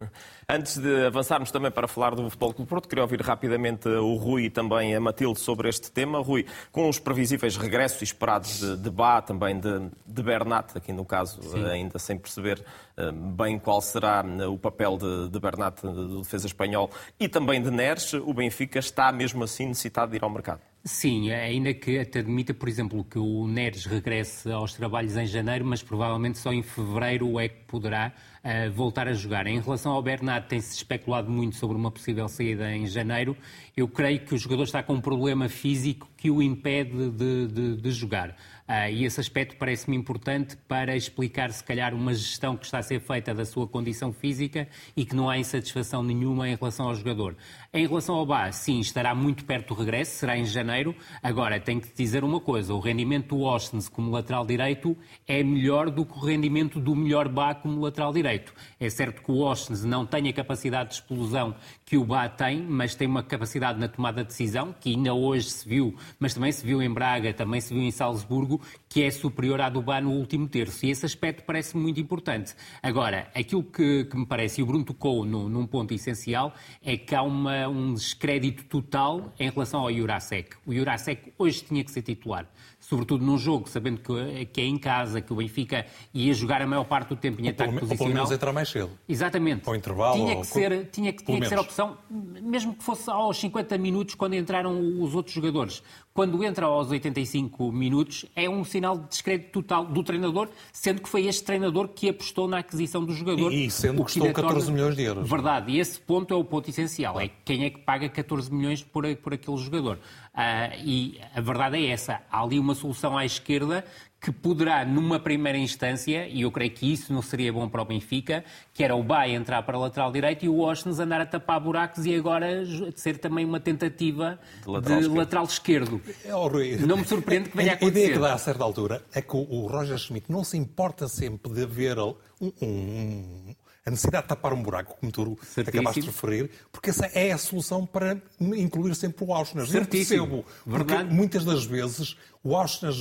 Antes 0.52 0.78
de 0.78 1.06
avançarmos 1.06 1.52
também 1.52 1.70
para 1.70 1.86
falar 1.86 2.12
do 2.12 2.24
Futebol 2.24 2.52
Clube 2.52 2.68
Porto, 2.68 2.88
queria 2.88 3.04
ouvir 3.04 3.20
rapidamente 3.20 3.88
o 3.88 4.16
Rui 4.16 4.46
e 4.46 4.50
também 4.50 4.92
a 4.96 4.98
Matilde 4.98 5.38
sobre 5.38 5.68
este 5.68 5.92
tema. 5.92 6.18
Rui, 6.18 6.44
com 6.72 6.88
os 6.88 6.98
previsíveis 6.98 7.56
regressos 7.56 8.02
esperados 8.02 8.58
de, 8.58 8.76
de 8.76 8.90
Bá, 8.90 9.22
também 9.22 9.60
de, 9.60 9.88
de 10.04 10.22
Bernat, 10.24 10.76
aqui 10.76 10.92
no 10.92 11.04
caso, 11.04 11.40
Sim. 11.40 11.64
ainda 11.66 12.00
sem 12.00 12.18
perceber 12.18 12.64
eh, 12.89 12.89
bem 13.12 13.58
qual 13.58 13.80
será 13.80 14.24
eh, 14.24 14.46
o 14.46 14.58
papel 14.58 14.96
de, 14.96 15.28
de 15.28 15.40
Bernat, 15.40 15.80
do 15.82 16.20
defesa 16.20 16.46
espanhol, 16.46 16.90
e 17.18 17.28
também 17.28 17.62
de 17.62 17.70
Neres, 17.70 18.12
o 18.14 18.32
Benfica 18.32 18.78
está 18.78 19.10
mesmo 19.12 19.44
assim 19.44 19.66
necessitado 19.66 20.10
de 20.10 20.18
ir 20.18 20.24
ao 20.24 20.30
mercado. 20.30 20.60
Sim, 20.82 21.30
ainda 21.30 21.74
que 21.74 21.98
até 21.98 22.20
admita, 22.20 22.54
por 22.54 22.66
exemplo, 22.66 23.04
que 23.04 23.18
o 23.18 23.46
Neres 23.46 23.84
regresse 23.84 24.50
aos 24.50 24.72
trabalhos 24.72 25.14
em 25.14 25.26
janeiro, 25.26 25.62
mas 25.62 25.82
provavelmente 25.82 26.38
só 26.38 26.54
em 26.54 26.62
fevereiro 26.62 27.38
é 27.38 27.50
que 27.50 27.64
poderá 27.66 28.10
uh, 28.42 28.72
voltar 28.72 29.06
a 29.06 29.12
jogar. 29.12 29.46
Em 29.46 29.60
relação 29.60 29.92
ao 29.92 30.02
Bernat, 30.02 30.48
tem-se 30.48 30.74
especulado 30.74 31.30
muito 31.30 31.56
sobre 31.56 31.76
uma 31.76 31.90
possível 31.90 32.26
saída 32.28 32.74
em 32.74 32.86
janeiro. 32.86 33.36
Eu 33.76 33.88
creio 33.88 34.20
que 34.20 34.34
o 34.34 34.38
jogador 34.38 34.62
está 34.62 34.82
com 34.82 34.94
um 34.94 35.02
problema 35.02 35.50
físico 35.50 36.08
que 36.16 36.30
o 36.30 36.40
impede 36.40 37.10
de, 37.10 37.46
de, 37.48 37.76
de 37.76 37.90
jogar. 37.90 38.34
Uh, 38.70 38.88
e 38.88 39.04
esse 39.04 39.18
aspecto 39.18 39.56
parece-me 39.56 39.96
importante 39.96 40.56
para 40.68 40.94
explicar, 40.94 41.50
se 41.50 41.64
calhar, 41.64 41.92
uma 41.92 42.14
gestão 42.14 42.56
que 42.56 42.64
está 42.64 42.78
a 42.78 42.82
ser 42.84 43.00
feita 43.00 43.34
da 43.34 43.44
sua 43.44 43.66
condição 43.66 44.12
física 44.12 44.68
e 44.96 45.04
que 45.04 45.16
não 45.16 45.28
há 45.28 45.36
insatisfação 45.36 46.04
nenhuma 46.04 46.48
em 46.48 46.54
relação 46.54 46.86
ao 46.86 46.94
jogador. 46.94 47.36
Em 47.74 47.84
relação 47.84 48.14
ao 48.14 48.24
Bá, 48.24 48.52
sim, 48.52 48.78
estará 48.78 49.12
muito 49.12 49.44
perto 49.44 49.74
do 49.74 49.80
regresso, 49.80 50.18
será 50.18 50.38
em 50.38 50.44
janeiro. 50.44 50.94
Agora, 51.20 51.58
tenho 51.58 51.80
que 51.80 51.92
dizer 51.92 52.22
uma 52.22 52.38
coisa: 52.38 52.72
o 52.72 52.78
rendimento 52.78 53.34
do 53.34 53.42
Ostens 53.42 53.88
como 53.88 54.12
lateral 54.12 54.46
direito 54.46 54.96
é 55.26 55.42
melhor 55.42 55.90
do 55.90 56.06
que 56.06 56.16
o 56.16 56.20
rendimento 56.20 56.78
do 56.78 56.94
melhor 56.94 57.28
Bá 57.28 57.56
como 57.56 57.80
lateral 57.80 58.12
direito. 58.12 58.54
É 58.78 58.88
certo 58.88 59.20
que 59.20 59.32
o 59.32 59.40
Ostens 59.40 59.82
não 59.82 60.06
tem 60.06 60.28
a 60.28 60.32
capacidade 60.32 60.90
de 60.90 60.94
explosão 60.94 61.56
que 61.90 61.98
o 61.98 62.04
Bá 62.04 62.28
tem, 62.28 62.62
mas 62.62 62.94
tem 62.94 63.08
uma 63.08 63.20
capacidade 63.20 63.76
na 63.80 63.88
tomada 63.88 64.22
de 64.22 64.28
decisão, 64.28 64.72
que 64.72 64.90
ainda 64.90 65.12
hoje 65.12 65.50
se 65.50 65.68
viu, 65.68 65.92
mas 66.20 66.32
também 66.32 66.52
se 66.52 66.64
viu 66.64 66.80
em 66.80 66.88
Braga, 66.88 67.34
também 67.34 67.60
se 67.60 67.74
viu 67.74 67.82
em 67.82 67.90
Salzburgo, 67.90 68.60
que 68.88 69.02
é 69.02 69.10
superior 69.10 69.60
à 69.60 69.68
do 69.68 69.82
BA 69.82 70.00
no 70.00 70.12
último 70.12 70.46
terço. 70.46 70.86
E 70.86 70.90
esse 70.90 71.04
aspecto 71.04 71.42
parece 71.42 71.76
muito 71.76 71.98
importante. 71.98 72.54
Agora, 72.80 73.28
aquilo 73.34 73.64
que, 73.64 74.04
que 74.04 74.16
me 74.16 74.24
parece, 74.24 74.60
e 74.60 74.62
o 74.62 74.66
Bruno 74.66 74.84
tocou 74.84 75.24
no, 75.24 75.48
num 75.48 75.66
ponto 75.66 75.92
essencial, 75.92 76.54
é 76.80 76.96
que 76.96 77.12
há 77.12 77.22
uma, 77.22 77.66
um 77.66 77.92
descrédito 77.92 78.62
total 78.66 79.34
em 79.36 79.50
relação 79.50 79.80
ao 79.80 79.92
Jurasek. 79.92 80.58
O 80.64 80.72
Jurasek 80.72 81.32
hoje 81.36 81.64
tinha 81.64 81.82
que 81.82 81.90
ser 81.90 82.02
titular 82.02 82.48
sobretudo 82.90 83.24
num 83.24 83.38
jogo, 83.38 83.68
sabendo 83.68 84.00
que, 84.00 84.46
que, 84.46 84.60
é 84.60 84.64
em 84.64 84.76
casa, 84.76 85.20
que 85.20 85.32
o 85.32 85.36
Benfica 85.36 85.86
ia 86.12 86.34
jogar 86.34 86.60
a 86.60 86.66
maior 86.66 86.82
parte 86.82 87.10
do 87.10 87.16
tempo 87.16 87.40
em 87.40 87.44
ou 87.44 87.50
ataque 87.50 87.68
pelo, 87.68 87.80
posicional. 87.80 87.92
Ou 87.92 87.98
pelo 87.98 88.14
menos 88.14 88.30
entrar 88.32 88.52
mais 88.52 88.68
cedo. 88.68 88.90
Exatamente. 89.08 89.68
Ao 89.68 89.76
intervalo. 89.76 90.16
Tinha 90.16 90.40
que 90.40 90.46
ser, 90.46 90.88
tinha 90.90 91.12
que, 91.12 91.22
tinha 91.22 91.40
que 91.40 91.48
ser 91.48 91.54
a 91.56 91.60
opção, 91.60 91.96
mesmo 92.10 92.74
que 92.74 92.82
fosse 92.82 93.08
aos 93.08 93.38
50 93.38 93.78
minutos, 93.78 94.16
quando 94.16 94.34
entraram 94.34 95.00
os 95.00 95.14
outros 95.14 95.32
jogadores. 95.32 95.84
Quando 96.12 96.42
entra 96.42 96.66
aos 96.66 96.90
85 96.90 97.70
minutos, 97.70 98.26
é 98.34 98.50
um 98.50 98.64
sinal 98.64 98.98
de 98.98 99.08
descrédito 99.08 99.62
total 99.62 99.86
do 99.86 100.02
treinador, 100.02 100.48
sendo 100.72 101.00
que 101.00 101.08
foi 101.08 101.26
este 101.26 101.44
treinador 101.44 101.86
que 101.86 102.08
apostou 102.08 102.48
na 102.48 102.58
aquisição 102.58 103.04
do 103.04 103.12
jogador. 103.12 103.52
E, 103.52 103.66
e 103.66 103.70
sendo 103.70 103.98
que 103.98 104.14
custou 104.14 104.32
14 104.32 104.42
torna... 104.42 104.72
milhões 104.72 104.96
de 104.96 105.02
euros. 105.02 105.30
Verdade, 105.30 105.70
e 105.70 105.78
esse 105.78 106.00
ponto 106.00 106.34
é 106.34 106.36
o 106.36 106.42
ponto 106.42 106.68
essencial. 106.68 107.20
É 107.20 107.30
quem 107.44 107.64
é 107.64 107.70
que 107.70 107.78
paga 107.78 108.08
14 108.08 108.52
milhões 108.52 108.82
por, 108.82 109.04
por 109.18 109.34
aquele 109.34 109.56
jogador. 109.58 110.00
Uh, 110.40 110.74
e 110.82 111.20
a 111.34 111.40
verdade 111.40 111.76
é 111.76 111.90
essa. 111.90 112.22
Há 112.30 112.42
ali 112.42 112.58
uma 112.58 112.74
solução 112.74 113.18
à 113.18 113.26
esquerda 113.26 113.84
que 114.18 114.30
poderá, 114.30 114.84
numa 114.84 115.18
primeira 115.18 115.56
instância, 115.56 116.26
e 116.28 116.42
eu 116.42 116.52
creio 116.52 116.70
que 116.70 116.92
isso 116.92 117.12
não 117.12 117.22
seria 117.22 117.50
bom 117.52 117.68
para 117.68 117.80
o 117.80 117.84
Benfica, 117.86 118.44
que 118.72 118.84
era 118.84 118.94
o 118.94 119.02
Bay 119.02 119.34
entrar 119.34 119.62
para 119.62 119.76
a 119.76 119.80
lateral 119.80 120.12
direito 120.12 120.44
e 120.44 120.48
o 120.48 120.56
Washington 120.56 121.02
andar 121.02 121.22
a 121.22 121.26
tapar 121.26 121.58
buracos 121.58 122.04
e 122.04 122.14
agora 122.14 122.64
ser 122.94 123.18
também 123.18 123.46
uma 123.46 123.58
tentativa 123.58 124.38
de 124.62 124.68
lateral, 124.68 124.98
de 124.98 125.04
esquerdo. 125.04 125.18
Lateral 125.18 125.44
esquerdo. 125.44 126.00
É 126.24 126.86
não 126.86 126.98
me 126.98 127.04
surpreende 127.06 127.48
que 127.48 127.56
venha 127.56 127.72
a 127.72 127.74
acontecer. 127.76 127.98
A 127.98 128.02
ideia 128.02 128.12
que 128.12 128.18
dá 128.18 128.34
a 128.34 128.38
certa 128.38 128.62
altura 128.62 129.02
é 129.14 129.22
que 129.22 129.36
o 129.36 129.66
Roger 129.66 129.96
Schmidt 129.98 130.30
não 130.30 130.44
se 130.44 130.56
importa 130.58 131.08
sempre 131.08 131.52
de 131.52 131.62
haver 131.62 131.98
um, 131.98 132.14
um, 132.60 133.54
a 133.84 133.90
necessidade 133.90 134.24
de 134.24 134.28
tapar 134.28 134.52
um 134.52 134.62
buraco, 134.62 134.96
como 134.98 135.10
tu 135.10 135.38
Certíssimo. 135.42 135.80
acabaste 135.80 136.00
de 136.00 136.06
referir, 136.06 136.50
porque 136.70 136.90
essa 136.90 137.06
é 137.06 137.32
a 137.32 137.38
solução 137.38 137.86
para 137.86 138.20
incluir 138.40 138.94
sempre 138.94 139.24
o 139.24 139.32
Auschwitz. 139.32 139.70
Certíssimo. 139.70 140.22
Eu 140.24 140.26
percebo, 140.26 140.44
porque 140.64 141.02
muitas 141.04 141.44
das 141.44 141.64
vezes 141.64 142.16
o 142.44 142.54
Auschwitz, 142.54 142.96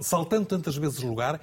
saltando 0.00 0.46
tantas 0.46 0.76
vezes 0.76 1.00
lugar, 1.00 1.40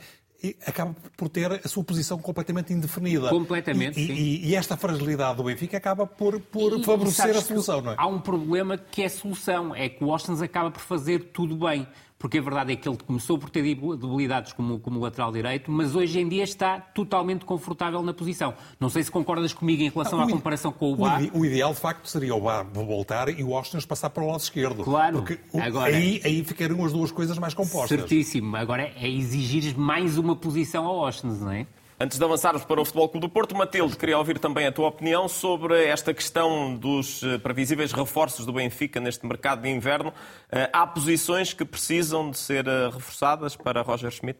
acaba 0.66 0.96
por 1.16 1.30
ter 1.30 1.52
a 1.52 1.68
sua 1.68 1.84
posição 1.84 2.20
completamente 2.20 2.72
indefinida. 2.72 3.30
Completamente, 3.30 4.00
e. 4.00 4.12
E, 4.12 4.50
e, 4.50 4.56
esta 4.56 4.78
fragilidade 4.78 5.38
do 5.38 5.44
Benfica 5.44 5.78
acaba 5.78 6.06
por, 6.06 6.40
por 6.40 6.80
e, 6.80 6.84
favorecer 6.84 7.36
a 7.36 7.42
solução, 7.42 7.82
não 7.82 7.92
é? 7.94 7.96
Há 7.98 8.06
um 8.06 8.20
problema 8.20 8.78
que 8.78 9.02
é 9.02 9.06
a 9.06 9.10
solução, 9.10 9.76
é 9.76 9.90
que 9.90 10.04
o 10.04 10.12
Austin 10.12 10.34
acaba 10.44 10.70
por 10.70 10.82
fazer 10.82 11.32
tudo 11.34 11.56
bem 11.56 11.88
porque 12.20 12.40
a 12.40 12.42
verdade 12.42 12.74
é 12.74 12.76
que 12.76 12.88
ele 12.88 12.98
começou 12.98 13.38
por 13.38 13.50
ter 13.50 13.62
debilidades 13.62 14.54
como, 14.54 14.80
como 14.80 15.00
lateral 15.00 15.32
direito, 15.32 15.72
mas 15.72 15.96
hoje 15.96 16.20
em 16.20 16.28
dia 16.28 16.44
está 16.44 16.80
totalmente 16.80 17.46
confortável 17.46 18.02
na 18.02 18.14
posição. 18.14 18.54
Não 18.80 18.90
sei 18.90 19.04
se 19.04 19.12
concordas 19.12 19.54
comigo 19.54 19.84
em 19.84 19.90
relação 19.90 20.20
ah, 20.20 20.24
à 20.24 20.30
comparação 20.30 20.72
com 20.72 20.94
o 20.94 20.96
Bar. 20.96 21.22
O, 21.34 21.46
ideal, 21.46 21.74
de 21.74 21.80
facto, 21.80 22.08
seria 22.08 22.34
o 22.34 22.42
Bar 22.42 22.66
voltar 22.74 23.30
e 23.30 23.44
o 23.44 23.56
Austin 23.56 23.78
passar 23.88 24.10
para 24.10 24.24
o 24.24 24.28
lado 24.28 24.40
esquerdo. 24.40 24.84
Claro. 24.84 25.18
Porque 25.18 25.40
Agora, 25.60 25.96
aí, 25.96 26.22
aí 26.24 26.44
ficariam 26.44 26.84
as 26.84 26.92
duas 26.92 27.12
coisas 27.12 27.38
mais 27.38 27.54
compostas. 27.54 27.90
Certíssimo. 27.90 28.56
Agora 28.56 28.92
é 28.96 29.08
exigir 29.08 29.78
mais 29.78 30.18
uma 30.18 30.36
posição 30.36 30.86
ao 30.86 31.06
Austin, 31.06 31.28
não 31.28 31.52
é? 31.52 31.68
Antes 32.00 32.20
de 32.20 32.24
avançarmos 32.24 32.64
para 32.64 32.80
o 32.80 32.86
Futebol 32.86 33.10
Clube 33.10 33.26
do 33.26 33.34
Porto, 33.34 33.56
Matilde, 33.56 33.98
queria 33.98 34.20
ouvir 34.20 34.38
também 34.38 34.68
a 34.68 34.72
tua 34.72 34.88
opinião 34.88 35.28
sobre 35.28 35.84
esta 35.84 36.14
questão 36.14 36.76
dos 36.76 37.24
eh, 37.24 37.40
previsíveis 37.40 37.92
reforços 37.92 38.46
do 38.46 38.54
Benfica 38.54 39.00
neste 39.00 39.26
mercado 39.26 39.64
de 39.64 39.70
inverno. 39.70 40.14
Eh, 40.52 40.70
há 40.72 40.86
posições 40.86 41.54
que 41.54 41.66
precisam 41.66 42.30
de 42.30 42.38
ser 42.38 42.68
eh, 42.68 42.90
reforçadas 42.90 43.56
para 43.56 43.82
Roger 43.82 44.12
Schmidt? 44.12 44.40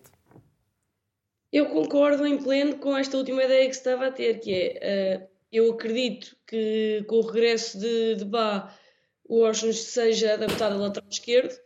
Eu 1.52 1.66
concordo 1.66 2.28
em 2.28 2.38
pleno 2.38 2.78
com 2.78 2.96
esta 2.96 3.18
última 3.18 3.44
ideia 3.44 3.68
que 3.68 3.76
estava 3.76 4.06
a 4.06 4.12
ter, 4.12 4.40
que 4.40 4.54
é, 4.54 5.28
eu 5.52 5.72
acredito 5.72 6.38
que 6.46 7.04
com 7.08 7.16
o 7.16 7.26
regresso 7.26 7.80
de, 7.80 8.18
de 8.18 8.26
Bá, 8.26 8.72
o 9.28 9.40
Washington 9.40 9.74
seja 9.74 10.34
adaptado 10.36 10.74
ao 10.74 10.80
lateral 10.80 11.10
esquerdo. 11.10 11.58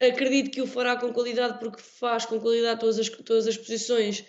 Acredito 0.00 0.50
que 0.50 0.62
o 0.62 0.66
fará 0.66 0.96
com 0.96 1.12
qualidade, 1.12 1.60
porque 1.60 1.80
faz 1.80 2.26
com 2.26 2.40
qualidade 2.40 2.80
todas 2.80 2.98
as, 2.98 3.08
todas 3.08 3.46
as 3.46 3.56
posições 3.56 4.24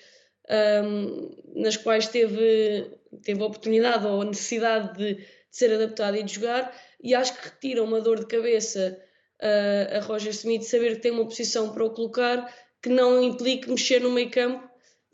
um, 0.49 1.29
nas 1.55 1.77
quais 1.77 2.07
teve, 2.07 2.91
teve 3.23 3.41
a 3.41 3.45
oportunidade 3.45 4.05
ou 4.05 4.21
a 4.21 4.25
necessidade 4.25 4.97
de, 4.97 5.15
de, 5.15 5.27
ser 5.51 5.73
adaptado 5.73 6.17
e 6.17 6.23
de 6.23 6.35
jogar, 6.35 6.75
e 7.01 7.13
acho 7.15 7.33
que 7.35 7.49
retira 7.49 7.83
uma 7.83 8.01
dor 8.01 8.19
de 8.19 8.25
cabeça 8.25 8.99
uh, 9.41 9.97
a 9.97 9.99
Roger 10.01 10.31
Smith 10.31 10.63
saber 10.63 10.95
que 10.95 11.01
tem 11.01 11.11
uma 11.11 11.25
posição 11.25 11.71
para 11.71 11.83
o 11.83 11.91
colocar 11.91 12.53
que 12.81 12.89
não 12.89 13.21
implique 13.21 13.69
mexer 13.69 13.99
no 14.01 14.11
meio 14.11 14.29
campo, 14.29 14.67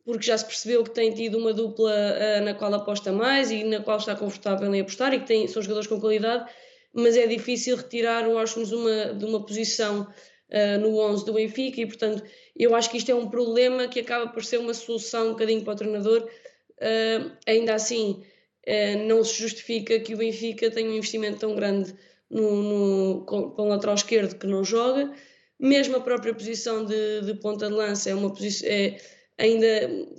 porque 0.03 0.25
já 0.25 0.37
se 0.37 0.45
percebeu 0.45 0.83
que 0.83 0.91
tem 0.91 1.13
tido 1.13 1.37
uma 1.37 1.53
dupla 1.53 1.91
uh, 1.91 2.43
na 2.43 2.53
qual 2.53 2.73
aposta 2.73 3.11
mais 3.11 3.51
e 3.51 3.63
na 3.63 3.81
qual 3.81 3.97
está 3.97 4.15
confortável 4.15 4.73
em 4.73 4.81
apostar 4.81 5.13
e 5.13 5.19
que 5.19 5.27
tem, 5.27 5.47
são 5.47 5.61
jogadores 5.61 5.87
com 5.87 5.99
qualidade, 5.99 6.49
mas 6.93 7.17
é 7.17 7.27
difícil 7.27 7.75
retirar 7.75 8.27
o 8.27 8.33
uma, 8.33 9.13
de 9.13 9.25
uma 9.25 9.45
posição 9.45 10.07
uh, 10.49 10.79
no 10.79 10.97
11 10.99 11.25
do 11.25 11.33
Benfica 11.33 11.81
e, 11.81 11.85
portanto, 11.85 12.23
eu 12.55 12.75
acho 12.75 12.89
que 12.89 12.97
isto 12.97 13.11
é 13.11 13.15
um 13.15 13.29
problema 13.29 13.87
que 13.87 13.99
acaba 13.99 14.31
por 14.31 14.43
ser 14.43 14.57
uma 14.57 14.73
solução 14.73 15.27
um 15.27 15.31
bocadinho 15.31 15.63
para 15.63 15.73
o 15.73 15.77
treinador. 15.77 16.29
Uh, 16.77 17.31
ainda 17.45 17.73
assim, 17.73 18.23
uh, 18.67 19.07
não 19.07 19.23
se 19.23 19.41
justifica 19.41 19.99
que 19.99 20.13
o 20.13 20.17
Benfica 20.17 20.69
tenha 20.71 20.89
um 20.89 20.95
investimento 20.95 21.39
tão 21.39 21.55
grande 21.55 21.93
no, 22.29 22.63
no, 22.63 23.25
com, 23.25 23.51
com 23.51 23.63
o 23.63 23.67
lateral 23.67 23.95
esquerdo 23.95 24.37
que 24.37 24.47
não 24.47 24.63
joga. 24.63 25.13
Mesmo 25.59 25.97
a 25.97 26.01
própria 26.01 26.33
posição 26.33 26.85
de, 26.85 27.21
de 27.21 27.33
ponta 27.35 27.67
de 27.67 27.73
lança 27.73 28.09
é 28.09 28.15
uma 28.15 28.33
posição. 28.33 28.69
É, 28.69 28.97
ainda 29.37 29.67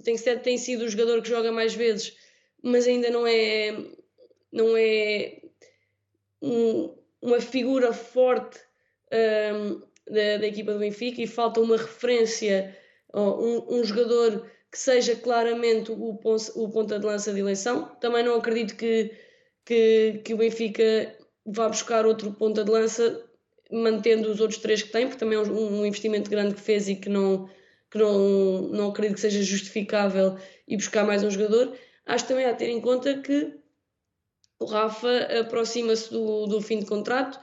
tem, 0.02 0.16
tem 0.38 0.58
sido 0.58 0.84
o 0.84 0.88
jogador 0.88 1.22
que 1.22 1.28
joga 1.28 1.52
mais 1.52 1.74
vezes, 1.74 2.16
mas 2.62 2.86
ainda 2.86 3.10
não 3.10 3.26
é, 3.26 3.76
não 4.50 4.76
é 4.76 5.42
um, 6.40 6.94
uma 7.20 7.40
figura 7.40 7.92
forte. 7.92 8.58
Um, 9.12 9.82
ah, 9.82 9.86
da, 10.08 10.38
da 10.38 10.46
equipa 10.46 10.72
do 10.72 10.78
Benfica 10.78 11.20
e 11.20 11.26
falta 11.26 11.60
uma 11.60 11.76
referência, 11.76 12.76
um, 13.14 13.78
um 13.78 13.84
jogador 13.84 14.50
que 14.70 14.78
seja 14.78 15.16
claramente 15.16 15.90
o, 15.90 16.18
o 16.54 16.68
ponta 16.70 16.98
de 16.98 17.06
lança 17.06 17.32
de 17.32 17.40
eleição. 17.40 17.86
Também 18.00 18.22
não 18.22 18.36
acredito 18.36 18.76
que, 18.76 19.12
que, 19.64 20.20
que 20.24 20.34
o 20.34 20.36
Benfica 20.36 21.16
vá 21.44 21.68
buscar 21.68 22.06
outro 22.06 22.32
ponta 22.32 22.64
de 22.64 22.70
lança 22.70 23.22
mantendo 23.70 24.30
os 24.30 24.40
outros 24.40 24.60
três 24.60 24.82
que 24.82 24.90
tem, 24.90 25.06
porque 25.06 25.18
também 25.18 25.38
é 25.38 25.42
um, 25.42 25.80
um 25.80 25.86
investimento 25.86 26.30
grande 26.30 26.54
que 26.54 26.60
fez 26.60 26.88
e 26.88 26.96
que 26.96 27.08
não, 27.08 27.48
que 27.90 27.98
não, 27.98 28.68
não 28.68 28.88
acredito 28.90 29.16
que 29.16 29.20
seja 29.20 29.42
justificável 29.42 30.36
e 30.68 30.76
buscar 30.76 31.04
mais 31.04 31.22
um 31.24 31.30
jogador. 31.30 31.76
Acho 32.04 32.28
também 32.28 32.46
a 32.46 32.54
ter 32.54 32.68
em 32.68 32.80
conta 32.80 33.18
que 33.18 33.58
o 34.60 34.64
Rafa 34.64 35.40
aproxima-se 35.40 36.10
do, 36.10 36.46
do 36.46 36.60
fim 36.60 36.78
de 36.78 36.86
contrato 36.86 37.40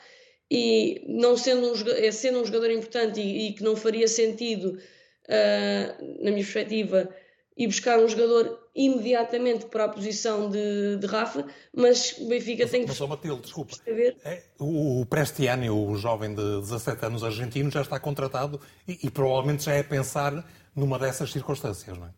e 0.49 1.03
não 1.07 1.37
sendo 1.37 1.71
um, 1.71 1.89
é 1.91 2.11
sendo 2.11 2.39
um 2.39 2.45
jogador 2.45 2.71
importante 2.71 3.19
e, 3.19 3.49
e 3.49 3.53
que 3.53 3.63
não 3.63 3.75
faria 3.75 4.07
sentido, 4.07 4.77
uh, 5.25 6.23
na 6.23 6.31
minha 6.31 6.43
perspectiva, 6.43 7.09
ir 7.57 7.67
buscar 7.67 7.99
um 7.99 8.07
jogador 8.07 8.59
imediatamente 8.75 9.65
para 9.65 9.85
a 9.85 9.89
posição 9.89 10.49
de, 10.49 10.97
de 10.97 11.05
Rafa, 11.05 11.45
mas 11.75 12.17
o 12.17 12.27
Benfica 12.27 12.63
mas, 12.63 12.71
tem 12.71 12.81
que. 12.81 12.87
Mas 12.87 12.99
Matilde, 12.99 13.41
desculpa. 13.41 13.75
É, 13.85 14.41
o 14.59 15.05
Prestiani, 15.05 15.69
o 15.69 15.95
jovem 15.95 16.33
de 16.33 16.59
17 16.61 17.05
anos 17.05 17.23
argentino, 17.23 17.69
já 17.69 17.81
está 17.81 17.99
contratado 17.99 18.59
e, 18.87 18.99
e, 19.03 19.11
provavelmente 19.11 19.63
já 19.63 19.73
é 19.73 19.83
pensar 19.83 20.43
numa 20.75 20.97
dessas 20.97 21.31
circunstâncias, 21.31 21.97
não 21.97 22.07
é? 22.07 22.09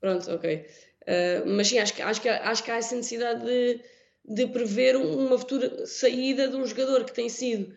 Pronto, 0.00 0.30
ok. 0.32 0.66
Uh, 1.02 1.48
mas 1.48 1.68
sim, 1.68 1.78
acho 1.78 1.94
que, 1.94 2.02
acho, 2.02 2.20
que, 2.20 2.28
acho 2.28 2.64
que 2.64 2.70
há 2.70 2.76
essa 2.76 2.96
necessidade 2.96 3.44
de 3.44 3.80
de 4.24 4.46
prever 4.46 4.96
uma 4.96 5.38
futura 5.38 5.86
saída 5.86 6.48
de 6.48 6.56
um 6.56 6.66
jogador 6.66 7.04
que 7.04 7.12
tem 7.12 7.28
sido 7.28 7.74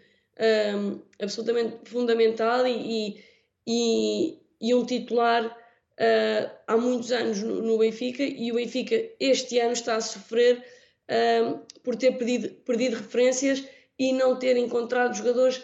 um, 0.76 1.02
absolutamente 1.20 1.90
fundamental 1.90 2.66
e, 2.68 3.24
e, 3.66 4.40
e 4.60 4.74
um 4.74 4.86
titular 4.86 5.46
uh, 5.46 6.52
há 6.68 6.78
muitos 6.78 7.12
anos 7.12 7.42
no, 7.42 7.62
no, 7.62 7.78
Benfica 7.78 8.24
e 8.24 8.52
o 8.52 8.56
Benfica 8.56 8.96
este 9.20 9.60
ano 9.60 9.74
está 9.74 9.96
a 9.96 10.02
sofrer 10.02 10.64
um, 11.10 11.60
por 11.84 11.96
ter 11.96 12.18
perdido, 12.18 12.50
perdido 12.64 12.98
referências 12.98 13.64
e 13.98 14.12
não 14.14 14.38
ter 14.38 14.58
encontrado 14.58 15.16
jogadores 15.16 15.62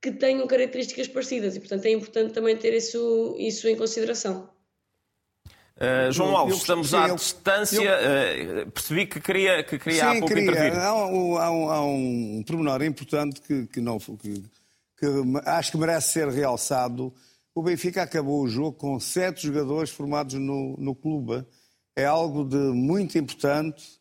que 0.00 0.12
tenham 0.12 0.46
características 0.46 1.08
parecidas 1.08 1.56
e 1.56 1.60
portanto 1.60 1.86
é 1.86 1.90
importante 1.90 2.32
também 2.32 2.56
ter 2.56 2.72
isso, 2.74 3.36
isso 3.38 3.68
em 3.68 3.76
consideração. 3.76 4.59
Uh, 5.76 6.12
João 6.12 6.36
Alves, 6.36 6.58
estamos 6.58 6.92
à 6.92 7.08
eu, 7.08 7.16
distância. 7.16 7.80
Eu, 7.80 8.66
uh, 8.66 8.70
percebi 8.70 9.06
que 9.06 9.18
queria, 9.18 9.62
que 9.64 9.78
queria 9.78 10.00
sim, 10.00 10.06
há 10.06 10.12
pouco 10.12 10.28
queria. 10.28 10.50
intervir. 10.50 10.78
Há 10.78 10.94
um, 10.94 11.38
há 11.38 11.50
um, 11.50 11.70
há 11.70 11.84
um 11.84 12.44
pormenor 12.46 12.82
importante 12.82 13.40
que, 13.40 13.66
que, 13.66 13.80
não, 13.80 13.98
que, 13.98 14.42
que 14.98 15.06
acho 15.46 15.72
que 15.72 15.78
merece 15.78 16.12
ser 16.12 16.28
realçado. 16.28 17.14
O 17.54 17.62
Benfica 17.62 18.02
acabou 18.02 18.42
o 18.42 18.48
jogo 18.48 18.72
com 18.72 19.00
sete 19.00 19.46
jogadores 19.46 19.90
formados 19.90 20.34
no, 20.34 20.76
no 20.78 20.94
clube. 20.94 21.44
É 21.96 22.04
algo 22.04 22.44
de 22.44 22.56
muito 22.56 23.18
importante 23.18 24.00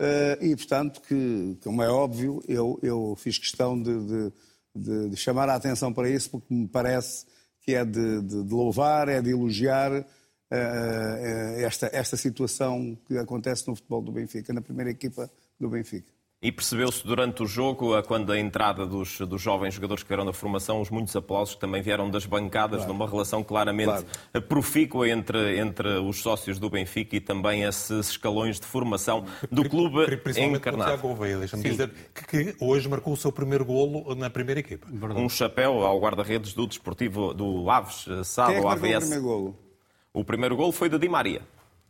uh, 0.00 0.44
e, 0.44 0.54
portanto, 0.56 1.00
que, 1.00 1.56
como 1.62 1.82
é 1.82 1.88
óbvio, 1.88 2.42
eu, 2.48 2.78
eu 2.82 3.16
fiz 3.16 3.38
questão 3.38 3.80
de, 3.80 4.04
de, 4.04 4.32
de, 4.74 5.08
de 5.10 5.16
chamar 5.16 5.48
a 5.48 5.54
atenção 5.54 5.92
para 5.92 6.10
isso, 6.10 6.30
porque 6.30 6.52
me 6.52 6.68
parece 6.68 7.24
que 7.62 7.74
é 7.74 7.84
de, 7.84 8.20
louvar, 8.48 9.08
é 9.08 9.22
de 9.22 9.30
elogiar 9.30 10.04
esta, 10.50 11.90
esta 11.92 12.16
situação 12.16 12.98
que 13.06 13.16
acontece 13.16 13.68
no 13.68 13.76
futebol 13.76 14.02
do 14.02 14.12
Benfica, 14.12 14.52
na 14.52 14.60
primeira 14.60 14.90
equipa 14.90 15.30
do 15.58 15.68
Benfica. 15.68 16.10
E 16.42 16.50
percebeu-se 16.50 17.06
durante 17.06 17.42
o 17.42 17.46
jogo, 17.46 18.02
quando 18.04 18.32
a 18.32 18.38
entrada 18.38 18.86
dos, 18.86 19.18
dos 19.18 19.42
jovens 19.42 19.74
jogadores 19.74 20.02
que 20.02 20.08
vieram 20.08 20.24
da 20.24 20.32
formação, 20.32 20.80
os 20.80 20.88
muitos 20.88 21.14
aplausos 21.14 21.54
que 21.54 21.60
também 21.60 21.82
vieram 21.82 22.10
das 22.10 22.24
bancadas, 22.24 22.78
claro. 22.78 22.94
numa 22.94 23.06
relação 23.06 23.44
claramente 23.44 24.06
claro. 24.32 24.42
profícua 24.48 25.06
entre, 25.06 25.58
entre 25.58 25.98
os 25.98 26.22
sócios 26.22 26.58
do 26.58 26.70
Benfica 26.70 27.14
e 27.14 27.20
também 27.20 27.64
esses 27.64 28.12
escalões 28.12 28.58
de 28.58 28.64
formação 28.64 29.26
do 29.52 29.68
clube 29.68 29.98
encarnado. 30.38 30.92
O 30.92 30.94
Tiago 30.94 31.08
Gouveia, 31.08 31.38
deixa-me 31.40 31.62
dizer 31.62 31.92
que, 32.14 32.26
que, 32.26 32.56
hoje 32.58 32.88
marcou 32.88 33.12
o 33.12 33.16
seu 33.18 33.30
primeiro 33.30 33.66
golo 33.66 34.14
na 34.14 34.30
primeira 34.30 34.60
equipa. 34.60 34.88
Um 35.14 35.28
chapéu 35.28 35.84
ao 35.84 36.00
guarda-redes 36.00 36.54
do 36.54 36.66
Desportivo 36.66 37.34
do 37.34 37.68
Aves, 37.68 38.06
Sado, 38.24 38.48
quem 38.48 38.56
é 38.56 38.60
que 38.62 38.66
AVS. 38.66 38.96
o 38.96 39.00
primeiro 39.00 39.22
golo? 39.22 39.69
O 40.12 40.24
primeiro 40.24 40.56
golo 40.56 40.72
foi 40.72 40.88
de 40.88 40.98
Di 40.98 41.08
Maria. 41.08 41.42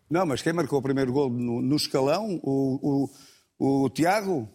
Não, 0.09 0.26
mas 0.26 0.42
quem 0.42 0.52
marcou 0.52 0.78
o 0.78 0.83
primeiro 0.83 1.12
golo 1.12 1.30
no, 1.30 1.62
no 1.62 1.76
escalão? 1.76 2.40
o... 2.42 3.04
o 3.04 3.11
o 3.61 3.90
Tiago? 3.90 4.48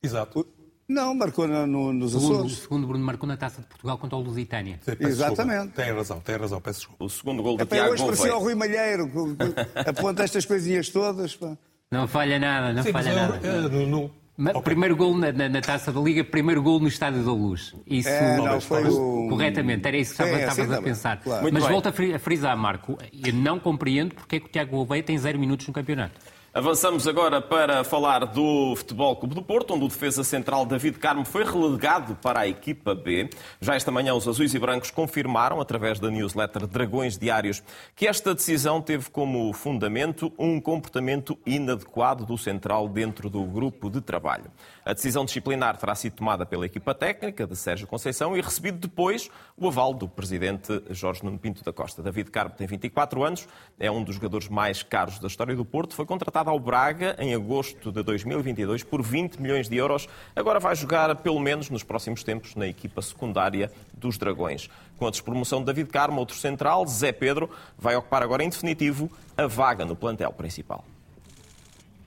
Exato. 0.00 0.40
O... 0.40 0.46
Não, 0.88 1.14
marcou 1.14 1.48
no, 1.48 1.66
no, 1.66 1.92
nos 1.92 2.12
segundo, 2.12 2.34
Açores. 2.34 2.52
O 2.52 2.60
segundo 2.62 2.86
Bruno 2.86 3.04
marcou 3.04 3.26
na 3.26 3.36
Taça 3.36 3.60
de 3.60 3.66
Portugal 3.66 3.98
contra 3.98 4.16
o 4.16 4.20
Lusitânia. 4.20 4.78
Exatamente. 5.00 5.72
Tem 5.72 5.92
razão, 5.92 6.20
tem 6.20 6.36
razão, 6.36 6.60
peço 6.60 6.80
desculpa. 6.80 7.04
O 7.04 7.10
segundo 7.10 7.42
gol 7.42 7.56
do 7.56 7.62
é, 7.62 7.66
Tiago 7.66 7.94
hoje 7.94 8.04
parecia 8.04 8.36
o 8.36 8.38
Rui 8.38 8.54
Malheiro, 8.54 9.10
aponta 9.74 10.22
estas 10.22 10.44
coisinhas 10.44 10.90
todas. 10.90 11.34
Pá. 11.34 11.56
Não 11.90 12.06
falha 12.06 12.38
nada, 12.38 12.72
não 12.72 12.82
Sim, 12.82 12.92
falha 12.92 13.14
nada. 13.14 13.46
Eu, 13.46 13.68
no, 13.68 13.86
no... 13.86 14.10
Okay. 14.38 14.62
Primeiro 14.62 14.96
gol 14.96 15.16
na, 15.16 15.30
na, 15.30 15.48
na, 15.48 15.60
Taça 15.60 15.92
da 15.92 16.00
Liga, 16.00 16.24
primeiro 16.24 16.62
gol 16.62 16.80
no 16.80 16.88
Estádio 16.88 17.22
da 17.22 17.32
Luz. 17.32 17.74
Isso 17.86 18.08
é, 18.08 18.38
não, 18.38 18.60
foi 18.62 18.82
o... 18.88 19.28
corretamente, 19.28 19.86
era 19.86 19.96
isso 19.96 20.16
que 20.16 20.24
Sim, 20.24 20.34
estavas 20.36 20.58
assim 20.58 20.74
a 20.74 20.82
pensar. 20.82 21.16
Claro. 21.18 21.48
Mas 21.52 21.66
volto 21.66 21.88
a 21.88 22.18
frisar, 22.18 22.56
Marco, 22.56 22.98
eu 23.12 23.34
não 23.34 23.60
compreendo 23.60 24.14
porque 24.14 24.36
é 24.36 24.40
que 24.40 24.46
o 24.46 24.48
Tiago 24.48 24.70
Gouveia 24.70 25.02
tem 25.02 25.18
zero 25.18 25.38
minutos 25.38 25.66
no 25.66 25.72
campeonato. 25.74 26.18
Avançamos 26.54 27.08
agora 27.08 27.40
para 27.40 27.82
falar 27.82 28.26
do 28.26 28.76
Futebol 28.76 29.16
Clube 29.16 29.34
do 29.34 29.42
Porto, 29.42 29.72
onde 29.72 29.86
o 29.86 29.88
defesa 29.88 30.22
central 30.22 30.66
David 30.66 30.98
Carmo 30.98 31.24
foi 31.24 31.44
relegado 31.44 32.14
para 32.16 32.40
a 32.40 32.46
equipa 32.46 32.94
B. 32.94 33.30
Já 33.58 33.74
esta 33.74 33.90
manhã 33.90 34.12
os 34.12 34.28
azuis 34.28 34.52
e 34.52 34.58
brancos 34.58 34.90
confirmaram, 34.90 35.62
através 35.62 35.98
da 35.98 36.10
newsletter 36.10 36.66
Dragões 36.66 37.16
Diários, 37.16 37.62
que 37.96 38.06
esta 38.06 38.34
decisão 38.34 38.82
teve 38.82 39.08
como 39.08 39.50
fundamento 39.54 40.30
um 40.38 40.60
comportamento 40.60 41.38
inadequado 41.46 42.26
do 42.26 42.36
central 42.36 42.86
dentro 42.86 43.30
do 43.30 43.42
grupo 43.44 43.88
de 43.88 44.02
trabalho. 44.02 44.50
A 44.84 44.92
decisão 44.92 45.24
disciplinar 45.24 45.78
terá 45.78 45.94
sido 45.94 46.16
tomada 46.16 46.44
pela 46.44 46.66
equipa 46.66 46.94
técnica 46.94 47.46
de 47.46 47.56
Sérgio 47.56 47.86
Conceição 47.86 48.36
e 48.36 48.42
recebido 48.42 48.76
depois 48.76 49.30
o 49.56 49.68
aval 49.68 49.94
do 49.94 50.06
presidente 50.06 50.82
Jorge 50.90 51.24
Nuno 51.24 51.38
Pinto 51.38 51.64
da 51.64 51.72
Costa. 51.72 52.02
David 52.02 52.30
Carmo 52.30 52.54
tem 52.54 52.66
24 52.66 53.24
anos, 53.24 53.48
é 53.80 53.90
um 53.90 54.04
dos 54.04 54.16
jogadores 54.16 54.50
mais 54.50 54.82
caros 54.82 55.18
da 55.18 55.28
história 55.28 55.56
do 55.56 55.64
Porto, 55.64 55.94
foi 55.94 56.04
contratado 56.04 56.41
ao 56.50 56.58
Braga 56.58 57.16
em 57.18 57.34
agosto 57.34 57.92
de 57.92 58.02
2022 58.02 58.82
por 58.82 59.02
20 59.02 59.40
milhões 59.40 59.68
de 59.68 59.76
euros. 59.76 60.08
Agora 60.34 60.58
vai 60.58 60.74
jogar, 60.74 61.14
pelo 61.16 61.40
menos 61.40 61.70
nos 61.70 61.82
próximos 61.82 62.22
tempos, 62.22 62.54
na 62.54 62.66
equipa 62.66 63.00
secundária 63.00 63.70
dos 63.94 64.18
Dragões. 64.18 64.68
Com 64.98 65.06
a 65.06 65.10
despromoção 65.10 65.60
de 65.60 65.66
David 65.66 65.90
Carmo, 65.90 66.20
outro 66.20 66.36
central, 66.36 66.86
Zé 66.86 67.12
Pedro, 67.12 67.50
vai 67.78 67.96
ocupar 67.96 68.22
agora 68.22 68.44
em 68.44 68.48
definitivo 68.48 69.10
a 69.36 69.46
vaga 69.46 69.84
no 69.84 69.96
plantel 69.96 70.32
principal. 70.32 70.84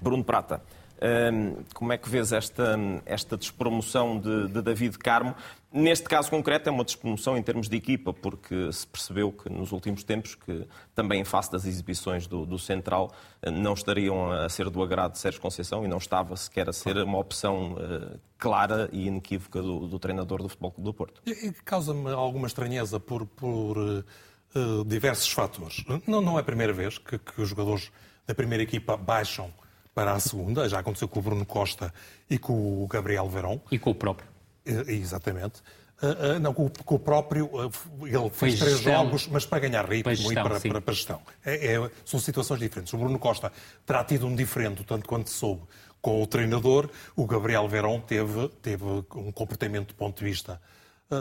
Bruno 0.01 0.23
Prata. 0.23 0.61
Hum, 1.01 1.57
como 1.73 1.91
é 1.91 1.97
que 1.97 2.09
vês 2.09 2.31
esta, 2.31 2.79
esta 3.05 3.35
despromoção 3.35 4.17
de, 4.17 4.47
de, 4.47 4.61
David 4.61 4.97
Carmo? 4.97 5.35
Neste 5.75 6.05
caso 6.05 6.29
concreto 6.29 6.69
é 6.69 6.71
uma 6.71 6.85
despromoção 6.85 7.37
em 7.37 7.43
termos 7.43 7.67
de 7.67 7.75
equipa, 7.75 8.13
porque 8.13 8.71
se 8.71 8.87
percebeu 8.87 9.29
que 9.29 9.49
nos 9.49 9.73
últimos 9.73 10.05
tempos, 10.05 10.33
que 10.33 10.65
também 10.95 11.19
em 11.19 11.25
face 11.25 11.51
das 11.51 11.65
exibições 11.65 12.27
do, 12.27 12.45
do 12.45 12.57
Central, 12.57 13.11
eh, 13.41 13.51
não 13.51 13.73
estariam 13.73 14.31
a 14.31 14.47
ser 14.47 14.69
do 14.69 14.81
agrado 14.81 15.11
de 15.11 15.19
Sérgio 15.19 15.41
Conceição 15.41 15.83
e 15.83 15.87
não 15.89 15.97
estava 15.97 16.37
sequer 16.37 16.69
a 16.69 16.71
ser 16.71 16.95
uma 16.99 17.17
opção 17.17 17.73
uh, 17.73 18.17
clara 18.37 18.89
e 18.93 19.07
inequívoca 19.07 19.61
do, 19.61 19.85
do, 19.85 19.99
treinador 19.99 20.41
do 20.41 20.47
Futebol 20.47 20.71
Clube 20.71 20.85
do 20.85 20.93
Porto. 20.93 21.21
Causa-me 21.65 22.09
alguma 22.09 22.47
estranheza 22.47 22.97
por, 22.97 23.25
por 23.25 23.77
uh, 23.77 24.85
diversos 24.85 25.29
fatores. 25.29 25.83
Não, 26.07 26.21
não 26.21 26.37
é 26.37 26.41
a 26.41 26.45
primeira 26.45 26.71
vez 26.71 26.97
que, 26.97 27.19
que 27.19 27.41
os 27.41 27.49
jogadores 27.49 27.91
da 28.25 28.33
primeira 28.33 28.63
equipa 28.63 28.95
baixam 28.95 29.53
para 29.93 30.13
a 30.13 30.19
segunda. 30.21 30.69
Já 30.69 30.79
aconteceu 30.79 31.09
com 31.09 31.19
o 31.19 31.21
Bruno 31.21 31.45
Costa 31.45 31.93
e 32.29 32.37
com 32.37 32.81
o 32.81 32.87
Gabriel 32.87 33.27
Verón. 33.27 33.59
E 33.69 33.77
com 33.77 33.91
o 33.91 33.95
próprio. 33.95 34.34
Exatamente. 34.65 35.61
Uh, 36.01 36.35
uh, 36.35 36.39
não, 36.39 36.53
com, 36.53 36.69
com, 36.69 36.95
o 36.95 36.99
próprio. 36.99 37.45
Uh, 37.45 37.71
ele 38.05 38.29
fez 38.29 38.59
três 38.59 38.79
jogos, 38.81 39.27
mas 39.27 39.45
para 39.45 39.59
ganhar 39.59 39.85
ritmo 39.89 40.13
gestão, 40.13 40.31
e 40.31 40.35
para, 40.35 40.59
para, 40.59 40.81
para 40.81 40.93
gestão. 40.93 41.21
É, 41.43 41.75
é, 41.75 41.91
são 42.03 42.19
situações 42.19 42.59
diferentes. 42.59 42.91
O 42.93 42.97
Bruno 42.97 43.17
Costa 43.17 43.51
terá 43.85 44.03
tido 44.03 44.27
um 44.27 44.35
diferente, 44.35 44.83
tanto 44.83 45.07
quanto 45.07 45.29
soube, 45.29 45.63
com 46.01 46.21
o 46.21 46.27
treinador. 46.27 46.89
O 47.15 47.25
Gabriel 47.25 47.65
Verón 47.69 48.01
teve, 48.01 48.49
teve 48.61 48.83
um 48.83 49.31
comportamento 49.31 49.89
do 49.89 49.95
ponto 49.95 50.19
de 50.19 50.25
vista 50.25 50.59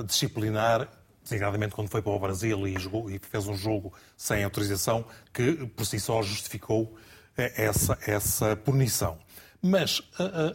disciplinar, 0.07 0.89
designadamente 1.23 1.75
quando 1.75 1.89
foi 1.89 2.03
para 2.03 2.13
o 2.13 2.19
Brasil 2.19 2.67
e, 2.67 2.77
jogou, 2.79 3.09
e 3.09 3.19
fez 3.19 3.47
um 3.47 3.55
jogo 3.55 3.93
sem 4.17 4.43
autorização, 4.43 5.05
que 5.33 5.67
por 5.69 5.87
si 5.87 6.01
só 6.01 6.21
justificou 6.23 6.97
essa, 7.37 7.97
essa 8.07 8.57
punição. 8.57 9.19
Mas 9.63 10.03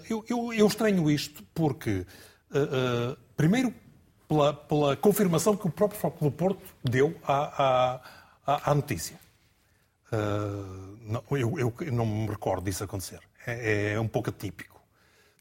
eu, 0.10 0.26
eu, 0.28 0.54
eu, 0.54 0.68
estranho 0.68 1.10
isto 1.10 1.44
porque, 1.54 2.06
uh, 2.52 3.18
primeiro, 3.36 3.74
pela, 4.28 4.54
pela, 4.54 4.96
confirmação 4.96 5.58
que 5.58 5.68
o 5.68 5.72
próprio 5.72 6.00
Foco 6.00 6.24
do 6.24 6.32
Porto 6.32 6.64
deu 6.84 7.16
à, 7.24 8.02
à, 8.46 8.72
à 8.72 8.76
notícia. 8.76 9.20
Não, 11.02 11.24
eu, 11.32 11.60
eu, 11.60 11.74
não 11.92 12.06
me 12.06 12.28
recordo 12.28 12.66
disso 12.66 12.84
acontecer. 12.84 13.20
É, 13.46 13.94
é 13.94 14.00
um 14.00 14.08
pouco 14.08 14.30
atípico. 14.30 14.80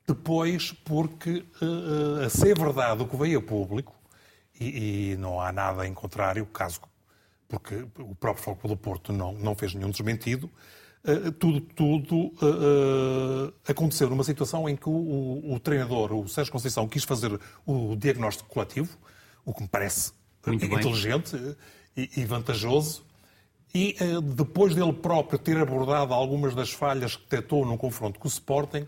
Depois, 0.07 0.73
porque, 0.73 1.45
a 2.25 2.31
ser 2.31 2.59
verdade 2.59 3.03
o 3.03 3.09
que 3.09 3.17
veio 3.17 3.41
a 3.41 3.43
público, 3.43 3.95
e, 4.59 5.13
e, 5.13 5.17
não 5.17 5.41
há 5.41 5.53
nada 5.53 5.87
em 5.87 5.93
contrário, 5.93 6.45
caso 6.47 6.81
porque 7.49 7.87
o 7.99 8.15
próprio 8.15 8.45
Foco 8.45 8.69
do 8.69 8.77
Porto 8.77 9.13
não, 9.13 9.33
não 9.33 9.55
fez 9.55 9.75
nenhum 9.75 9.91
desmentido, 9.91 10.51
tudo, 11.39 11.61
tudo 11.61 12.17
uh, 12.17 13.53
aconteceu 13.67 14.11
numa 14.11 14.25
situação 14.25 14.69
em 14.69 14.77
que 14.77 14.89
o, 14.89 15.53
o, 15.53 15.61
treinador, 15.61 16.13
o 16.13 16.29
Sérgio 16.29 16.53
Conceição, 16.53 16.89
quis 16.89 17.05
fazer 17.05 17.39
o 17.67 17.97
diagnóstico 17.97 18.49
coletivo, 18.49 18.99
o 19.45 19.55
que 19.55 19.63
me 19.63 19.69
parece 19.69 20.13
Muito 20.47 20.65
inteligente 20.65 21.57
e, 21.97 22.11
e, 22.17 22.25
vantajoso, 22.25 23.05
e 23.75 23.97
uh, 24.01 24.21
depois 24.21 24.75
dele 24.75 24.93
próprio 24.93 25.39
ter 25.39 25.57
abordado 25.57 26.13
algumas 26.13 26.55
das 26.55 26.71
falhas 26.71 27.17
que 27.17 27.23
detectou 27.23 27.65
no 27.65 27.79
confronto 27.79 28.19
com 28.19 28.27
o 28.27 28.31
Sporting, 28.31 28.87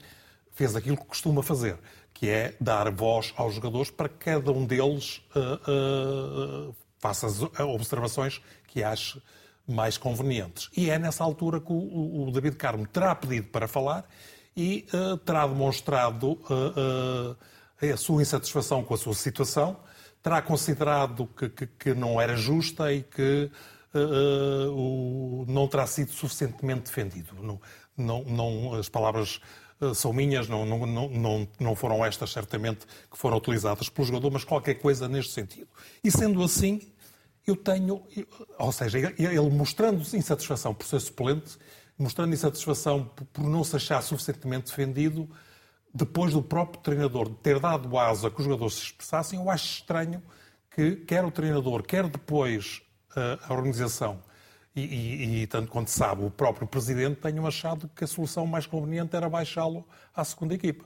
fez 0.52 0.74
aquilo 0.76 0.96
que 0.96 1.06
costuma 1.06 1.42
fazer, 1.42 1.78
que 2.12 2.28
é 2.28 2.54
dar 2.60 2.90
voz 2.90 3.32
aos 3.36 3.54
jogadores 3.54 3.90
para 3.90 4.08
que 4.08 4.16
cada 4.16 4.52
um 4.52 4.66
deles 4.66 5.22
uh, 5.34 6.74
faça 6.98 7.26
as 7.26 7.40
observações 7.60 8.42
que 8.66 8.82
ache 8.82 9.20
mais 9.70 9.96
convenientes. 9.96 10.68
E 10.76 10.90
é 10.90 10.98
nessa 10.98 11.24
altura 11.24 11.60
que 11.60 11.72
o, 11.72 12.28
o 12.28 12.30
David 12.30 12.56
Carmo 12.56 12.86
terá 12.86 13.14
pedido 13.14 13.48
para 13.48 13.68
falar 13.68 14.04
e 14.56 14.86
uh, 14.92 15.16
terá 15.18 15.46
demonstrado 15.46 16.32
uh, 16.32 17.36
uh, 17.82 17.92
a 17.92 17.96
sua 17.96 18.22
insatisfação 18.22 18.82
com 18.82 18.94
a 18.94 18.98
sua 18.98 19.14
situação, 19.14 19.76
terá 20.22 20.42
considerado 20.42 21.26
que, 21.26 21.48
que, 21.48 21.66
que 21.66 21.94
não 21.94 22.20
era 22.20 22.36
justa 22.36 22.92
e 22.92 23.02
que 23.02 23.50
o, 24.72 25.44
não 25.48 25.66
terá 25.66 25.84
sido 25.84 26.12
suficientemente 26.12 26.82
defendido. 26.82 27.34
Não, 27.42 27.60
não, 27.96 28.24
não 28.24 28.74
as 28.74 28.88
palavras 28.88 29.40
são 29.94 30.12
minhas, 30.12 30.46
não, 30.46 30.66
não, 30.66 31.08
não, 31.08 31.48
não 31.58 31.74
foram 31.74 32.04
estas, 32.04 32.30
certamente, 32.30 32.86
que 33.10 33.16
foram 33.16 33.38
utilizadas 33.38 33.88
pelo 33.88 34.06
jogador, 34.06 34.30
mas 34.30 34.44
qualquer 34.44 34.74
coisa 34.74 35.08
neste 35.08 35.32
sentido. 35.32 35.68
E 36.04 36.10
sendo 36.10 36.42
assim, 36.42 36.89
eu 37.50 37.56
tenho, 37.56 38.02
ou 38.58 38.72
seja, 38.72 38.98
ele 38.98 39.50
mostrando 39.50 40.00
insatisfação 40.16 40.72
por 40.72 40.86
ser 40.86 41.00
suplente, 41.00 41.58
mostrando 41.98 42.32
insatisfação 42.32 43.10
por 43.32 43.44
não 43.44 43.62
se 43.64 43.76
achar 43.76 44.02
suficientemente 44.02 44.70
defendido, 44.70 45.28
depois 45.92 46.32
do 46.32 46.42
próprio 46.42 46.80
treinador 46.82 47.28
ter 47.42 47.58
dado 47.58 47.98
asa 47.98 48.30
que 48.30 48.38
os 48.38 48.44
jogadores 48.44 48.74
se 48.74 48.82
expressassem, 48.84 49.38
eu 49.38 49.50
acho 49.50 49.64
estranho 49.64 50.22
que 50.70 50.96
quer 50.96 51.24
o 51.24 51.30
treinador, 51.30 51.82
quer 51.82 52.08
depois 52.08 52.80
eh, 53.16 53.38
a 53.42 53.52
organização 53.52 54.22
e, 54.74 54.82
e, 54.82 55.42
e, 55.42 55.46
tanto 55.48 55.68
quanto 55.68 55.90
sabe, 55.90 56.24
o 56.24 56.30
próprio 56.30 56.66
presidente 56.66 57.16
tenham 57.16 57.44
achado 57.46 57.90
que 57.94 58.04
a 58.04 58.06
solução 58.06 58.46
mais 58.46 58.66
conveniente 58.66 59.16
era 59.16 59.28
baixá-lo 59.28 59.84
à 60.14 60.24
segunda 60.24 60.54
equipa. 60.54 60.84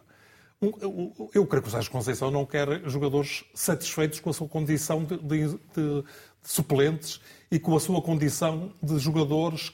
Eu 1.35 1.47
creio 1.47 1.63
que 1.63 1.69
o 1.69 1.71
Sérgio 1.71 1.91
Conceição 1.91 2.31
não 2.31 2.47
quer 2.47 2.89
jogadores 2.89 3.45
satisfeitos 3.53 4.21
com 4.21 4.31
a 4.31 4.33
sua 4.33 4.49
condição 4.49 5.05
de, 5.05 5.19
de, 5.19 5.49
de, 5.49 6.05
suplentes 6.45 7.21
e 7.51 7.59
com 7.59 7.75
a 7.77 7.81
sua 7.81 8.01
condição 8.01 8.73
de 8.83 8.99
jogadores 8.99 9.73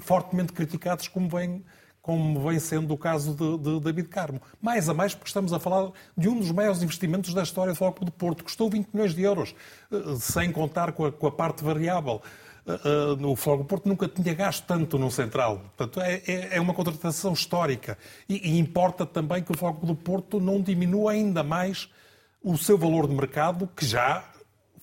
fortemente 0.00 0.52
criticados, 0.52 1.08
como 1.08 1.28
vem, 1.28 1.64
como 2.02 2.40
vem 2.48 2.58
sendo 2.58 2.92
o 2.94 2.98
caso 2.98 3.34
de, 3.34 3.58
de 3.58 3.80
David 3.80 4.08
Carmo. 4.08 4.40
Mais 4.60 4.88
a 4.88 4.94
mais 4.94 5.14
porque 5.14 5.28
estamos 5.28 5.52
a 5.52 5.60
falar 5.60 5.92
de 6.16 6.28
um 6.28 6.38
dos 6.38 6.50
maiores 6.50 6.82
investimentos 6.82 7.32
da 7.34 7.42
história 7.42 7.72
do 7.72 7.76
Futebol 7.76 8.04
do 8.06 8.12
Porto. 8.12 8.44
Custou 8.44 8.70
20 8.70 8.88
milhões 8.92 9.14
de 9.14 9.22
euros, 9.22 9.54
eh, 9.92 9.96
sem 10.18 10.50
contar 10.50 10.92
com 10.92 11.04
a, 11.04 11.12
com 11.12 11.26
a 11.26 11.32
parte 11.32 11.62
variável. 11.62 12.22
Uh, 12.66 13.26
o 13.26 13.34
Futebol 13.34 13.58
do 13.58 13.64
Porto 13.64 13.88
nunca 13.88 14.06
tinha 14.06 14.34
gasto 14.34 14.66
tanto 14.66 14.98
no 14.98 15.10
Central. 15.10 15.62
Portanto, 15.74 16.00
é, 16.02 16.22
é, 16.26 16.56
é 16.56 16.60
uma 16.60 16.74
contratação 16.74 17.32
histórica. 17.32 17.96
E, 18.28 18.50
e, 18.50 18.58
importa 18.58 19.06
também 19.06 19.42
que 19.42 19.50
o 19.50 19.56
Futebol 19.56 19.86
do 19.86 19.94
Porto 19.94 20.38
não 20.38 20.60
diminua 20.60 21.12
ainda 21.12 21.42
mais 21.42 21.88
o 22.42 22.58
seu 22.58 22.76
valor 22.76 23.08
de 23.08 23.14
mercado, 23.14 23.66
que 23.74 23.86
já 23.86 24.22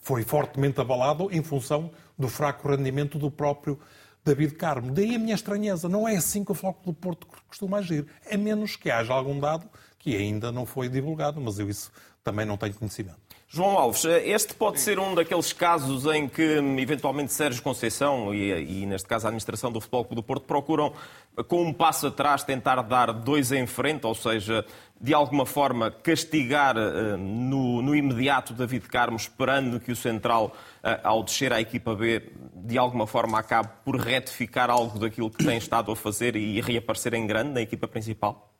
foi 0.05 0.21
fortemente 0.21 0.79
abalado 0.79 1.29
em 1.31 1.41
função 1.41 1.89
do 2.15 2.29
fraco 2.29 2.69
rendimento 2.69 3.17
do 3.17 3.31
próprio 3.31 3.79
David 4.23 4.53
Carmo. 4.53 4.91
Daí 4.91 5.15
a 5.15 5.19
minha 5.19 5.33
estranheza. 5.33 5.89
Não 5.89 6.07
é 6.07 6.15
assim 6.15 6.45
que 6.45 6.51
o 6.51 6.55
Foco 6.55 6.85
do 6.85 6.93
Porto 6.93 7.25
costuma 7.47 7.79
agir. 7.79 8.05
É 8.23 8.37
menos 8.37 8.75
que 8.75 8.91
haja 8.91 9.11
algum 9.11 9.39
dado 9.39 9.67
que 9.97 10.15
ainda 10.15 10.51
não 10.51 10.63
foi 10.63 10.89
divulgado, 10.89 11.41
mas 11.41 11.57
eu 11.57 11.67
isso 11.67 11.91
também 12.23 12.45
não 12.45 12.55
tenho 12.55 12.75
conhecimento. 12.75 13.17
João 13.47 13.79
Alves, 13.79 14.05
este 14.05 14.53
pode 14.53 14.79
ser 14.79 14.99
um 14.99 15.15
daqueles 15.15 15.53
casos 15.53 16.05
em 16.05 16.27
que, 16.27 16.59
eventualmente, 16.79 17.33
Sérgio 17.33 17.63
Conceição 17.63 18.33
e, 18.33 18.81
e, 18.81 18.85
neste 18.85 19.07
caso, 19.07 19.25
a 19.25 19.29
administração 19.29 19.71
do 19.71 19.81
Futebol 19.81 20.05
Clube 20.05 20.21
do 20.21 20.23
Porto 20.23 20.45
procuram, 20.45 20.93
com 21.43 21.63
um 21.63 21.73
passo 21.73 22.07
atrás, 22.07 22.43
tentar 22.43 22.81
dar 22.81 23.11
dois 23.11 23.51
em 23.51 23.67
frente, 23.67 24.05
ou 24.05 24.15
seja, 24.15 24.65
de 24.99 25.13
alguma 25.13 25.45
forma 25.45 25.91
castigar 25.91 26.77
uh, 26.77 27.17
no, 27.17 27.81
no, 27.81 27.95
imediato 27.95 28.53
David 28.53 28.87
Carmo, 28.87 29.17
esperando 29.17 29.79
que 29.79 29.91
o 29.91 29.95
Central, 29.95 30.55
uh, 30.83 30.99
ao 31.03 31.23
descer 31.23 31.51
à 31.51 31.59
equipa 31.59 31.93
B, 31.93 32.31
de 32.55 32.77
alguma 32.77 33.05
forma 33.05 33.37
acabe 33.37 33.69
por 33.83 33.97
retificar 33.97 34.69
algo 34.69 34.97
daquilo 34.97 35.29
que 35.29 35.43
tem 35.43 35.57
estado 35.57 35.91
a 35.91 35.95
fazer 35.95 36.35
e 36.35 36.61
reaparecer 36.61 37.13
em 37.13 37.27
grande 37.27 37.51
na 37.51 37.61
equipa 37.61 37.87
principal? 37.87 38.51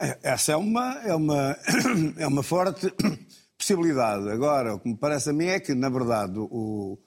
É, 0.00 0.18
essa 0.22 0.52
é 0.52 0.56
uma, 0.56 0.94
é 1.04 1.14
uma, 1.14 1.56
é 2.16 2.26
uma 2.26 2.42
forte 2.42 2.92
possibilidade. 3.56 4.30
Agora, 4.30 4.74
o 4.74 4.80
que 4.80 4.88
me 4.88 4.96
parece 4.96 5.30
a 5.30 5.32
mim 5.32 5.46
é 5.46 5.60
que, 5.60 5.74
na 5.74 5.88
verdade, 5.88 6.38
o, 6.38 6.98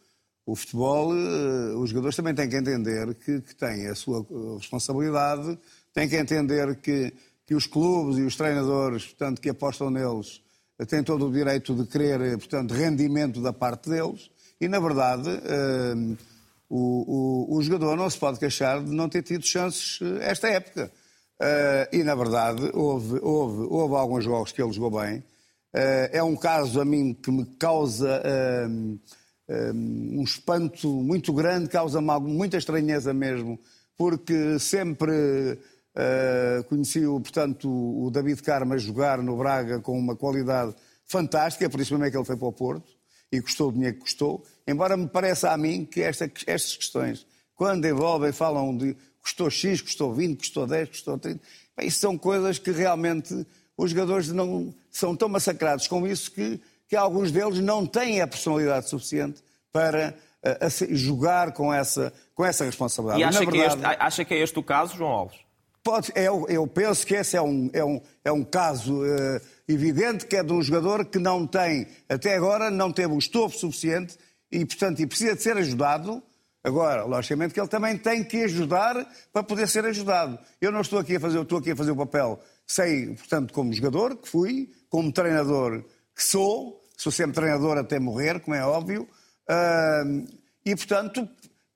o 0.45 0.55
futebol, 0.55 1.13
eh, 1.15 1.73
os 1.75 1.89
jogadores 1.89 2.15
também 2.15 2.35
têm 2.35 2.49
que 2.49 2.57
entender 2.57 3.13
que, 3.15 3.41
que 3.41 3.55
têm 3.55 3.87
a 3.87 3.95
sua 3.95 4.19
eh, 4.19 4.57
responsabilidade, 4.57 5.57
têm 5.93 6.09
que 6.09 6.17
entender 6.17 6.75
que, 6.77 7.13
que 7.45 7.55
os 7.55 7.65
clubes 7.65 8.17
e 8.17 8.23
os 8.23 8.35
treinadores, 8.35 9.05
portanto, 9.05 9.39
que 9.39 9.49
apostam 9.49 9.89
neles, 9.89 10.41
têm 10.87 11.01
todo 11.03 11.27
o 11.27 11.31
direito 11.31 11.73
de 11.73 11.85
querer, 11.85 12.19
eh, 12.19 12.37
portanto, 12.37 12.73
rendimento 12.73 13.41
da 13.41 13.53
parte 13.53 13.89
deles. 13.89 14.29
E, 14.59 14.67
na 14.67 14.79
verdade, 14.79 15.29
o, 16.69 17.47
o, 17.49 17.57
o 17.57 17.61
jogador 17.61 17.97
não 17.97 18.09
se 18.09 18.17
pode 18.17 18.39
queixar 18.39 18.81
de 18.81 18.91
não 18.91 19.09
ter 19.09 19.21
tido 19.21 19.45
chances 19.45 19.99
esta 20.21 20.47
época. 20.47 20.89
e, 21.91 22.01
na 22.01 22.15
verdade, 22.15 22.71
houve, 22.73 23.19
houve, 23.21 23.67
houve 23.69 23.95
alguns 23.95 24.23
jogos 24.23 24.53
que 24.53 24.61
ele 24.61 24.71
jogou 24.71 25.01
bem, 25.01 25.21
eh, 25.73 26.11
é 26.13 26.23
um 26.23 26.35
caso 26.35 26.79
a 26.79 26.85
mim 26.85 27.13
que 27.13 27.31
me 27.31 27.45
causa 27.57 28.21
um, 29.73 30.23
espanto 30.23 30.87
muito 30.87 31.33
grande, 31.33 31.69
causa 31.69 32.01
muita 32.01 32.57
estranheza 32.57 33.13
mesmo, 33.13 33.59
porque 33.97 34.57
sempre 34.59 35.11
uh, 35.13 36.63
conheci 36.65 37.01
portanto, 37.01 37.69
o 37.69 38.09
David 38.11 38.41
Carmo 38.41 38.73
a 38.73 38.77
jogar 38.77 39.21
no 39.21 39.37
Braga 39.37 39.79
com 39.79 39.97
uma 39.97 40.15
qualidade 40.15 40.75
fantástica, 41.05 41.69
por 41.69 41.79
isso 41.79 41.93
mesmo 41.93 42.05
é 42.05 42.11
que 42.11 42.17
ele 42.17 42.25
foi 42.25 42.37
para 42.37 42.47
o 42.47 42.53
Porto 42.53 42.91
e 43.31 43.41
custou 43.41 43.69
o 43.69 43.71
dinheiro 43.73 43.95
que 43.95 44.01
custou, 44.01 44.43
embora 44.67 44.95
me 44.95 45.07
pareça 45.07 45.51
a 45.51 45.57
mim 45.57 45.85
que 45.85 46.01
esta, 46.01 46.31
estas 46.45 46.75
questões, 46.77 47.25
quando 47.55 47.85
envolvem, 47.85 48.31
falam 48.31 48.75
de 48.75 48.95
custou 49.21 49.49
X, 49.49 49.81
custou 49.81 50.13
20, 50.13 50.37
custou 50.37 50.67
10, 50.67 50.89
custou 50.89 51.17
30, 51.17 51.41
bem, 51.77 51.87
isso 51.87 51.99
são 51.99 52.17
coisas 52.17 52.59
que 52.59 52.71
realmente 52.71 53.45
os 53.77 53.91
jogadores 53.91 54.27
não 54.29 54.73
são 54.91 55.15
tão 55.15 55.27
massacrados 55.27 55.87
com 55.87 56.05
isso 56.05 56.31
que, 56.31 56.59
que 56.93 56.97
alguns 56.97 57.31
deles 57.31 57.57
não 57.57 57.87
têm 57.87 58.21
a 58.21 58.27
personalidade 58.27 58.87
suficiente 58.87 59.41
para 59.71 60.13
a 60.43 60.69
jogar 60.91 61.51
com 61.51 61.73
essa, 61.73 62.13
com 62.35 62.45
essa 62.45 62.65
responsabilidade. 62.65 63.19
E 63.19 63.23
acha, 63.23 63.39
verdade, 63.39 63.57
que 63.57 63.65
este, 63.65 63.85
acha 63.99 64.25
que 64.25 64.33
é 64.35 64.37
este 64.37 64.59
o 64.59 64.61
caso, 64.61 64.95
João 64.95 65.09
Alves? 65.09 65.37
Pode, 65.83 66.11
eu, 66.15 66.45
eu 66.47 66.67
penso 66.67 67.07
que 67.07 67.15
esse 67.15 67.35
é 67.35 67.41
um, 67.41 67.67
é 67.73 67.83
um, 67.83 67.99
é 68.23 68.31
um 68.31 68.43
caso 68.43 69.01
uh, 69.01 69.41
evidente, 69.67 70.27
que 70.27 70.35
é 70.35 70.43
de 70.43 70.53
um 70.53 70.61
jogador 70.61 71.03
que 71.05 71.17
não 71.17 71.47
tem, 71.47 71.87
até 72.07 72.35
agora, 72.35 72.69
não 72.69 72.91
teve 72.91 73.11
o 73.11 73.17
estofo 73.17 73.57
suficiente 73.57 74.15
e, 74.51 74.63
portanto, 74.63 74.99
e 74.99 75.07
precisa 75.07 75.35
de 75.35 75.41
ser 75.41 75.57
ajudado. 75.57 76.21
Agora, 76.63 77.05
logicamente 77.05 77.55
que 77.55 77.59
ele 77.59 77.67
também 77.67 77.97
tem 77.97 78.23
que 78.23 78.43
ajudar 78.43 79.03
para 79.33 79.41
poder 79.41 79.67
ser 79.67 79.83
ajudado. 79.85 80.37
Eu 80.61 80.71
não 80.71 80.81
estou 80.81 80.99
aqui 80.99 81.15
a 81.15 81.19
fazer, 81.19 81.41
estou 81.41 81.57
aqui 81.57 81.71
a 81.71 81.75
fazer 81.75 81.89
o 81.89 81.95
papel 81.95 82.39
Sei, 82.65 83.07
portanto, 83.07 83.53
como 83.53 83.73
jogador 83.73 84.17
que 84.17 84.27
fui, 84.27 84.69
como 84.89 85.11
treinador 85.11 85.83
que 86.15 86.23
sou, 86.23 86.81
sou 87.03 87.11
sempre 87.11 87.35
treinador 87.35 87.77
até 87.77 87.99
morrer, 87.99 88.39
como 88.39 88.55
é 88.55 88.65
óbvio, 88.65 89.03
uh, 89.03 90.25
e, 90.65 90.73
portanto, 90.73 91.27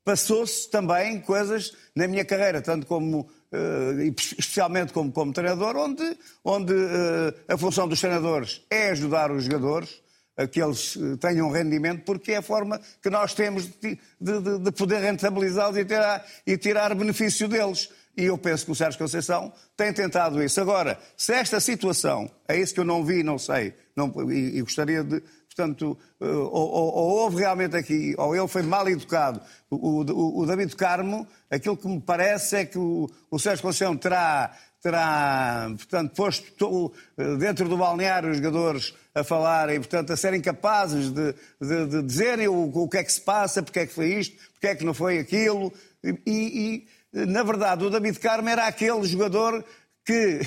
passou-se 0.03 0.69
também 0.71 1.19
coisas 1.19 1.73
na 1.93 2.07
minha 2.07 2.23
carreira, 2.23 2.61
tanto 2.61 2.85
como, 2.85 3.21
uh, 3.21 4.01
especialmente 4.37 4.93
como, 4.93 5.11
como 5.11 5.33
treinador, 5.33 5.75
onde, 5.75 6.17
onde 6.45 6.71
uh, 6.71 7.33
a 7.45 7.57
função 7.57 7.89
dos 7.89 7.99
treinadores 7.99 8.65
é 8.69 8.91
ajudar 8.91 9.29
os 9.29 9.43
jogadores 9.43 10.01
a 10.37 10.47
que 10.47 10.61
eles 10.61 10.95
tenham 11.19 11.49
rendimento, 11.49 12.05
porque 12.05 12.33
é 12.33 12.37
a 12.37 12.41
forma 12.43 12.79
que 13.01 13.09
nós 13.09 13.33
temos 13.33 13.65
de, 13.65 13.99
de, 14.21 14.59
de 14.59 14.71
poder 14.71 15.01
rentabilizá-los 15.01 15.75
e 15.75 15.83
tirar, 15.83 16.25
e 16.45 16.57
tirar 16.57 16.93
benefício 16.93 17.47
deles. 17.47 17.89
E 18.17 18.25
eu 18.25 18.37
penso 18.37 18.65
que 18.65 18.71
o 18.71 18.75
Sérgio 18.75 18.97
Conceição 18.97 19.53
tem 19.75 19.93
tentado 19.93 20.41
isso. 20.43 20.59
Agora, 20.59 20.97
se 21.15 21.33
esta 21.33 21.59
situação, 21.59 22.27
é 22.47 22.59
isso 22.59 22.73
que 22.73 22.79
eu 22.79 22.85
não 22.85 23.05
vi, 23.05 23.21
não 23.21 23.37
sei, 23.37 23.75
não, 23.95 24.11
e, 24.31 24.57
e, 24.57 24.61
gostaria 24.61 25.03
de, 25.03 25.21
portanto, 25.55 25.95
uh, 26.19 26.25
ou, 26.25 26.49
ou, 26.51 26.95
ou, 26.95 27.09
houve 27.19 27.37
realmente 27.37 27.75
aqui, 27.75 28.15
ou 28.17 28.35
ele 28.35 28.47
foi 28.47 28.63
mal 28.63 28.89
educado, 28.89 29.39
o, 29.69 30.01
o, 30.01 30.39
o 30.39 30.45
David 30.47 30.75
Carmo, 30.75 31.27
aquilo 31.49 31.77
que 31.77 31.87
me 31.87 32.01
parece 32.01 32.55
é 32.57 32.65
que 32.65 32.79
o, 32.79 33.07
o 33.29 33.37
Sérgio 33.37 33.61
Conceição 33.61 33.95
terá, 33.95 34.51
terá, 34.81 35.67
portanto, 35.77 36.15
posto 36.15 36.93
dentro 37.37 37.69
do 37.69 37.77
balneário 37.77 38.31
os 38.31 38.37
jogadores 38.37 38.95
a 39.13 39.23
falarem, 39.23 39.77
portanto, 39.77 40.11
a 40.11 40.17
serem 40.17 40.41
capazes 40.41 41.11
de, 41.11 41.35
de, 41.61 41.85
de 41.85 42.01
dizerem 42.01 42.47
o, 42.47 42.63
o, 42.63 42.89
que 42.89 42.97
é 42.97 43.03
que 43.03 43.13
se 43.13 43.21
passa, 43.21 43.61
porque 43.61 43.79
é 43.79 43.85
que 43.85 43.93
foi 43.93 44.13
isto, 44.15 44.35
porque 44.53 44.67
é 44.67 44.75
que 44.75 44.83
não 44.83 44.95
foi 44.95 45.19
aquilo, 45.19 45.71
e, 46.03 46.19
e 46.25 46.87
na 47.11 47.43
verdade, 47.43 47.85
o 47.85 47.89
David 47.89 48.19
Carmo 48.19 48.49
era 48.49 48.67
aquele 48.67 49.05
jogador 49.05 49.63
que, 50.05 50.39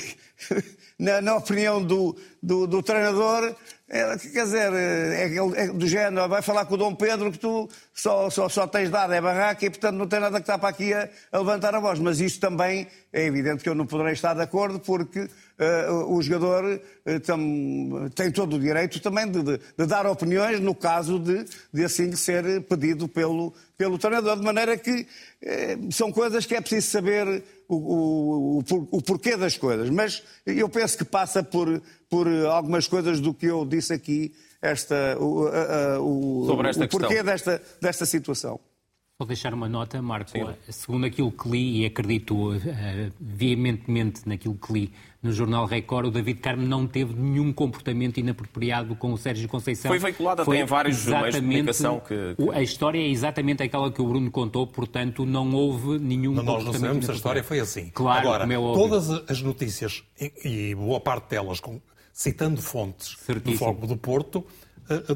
na, 0.99 1.21
na 1.21 1.37
opinião 1.37 1.83
do, 1.83 2.17
do, 2.43 2.67
do 2.67 2.83
treinador, 2.83 3.55
é, 3.93 4.17
quer 4.19 4.45
dizer, 4.45 4.73
é, 4.73 5.35
é, 5.35 5.67
do 5.67 5.85
género, 5.85 6.29
vai 6.29 6.41
falar 6.43 6.65
com 6.65 6.75
o 6.75 6.77
Dom 6.77 6.95
Pedro 6.95 7.33
que 7.33 7.39
tu 7.41 7.69
só, 7.93 8.31
só, 8.31 8.49
só 8.49 8.65
tens 8.65 8.89
dado, 8.89 9.13
é 9.13 9.21
barraca 9.21 9.67
e 9.67 9.69
portanto 9.69 9.97
não 9.97 10.07
tem 10.07 10.21
nada 10.21 10.37
que 10.37 10.43
estar 10.43 10.59
para 10.59 10.69
aqui 10.69 10.95
a, 10.95 11.09
a 11.33 11.39
levantar 11.39 11.75
a 11.75 11.81
voz. 11.81 11.99
Mas 11.99 12.21
isso 12.21 12.39
também 12.39 12.87
é 13.13 13.27
evidente 13.27 13.65
que 13.65 13.69
eu 13.69 13.75
não 13.75 13.87
poderei 13.87 14.13
estar 14.13 14.33
de 14.35 14.43
acordo 14.43 14.79
porque 14.79 15.23
uh, 15.23 16.15
o 16.15 16.23
jogador 16.23 16.65
uh, 16.65 17.21
tam, 17.21 18.09
tem 18.15 18.31
todo 18.31 18.55
o 18.55 18.61
direito 18.61 19.01
também 19.01 19.29
de, 19.29 19.43
de, 19.43 19.59
de, 19.77 19.87
dar 19.87 20.07
opiniões 20.07 20.61
no 20.61 20.73
caso 20.73 21.19
de, 21.19 21.45
de 21.75 21.85
assim 21.85 22.13
ser 22.15 22.63
pedido 22.63 23.09
pelo, 23.09 23.53
pelo 23.77 23.99
treinador, 23.99 24.37
de 24.37 24.45
maneira 24.45 24.77
que 24.77 25.01
uh, 25.01 25.93
são 25.93 26.13
coisas 26.13 26.47
que 26.47 26.55
é 26.55 26.61
preciso 26.61 26.93
saber 26.93 27.43
o, 27.67 27.75
o, 27.75 28.59
o, 28.61 28.89
o 28.93 29.03
porquê 29.03 29.37
das 29.37 29.59
coisas. 29.59 29.91
Mas 29.91 30.23
eu 30.47 30.69
penso 30.69 30.99
que 30.99 31.05
passa 31.05 31.43
por 31.43 31.81
por 32.11 32.27
algumas 32.47 32.89
coisas 32.89 33.21
do 33.21 33.33
que 33.33 33.47
eu 33.47 33.65
disse 33.65 33.93
aqui, 33.93 34.35
esta, 34.61 35.17
o, 35.19 35.47
a, 35.47 36.01
o, 36.01 36.45
Sobre 36.47 36.69
esta 36.69 36.85
o 36.85 36.89
porquê 36.89 37.23
desta, 37.23 37.63
desta 37.81 38.05
situação. 38.05 38.59
Vou 39.17 39.27
deixar 39.27 39.55
uma 39.55 39.69
nota, 39.69 40.03
Marco. 40.03 40.31
Sim. 40.31 40.45
Segundo 40.69 41.07
aquilo 41.07 41.31
que 41.31 41.49
li, 41.49 41.83
e 41.83 41.87
acredito 41.87 42.53
uh, 42.53 42.61
veementemente 43.21 44.29
naquilo 44.29 44.55
que 44.55 44.73
li 44.73 44.93
no 45.23 45.33
Jornal 45.33 45.67
Record, 45.67 46.07
o 46.07 46.11
David 46.11 46.41
Carmo 46.41 46.67
não 46.67 46.87
teve 46.87 47.15
nenhum 47.15 47.53
comportamento 47.53 48.19
inapropriado 48.19 48.97
com 48.97 49.13
o 49.13 49.19
Sérgio 49.19 49.49
Conceição. 49.49 49.91
Foi 49.91 49.99
veiculado 49.99 50.43
até 50.43 50.61
em 50.61 50.65
vários 50.65 51.05
meios 51.05 51.35
de 51.35 51.41
comunicação 51.41 52.01
que, 52.01 52.35
que, 52.37 52.51
A 52.51 52.63
história 52.63 52.99
é 52.99 53.07
exatamente 53.07 53.63
aquela 53.63 53.93
que 53.93 54.01
o 54.01 54.07
Bruno 54.07 54.31
contou, 54.31 54.67
portanto 54.67 55.27
não 55.27 55.53
houve 55.53 55.99
nenhum 55.99 56.33
não, 56.33 56.45
comportamento 56.45 56.65
Nós 56.65 56.65
não 56.65 56.73
sabemos 56.73 57.11
a 57.11 57.13
história 57.13 57.45
foi 57.45 57.61
assim. 57.61 57.91
Claro, 57.93 58.29
Agora, 58.29 58.53
é 58.53 58.57
todas 58.57 59.11
as 59.29 59.43
notícias, 59.43 60.03
e, 60.45 60.75
boa 60.75 61.01
parte 61.01 61.31
delas 61.31 61.61
citando 62.13 62.61
fontes 62.61 63.17
Certíssimo. 63.19 63.53
do 63.53 63.59
Fogo 63.59 63.87
do 63.87 63.97
Porto, 63.97 64.45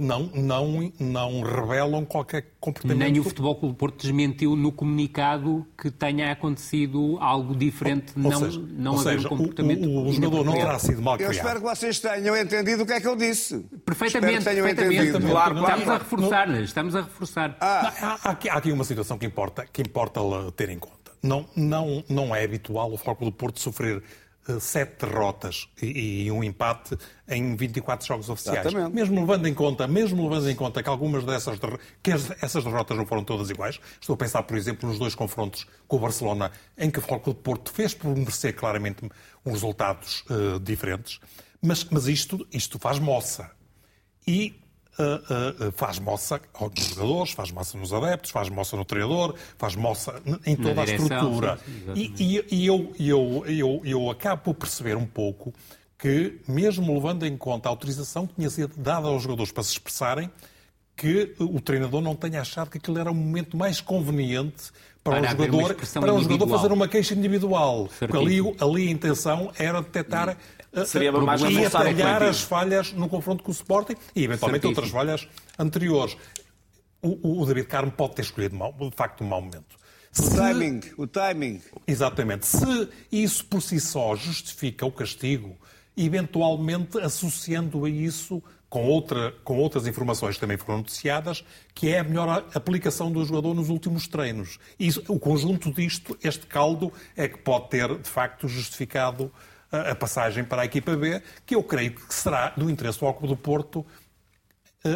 não, 0.01 0.31
não, 0.35 0.93
não 1.01 1.43
revelam 1.43 2.05
qualquer 2.05 2.53
comportamento. 2.61 2.99
Nem 2.99 3.19
o 3.19 3.25
Futebol 3.25 3.57
Clube 3.57 3.75
do 3.75 3.79
Porto 3.79 4.01
desmentiu 4.01 4.55
no 4.55 4.71
comunicado 4.71 5.67
que 5.77 5.91
tenha 5.91 6.31
acontecido 6.31 7.19
algo 7.21 7.55
diferente, 7.57 8.13
ou, 8.17 8.23
não, 8.23 8.39
seja, 8.39 8.65
não 8.71 8.93
haver 9.01 9.17
seja, 9.17 9.27
um 9.27 9.37
comportamento. 9.37 9.85
O, 9.87 9.91
o, 9.91 10.09
o 10.09 10.13
jogador 10.13 10.45
não 10.45 10.53
terá 10.53 10.79
sido 10.79 11.03
mal 11.03 11.17
criado. 11.17 11.33
Eu 11.33 11.37
espero 11.37 11.61
que 11.61 11.67
vocês 11.67 11.99
tenham 11.99 12.37
entendido 12.37 12.83
o 12.85 12.87
que 12.87 12.93
é 12.93 13.01
que 13.01 13.09
eu 13.09 13.17
disse. 13.17 13.59
Perfeitamente. 13.85 14.45
Tenham 14.45 14.67
perfeitamente. 14.67 15.09
Entendido. 15.09 15.31
Claro, 15.31 15.57
claro, 15.57 15.79
estamos 15.81 15.89
a 15.89 15.99
reforçar, 15.99 16.63
estamos 16.63 16.97
a 16.97 17.01
reforçar. 17.01 17.57
Ah. 17.61 17.93
Há, 18.01 18.29
há, 18.29 18.31
aqui, 18.31 18.49
há 18.49 18.55
aqui 18.55 18.71
uma 18.71 18.85
situação 18.85 19.19
que 19.19 19.27
importa, 19.27 19.67
que 19.73 19.83
importa 19.83 20.21
ter 20.57 20.69
em 20.69 20.79
conta. 20.79 21.13
não, 21.23 21.47
não, 21.57 22.05
não 22.09 22.37
é 22.37 22.45
habitual 22.45 22.93
o 22.93 22.97
Futebol 22.97 23.31
do 23.31 23.33
Porto 23.33 23.59
sofrer 23.59 24.03
sete 24.61 25.07
derrotas 25.07 25.69
e, 25.81 26.25
e, 26.25 26.31
um 26.31 26.45
empate 26.45 26.97
em 27.29 27.57
24 27.57 28.07
jogos 28.07 28.29
oficiais. 28.29 28.61
Exatamente. 28.61 28.95
Mesmo 28.95 29.21
levando 29.21 29.47
em 29.47 29.55
conta, 29.55 29.87
mesmo 29.87 30.29
levando 30.29 30.51
em 30.51 30.55
conta 30.55 30.83
que 30.83 30.89
algumas 30.89 31.25
dessas 31.25 31.59
que 32.03 32.11
essas 32.11 32.65
derrotas 32.65 32.97
não 32.97 33.07
foram 33.07 33.25
todas 33.25 33.51
iguais. 33.51 33.81
Estou 34.01 34.15
a 34.15 34.17
pensar, 34.17 34.43
por 34.43 34.57
exemplo, 34.57 34.89
nos 34.89 34.99
dois 34.99 35.15
confrontos 35.15 35.67
com 35.89 35.97
o 35.97 36.01
Barcelona, 36.01 36.51
em 36.77 36.91
que 36.91 36.99
o 36.99 37.03
Futebol 37.03 37.35
do 37.35 37.41
Porto 37.41 37.73
fez 37.73 37.95
por 37.95 38.15
merecer 38.15 38.55
claramente 38.55 39.05
uns 39.45 39.53
resultados 39.53 40.25
uh, 40.31 40.61
diferentes. 40.61 41.21
Mas, 41.63 41.85
mas 41.85 42.07
isto, 42.07 42.47
isto 42.53 42.79
faz 42.79 42.99
moça. 42.99 43.51
E 44.27 44.64
uh, 44.99 45.69
uh, 45.69 45.73
faz 45.73 45.99
moça 45.99 46.41
nos 46.61 46.87
jogadores, 46.87 47.33
faz 47.33 47.51
moça 47.51 47.79
nos 47.79 47.93
adeptos, 47.93 48.31
faz 48.31 48.49
moça 48.49 48.77
no 48.77 48.85
treinador, 48.85 49.35
faz 49.59 49.75
moça 49.75 50.21
em 50.47 50.57
toda 50.57 50.83
a 50.83 50.85
estrutura. 50.85 51.59
e, 51.95 52.13
e, 52.19 52.45
e 52.51 52.67
eu, 52.67 52.93
eu, 52.99 53.45
eu, 53.47 53.81
eu 53.85 54.11
acabo 54.11 54.43
por 54.43 54.55
perceber 54.55 54.97
um 54.97 55.07
pouco 55.07 55.53
que, 55.99 56.41
mesmo 56.47 56.93
levando 56.93 57.25
em 57.25 57.37
conta 57.37 57.69
a 57.69 57.71
autorização 57.71 58.27
que 58.27 58.35
tinha 58.35 58.51
sido 58.51 58.75
dada 58.77 59.09
aos 59.09 59.23
jogadores 59.23 59.53
para 59.53 59.63
se 59.63 59.73
expressarem, 59.73 60.31
que 60.97 61.35
o 61.41 61.61
treinador 61.61 62.01
não 62.01 62.15
tenha 62.15 62.41
achado 62.41 62.71
que 62.71 62.79
aquele 62.79 63.01
era 63.01 63.11
o 63.11 63.15
momento 63.15 63.57
mais 63.57 63.81
conveniente 63.81 64.71
para, 65.03 65.21
para 65.21 65.27
o 65.27 65.31
jogador, 65.31 65.75
para 65.75 66.15
o 66.15 66.23
jogador 66.23 66.49
fazer 66.49 66.73
uma 66.73 66.89
queixa 66.89 67.15
individual. 67.15 67.89
Porque 67.99 68.17
ali, 68.17 68.39
ali 68.61 68.89
a 68.89 68.91
intenção 68.91 69.53
era 69.59 69.83
detectar 69.83 70.37
Seria 70.87 71.13
mais 71.13 71.41
e 71.43 71.65
atalhar 71.65 72.23
as 72.23 72.41
falhas 72.41 72.93
no 72.93 73.09
confronto 73.09 73.43
com 73.43 73.51
o 73.51 73.55
Sporting 73.55 73.95
e 74.15 74.25
eventualmente 74.25 74.67
outras 74.67 74.91
falhas 74.91 75.29
anteriores. 75.59 76.17
O, 77.03 77.43
o 77.43 77.47
David 77.47 77.67
Carmo 77.67 77.93
pode 77.93 78.15
ter 78.15 78.23
escolhido 78.23 78.57
de 78.57 78.97
facto 78.97 79.23
um 79.23 79.29
mau 79.29 79.41
momento. 79.41 79.77
O 80.19 80.23
Se... 80.23 80.37
timing, 80.37 80.81
o 80.97 81.07
timing. 81.07 81.61
Exatamente. 81.87 82.47
Se 82.47 82.89
isso 83.11 83.45
por 83.45 83.61
si 83.61 83.81
só 83.81 84.15
justifica 84.15 84.87
o 84.87 84.93
castigo, 84.93 85.57
eventualmente 85.97 86.99
associando 86.99 87.85
a 87.85 87.91
isso 87.91 88.43
com, 88.69 88.87
outra, 88.87 89.33
com 89.45 89.59
outras 89.59 89.87
informações 89.87 90.35
que 90.35 90.41
também 90.41 90.57
foram 90.57 90.79
noticiadas, 90.79 91.45
que 91.73 91.91
é 91.91 92.01
a 92.01 92.05
melhor 92.05 92.45
aplicação 92.55 93.11
do 93.11 93.25
jogador 93.25 93.55
nos 93.55 93.69
últimos 93.69 94.09
treinos. 94.09 94.59
E 94.81 94.89
o 95.07 95.19
conjunto 95.19 95.73
disto, 95.73 96.19
este 96.23 96.47
caldo, 96.47 96.93
é 97.17 97.29
que 97.29 97.39
pode 97.39 97.69
ter, 97.69 97.97
de 97.97 98.09
facto, 98.09 98.49
justificado 98.49 99.31
a 99.83 99.95
passagem 99.95 100.45
para 100.45 100.63
a 100.63 100.65
equipa 100.65 100.97
B, 100.97 101.23
que 101.45 101.55
eu 101.55 101.63
creio 101.63 101.93
que 101.93 102.15
será 102.15 102.51
do 102.57 102.71
interesse 102.71 103.01
do 103.01 103.13
Clube 103.13 103.29
do 103.29 103.37
Porto 103.37 103.85
eh, 104.87 104.91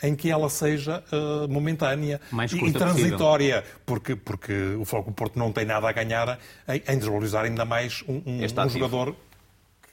eh, 0.00 0.08
em 0.08 0.16
que 0.16 0.30
ela 0.30 0.48
seja 0.48 1.04
uh, 1.12 1.46
momentânea 1.46 2.18
e 2.50 2.72
transitória, 2.72 3.62
porque, 3.84 4.16
porque 4.16 4.74
o 4.74 4.86
Foco 4.86 5.12
Porto 5.12 5.38
não 5.38 5.52
tem 5.52 5.66
nada 5.66 5.86
a 5.86 5.92
ganhar 5.92 6.38
em, 6.66 6.98
desvalorizar 6.98 7.44
ainda 7.44 7.62
mais 7.66 8.02
um, 8.08 8.22
um, 8.24 8.40
um 8.42 8.68
jogador 8.70 9.12
que 9.82 9.88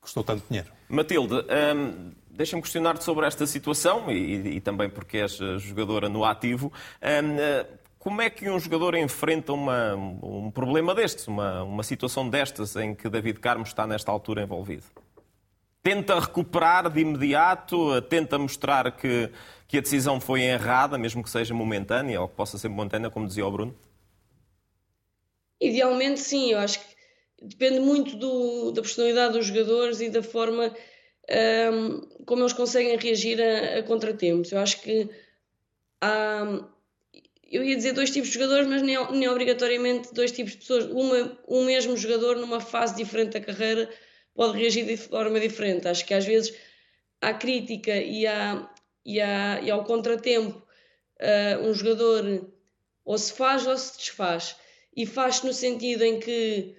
custou 0.00 0.24
tanto 0.24 0.42
dinheiro. 0.48 0.68
Matilde, 0.88 1.34
um, 1.34 2.10
deixa-me 2.28 2.60
questionar-te 2.60 3.04
sobre 3.04 3.24
esta 3.24 3.46
situação 3.46 4.10
e, 4.10 4.56
e, 4.56 4.60
também 4.60 4.90
porque 4.90 5.18
és 5.18 5.38
jogadora 5.58 6.08
no 6.08 6.24
ativo. 6.24 6.72
Um, 7.00 7.79
como 8.00 8.22
é 8.22 8.30
que 8.30 8.48
um 8.48 8.58
jogador 8.58 8.94
enfrenta 8.94 9.52
uma, 9.52 9.94
um 9.94 10.50
problema 10.50 10.94
destes, 10.94 11.28
uma, 11.28 11.62
uma 11.62 11.82
situação 11.82 12.30
destas 12.30 12.74
em 12.74 12.94
que 12.94 13.10
David 13.10 13.38
Carmo 13.38 13.62
está 13.62 13.86
nesta 13.86 14.10
altura 14.10 14.42
envolvido? 14.42 14.84
Tenta 15.82 16.18
recuperar 16.18 16.90
de 16.90 17.00
imediato, 17.00 18.00
tenta 18.02 18.38
mostrar 18.38 18.90
que, 18.92 19.30
que 19.68 19.76
a 19.76 19.82
decisão 19.82 20.18
foi 20.18 20.40
errada, 20.44 20.96
mesmo 20.96 21.22
que 21.22 21.28
seja 21.28 21.52
momentânea, 21.52 22.22
ou 22.22 22.26
que 22.26 22.34
possa 22.34 22.56
ser 22.56 22.68
momentânea, 22.68 23.10
como 23.10 23.26
dizia 23.26 23.46
o 23.46 23.50
Bruno? 23.50 23.76
Idealmente, 25.60 26.20
sim. 26.20 26.52
Eu 26.52 26.58
acho 26.58 26.80
que 26.80 26.96
depende 27.42 27.80
muito 27.80 28.16
do, 28.16 28.72
da 28.72 28.80
personalidade 28.80 29.34
dos 29.34 29.44
jogadores 29.44 30.00
e 30.00 30.08
da 30.08 30.22
forma 30.22 30.74
um, 31.70 32.24
como 32.24 32.40
eles 32.40 32.54
conseguem 32.54 32.96
reagir 32.96 33.38
a, 33.42 33.80
a 33.80 33.82
contratempos. 33.82 34.52
Eu 34.52 34.58
acho 34.60 34.80
que 34.80 35.10
há 36.00 36.64
eu 37.50 37.64
ia 37.64 37.76
dizer 37.76 37.92
dois 37.92 38.10
tipos 38.10 38.28
de 38.28 38.34
jogadores, 38.34 38.68
mas 38.68 38.80
nem, 38.80 38.96
nem 39.12 39.28
obrigatoriamente 39.28 40.14
dois 40.14 40.30
tipos 40.30 40.52
de 40.52 40.58
pessoas. 40.58 40.84
Uma, 40.84 41.36
um 41.48 41.64
mesmo 41.64 41.96
jogador, 41.96 42.36
numa 42.36 42.60
fase 42.60 42.94
diferente 42.94 43.32
da 43.32 43.40
carreira, 43.40 43.90
pode 44.34 44.56
reagir 44.56 44.86
de 44.86 44.96
forma 44.96 45.40
diferente. 45.40 45.88
Acho 45.88 46.06
que 46.06 46.14
às 46.14 46.24
vezes 46.24 46.56
à 47.20 47.34
crítica 47.34 47.96
e, 47.96 48.24
à, 48.24 48.70
e, 49.04 49.18
e 49.18 49.70
ao 49.70 49.84
contratempo, 49.84 50.64
uh, 51.20 51.68
um 51.68 51.74
jogador 51.74 52.48
ou 53.04 53.18
se 53.18 53.32
faz 53.32 53.66
ou 53.66 53.76
se 53.76 53.98
desfaz. 53.98 54.54
E 54.96 55.04
faz-se 55.04 55.44
no 55.44 55.52
sentido 55.52 56.04
em 56.04 56.20
que 56.20 56.76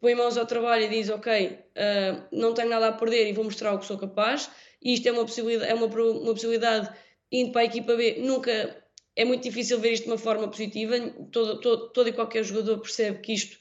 põe 0.00 0.14
mãos 0.14 0.36
ao 0.36 0.46
trabalho 0.46 0.84
e 0.84 0.88
diz: 0.88 1.10
Ok, 1.10 1.46
uh, 1.46 2.22
não 2.30 2.54
tenho 2.54 2.68
nada 2.68 2.88
a 2.88 2.92
perder 2.92 3.28
e 3.28 3.32
vou 3.32 3.44
mostrar 3.44 3.74
o 3.74 3.78
que 3.80 3.86
sou 3.86 3.98
capaz. 3.98 4.48
E 4.80 4.94
isto 4.94 5.08
é 5.08 5.12
uma 5.12 5.24
possibilidade, 5.24 5.70
é 5.70 5.74
uma, 5.74 5.86
uma 5.86 6.32
possibilidade 6.32 6.88
indo 7.30 7.50
para 7.50 7.62
a 7.62 7.64
equipa 7.64 7.96
B, 7.96 8.18
nunca 8.20 8.81
é 9.14 9.24
muito 9.24 9.42
difícil 9.42 9.78
ver 9.78 9.92
isto 9.92 10.04
de 10.04 10.10
uma 10.10 10.18
forma 10.18 10.48
positiva. 10.48 10.98
Todo, 11.30 11.60
todo, 11.60 11.88
todo 11.88 12.08
e 12.08 12.12
qualquer 12.12 12.44
jogador 12.44 12.78
percebe 12.78 13.20
que 13.20 13.32
isto 13.32 13.58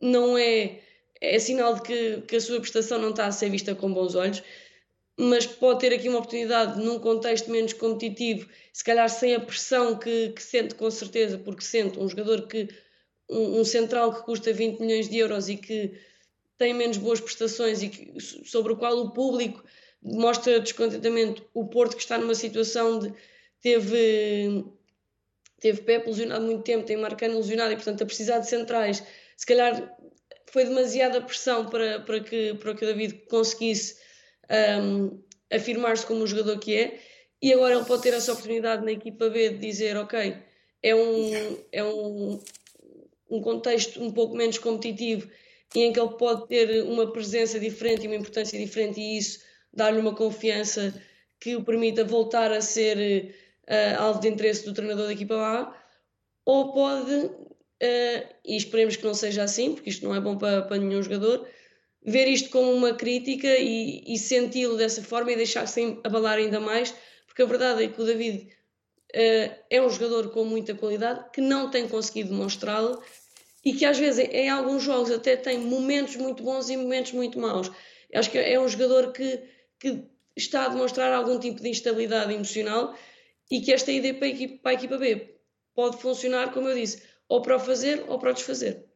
não 0.00 0.36
é, 0.36 0.80
é 1.20 1.38
sinal 1.38 1.74
de 1.74 1.82
que, 1.82 2.22
que 2.22 2.36
a 2.36 2.40
sua 2.40 2.60
prestação 2.60 2.98
não 2.98 3.10
está 3.10 3.26
a 3.26 3.32
ser 3.32 3.50
vista 3.50 3.74
com 3.74 3.92
bons 3.92 4.14
olhos, 4.14 4.42
mas 5.18 5.46
pode 5.46 5.80
ter 5.80 5.94
aqui 5.94 6.08
uma 6.08 6.18
oportunidade 6.18 6.80
num 6.82 6.98
contexto 6.98 7.50
menos 7.50 7.72
competitivo, 7.72 8.48
se 8.72 8.84
calhar 8.84 9.08
sem 9.08 9.34
a 9.34 9.40
pressão 9.40 9.96
que, 9.96 10.30
que 10.30 10.42
sente 10.42 10.74
com 10.74 10.90
certeza, 10.90 11.38
porque 11.38 11.62
sente 11.62 11.98
um 11.98 12.08
jogador 12.08 12.46
que 12.46 12.68
um, 13.30 13.60
um, 13.60 13.64
central 13.64 14.12
que 14.12 14.22
custa 14.22 14.52
20 14.52 14.80
milhões 14.80 15.08
de 15.08 15.18
euros 15.18 15.48
e 15.48 15.56
que 15.56 15.92
tem 16.58 16.74
menos 16.74 16.98
boas 16.98 17.20
prestações 17.20 17.82
e 17.82 17.88
que, 17.88 18.20
sobre 18.20 18.72
o 18.72 18.76
qual 18.76 18.98
o 18.98 19.12
público 19.12 19.64
mostra 20.02 20.60
descontentamento, 20.60 21.48
o 21.54 21.66
Porto 21.66 21.96
que 21.96 22.02
está 22.02 22.18
numa 22.18 22.34
situação 22.34 22.98
de 22.98 23.14
teve, 23.64 24.62
teve 25.64 25.80
Pepe 25.80 26.08
lesionado 26.08 26.44
muito 26.44 26.62
tempo, 26.62 26.84
tem 26.84 26.94
Marcano 26.98 27.38
lesionado 27.38 27.72
e, 27.72 27.76
portanto, 27.76 28.02
a 28.02 28.06
precisar 28.06 28.38
de 28.40 28.50
centrais. 28.50 29.02
Se 29.34 29.46
calhar 29.46 29.96
foi 30.52 30.66
demasiada 30.66 31.22
pressão 31.22 31.64
para, 31.64 32.00
para, 32.00 32.20
que, 32.20 32.52
para 32.52 32.74
que 32.74 32.84
o 32.84 32.86
David 32.86 33.14
conseguisse 33.30 33.96
um, 34.82 35.18
afirmar-se 35.50 36.04
como 36.04 36.22
o 36.22 36.26
jogador 36.26 36.58
que 36.58 36.76
é. 36.76 37.00
E 37.40 37.50
agora 37.50 37.76
ele 37.76 37.84
pode 37.86 38.02
ter 38.02 38.12
essa 38.12 38.32
oportunidade 38.32 38.84
na 38.84 38.92
equipa 38.92 39.30
B 39.30 39.48
de 39.48 39.58
dizer: 39.58 39.96
Ok, 39.96 40.36
é 40.82 40.94
um, 40.94 41.58
é 41.72 41.82
um, 41.82 42.38
um 43.30 43.40
contexto 43.40 44.02
um 44.02 44.12
pouco 44.12 44.36
menos 44.36 44.58
competitivo 44.58 45.30
e 45.74 45.80
em 45.80 45.94
que 45.94 45.98
ele 45.98 46.10
pode 46.18 46.46
ter 46.46 46.84
uma 46.84 47.10
presença 47.10 47.58
diferente 47.58 48.04
e 48.04 48.06
uma 48.06 48.16
importância 48.16 48.58
diferente, 48.58 49.00
e 49.00 49.16
isso 49.16 49.40
dá-lhe 49.72 49.98
uma 49.98 50.14
confiança 50.14 50.94
que 51.40 51.56
o 51.56 51.64
permita 51.64 52.04
voltar 52.04 52.52
a 52.52 52.60
ser 52.60 53.34
uh, 53.68 54.02
alvo 54.02 54.20
de 54.20 54.28
interesse 54.28 54.64
do 54.64 54.74
treinador 54.74 55.06
da 55.06 55.12
equipa 55.12 55.34
A, 55.34 55.74
ou 56.44 56.72
pode, 56.72 57.14
uh, 57.14 58.34
e 58.44 58.56
esperemos 58.56 58.96
que 58.96 59.04
não 59.04 59.14
seja 59.14 59.42
assim, 59.42 59.74
porque 59.74 59.90
isto 59.90 60.06
não 60.06 60.14
é 60.14 60.20
bom 60.20 60.36
para, 60.36 60.62
para 60.62 60.78
nenhum 60.78 61.02
jogador, 61.02 61.46
ver 62.04 62.28
isto 62.28 62.50
como 62.50 62.70
uma 62.72 62.94
crítica 62.94 63.48
e, 63.48 64.04
e 64.06 64.18
senti-lo 64.18 64.76
dessa 64.76 65.02
forma 65.02 65.32
e 65.32 65.36
deixar-se 65.36 65.98
abalar 66.04 66.38
ainda 66.38 66.60
mais, 66.60 66.94
porque 67.26 67.42
a 67.42 67.46
verdade 67.46 67.84
é 67.84 67.88
que 67.88 68.00
o 68.00 68.04
David 68.04 68.48
uh, 69.14 69.54
é 69.70 69.82
um 69.82 69.88
jogador 69.88 70.30
com 70.30 70.44
muita 70.44 70.74
qualidade 70.74 71.30
que 71.32 71.40
não 71.40 71.70
tem 71.70 71.88
conseguido 71.88 72.30
demonstrá-lo 72.30 73.02
e 73.64 73.72
que 73.72 73.86
às 73.86 73.98
vezes 73.98 74.28
em 74.30 74.50
alguns 74.50 74.82
jogos 74.82 75.10
até 75.10 75.36
tem 75.36 75.58
momentos 75.58 76.16
muito 76.16 76.42
bons 76.42 76.68
e 76.68 76.76
momentos 76.76 77.12
muito 77.12 77.38
maus. 77.38 77.70
Acho 78.14 78.30
que 78.30 78.38
é 78.38 78.60
um 78.60 78.68
jogador 78.68 79.12
que, 79.12 79.40
que 79.80 80.04
está 80.36 80.66
a 80.66 80.68
demonstrar 80.68 81.12
algum 81.12 81.38
tipo 81.38 81.62
de 81.62 81.70
instabilidade 81.70 82.32
emocional 82.32 82.94
e 83.50 83.60
que 83.60 83.72
esta 83.72 83.90
ida 83.90 84.14
para 84.14 84.26
a 84.26 84.30
equipa, 84.30 84.62
para 84.62 84.70
a 84.72 84.74
equipa 84.74 84.98
B 84.98 85.38
pode 85.74 85.96
funcionar, 85.98 86.52
como 86.52 86.68
eu 86.68 86.76
disse, 86.76 87.02
ou 87.28 87.42
para 87.42 87.56
o 87.56 87.60
fazer 87.60 88.04
ou 88.08 88.18
para 88.18 88.30
o 88.30 88.34
desfazer. 88.34 88.86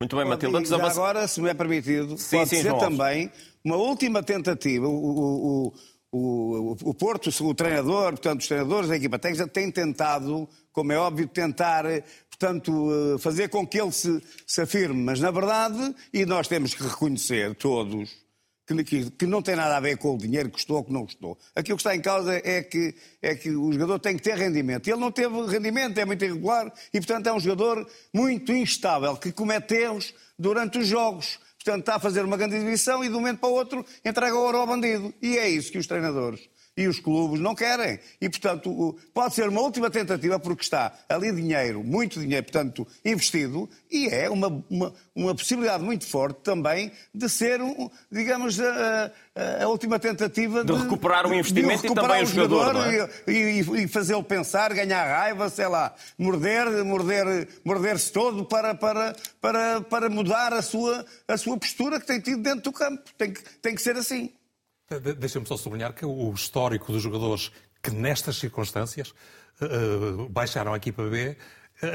Muito 0.00 0.16
bem, 0.16 0.24
Matilde. 0.26 0.56
Antes 0.56 0.72
avançar... 0.72 0.92
Agora, 0.92 1.28
se 1.28 1.40
me 1.40 1.48
é 1.48 1.54
permitido, 1.54 2.18
sim, 2.18 2.38
pode 2.38 2.50
sim, 2.50 2.62
ser 2.62 2.74
também 2.78 3.30
uma 3.64 3.76
última 3.76 4.22
tentativa. 4.22 4.86
O, 4.86 4.92
o, 4.92 5.72
o, 6.12 6.76
o, 6.84 6.94
Porto, 6.94 7.30
o 7.42 7.54
treinador, 7.54 8.10
portanto, 8.10 8.40
os 8.40 8.46
treinadores 8.46 8.88
da 8.88 8.96
equipa 8.96 9.18
técnica 9.18 9.48
têm 9.48 9.70
tentado, 9.70 10.48
como 10.72 10.92
é 10.92 10.98
óbvio, 10.98 11.26
tentar, 11.26 11.84
portanto, 12.28 12.90
eh, 12.92 13.18
fazer 13.18 13.48
com 13.48 13.66
que 13.66 13.80
ele 13.80 13.92
se, 13.92 14.22
se 14.46 14.60
afirme. 14.60 15.02
Mas, 15.02 15.20
na 15.20 15.30
verdade, 15.30 15.94
e 16.12 16.26
nós 16.26 16.48
temos 16.48 16.74
que 16.74 16.82
reconhecer 16.82 17.54
todos, 17.54 18.10
que, 18.66 19.10
que, 19.10 19.26
não 19.26 19.42
tem 19.42 19.54
nada 19.54 19.76
a 19.76 19.80
ver 19.80 19.98
com 19.98 20.14
o 20.14 20.18
dinheiro 20.18 20.48
que 20.48 20.54
custou 20.54 20.78
ou 20.78 20.84
que 20.84 20.92
não 20.92 21.04
custou. 21.04 21.38
Aquilo 21.54 21.76
que 21.76 21.82
está 21.82 21.94
em 21.94 22.00
causa 22.00 22.34
é 22.42 22.62
que, 22.62 22.94
é 23.20 23.34
que 23.34 23.50
o 23.50 23.72
jogador 23.72 23.98
tem 23.98 24.16
que 24.16 24.22
ter 24.22 24.36
rendimento. 24.36 24.88
Ele 24.88 24.98
não 24.98 25.12
teve 25.12 25.34
rendimento, 25.46 25.98
é 25.98 26.04
muito 26.04 26.24
irregular 26.24 26.72
e, 26.92 26.98
portanto, 26.98 27.26
é 27.26 27.32
um 27.32 27.40
jogador 27.40 27.86
muito 28.12 28.52
instável, 28.52 29.16
que 29.16 29.32
comete 29.32 29.74
erros 29.74 30.14
durante 30.38 30.78
os 30.78 30.86
jogos. 30.86 31.38
Portanto, 31.62 31.80
está 31.80 31.96
a 31.96 32.00
fazer 32.00 32.24
uma 32.24 32.36
grande 32.36 32.56
exibição 32.56 33.04
e 33.04 33.08
de 33.08 33.14
um 33.14 33.20
momento 33.20 33.40
para 33.40 33.48
o 33.48 33.52
outro 33.52 33.84
entrega 34.04 34.34
o 34.34 34.40
ouro 34.40 34.58
ao 34.58 34.66
bandido. 34.66 35.12
E 35.20 35.36
é 35.36 35.48
isso 35.48 35.70
que 35.70 35.78
os 35.78 35.86
treinadores 35.86 36.40
e 36.76 36.88
os 36.88 36.98
clubes 36.98 37.40
não 37.40 37.54
querem. 37.54 37.98
E, 38.20 38.28
portanto, 38.28 38.98
pode 39.12 39.34
ser 39.34 39.48
uma 39.48 39.60
última 39.60 39.90
tentativa 39.90 40.38
porque 40.38 40.62
está 40.62 40.92
ali 41.08 41.32
dinheiro, 41.32 41.82
muito 41.84 42.20
dinheiro, 42.20 42.44
portanto, 42.44 42.86
investido, 43.04 43.68
e 43.90 44.08
é 44.08 44.28
uma, 44.28 44.64
uma, 44.68 44.94
uma 45.14 45.34
possibilidade 45.34 45.82
muito 45.82 46.06
forte 46.06 46.40
também 46.42 46.90
de 47.14 47.28
ser, 47.28 47.60
digamos, 48.10 48.58
a, 48.60 49.12
a 49.62 49.68
última 49.68 49.98
tentativa 49.98 50.64
de, 50.64 50.72
de 50.72 50.82
recuperar 50.82 51.26
o 51.26 51.34
investimento 51.34 51.82
recuperar 51.82 52.04
e 52.04 52.08
também 52.08 52.22
o 52.22 52.26
jogador, 52.26 52.74
jogador 52.74 53.10
é? 53.26 53.32
e, 53.32 53.60
e, 53.60 53.84
e 53.84 53.88
fazê-lo 53.88 54.22
pensar, 54.22 54.72
ganhar 54.74 55.04
raiva, 55.04 55.48
sei 55.48 55.68
lá, 55.68 55.94
morder, 56.18 56.84
morder, 56.84 57.48
morder-se 57.64 58.12
todo 58.12 58.44
para, 58.44 58.74
para, 58.74 59.14
para, 59.40 59.80
para 59.80 60.08
mudar 60.10 60.52
a 60.52 60.62
sua, 60.62 61.04
a 61.28 61.36
sua 61.36 61.56
postura 61.56 62.00
que 62.00 62.06
tem 62.06 62.20
tido 62.20 62.42
dentro 62.42 62.62
do 62.62 62.72
campo. 62.72 63.02
Tem 63.16 63.32
que, 63.32 63.42
tem 63.60 63.74
que 63.74 63.82
ser 63.82 63.96
assim. 63.96 64.30
Deixa-me 65.18 65.46
só 65.46 65.56
sublinhar 65.56 65.94
que 65.94 66.04
o 66.04 66.32
histórico 66.32 66.92
dos 66.92 67.02
jogadores 67.02 67.50
que 67.82 67.90
nestas 67.90 68.36
circunstâncias 68.36 69.14
uh, 69.60 70.28
baixaram 70.28 70.72
a 70.72 70.76
equipa 70.76 71.02
B 71.04 71.36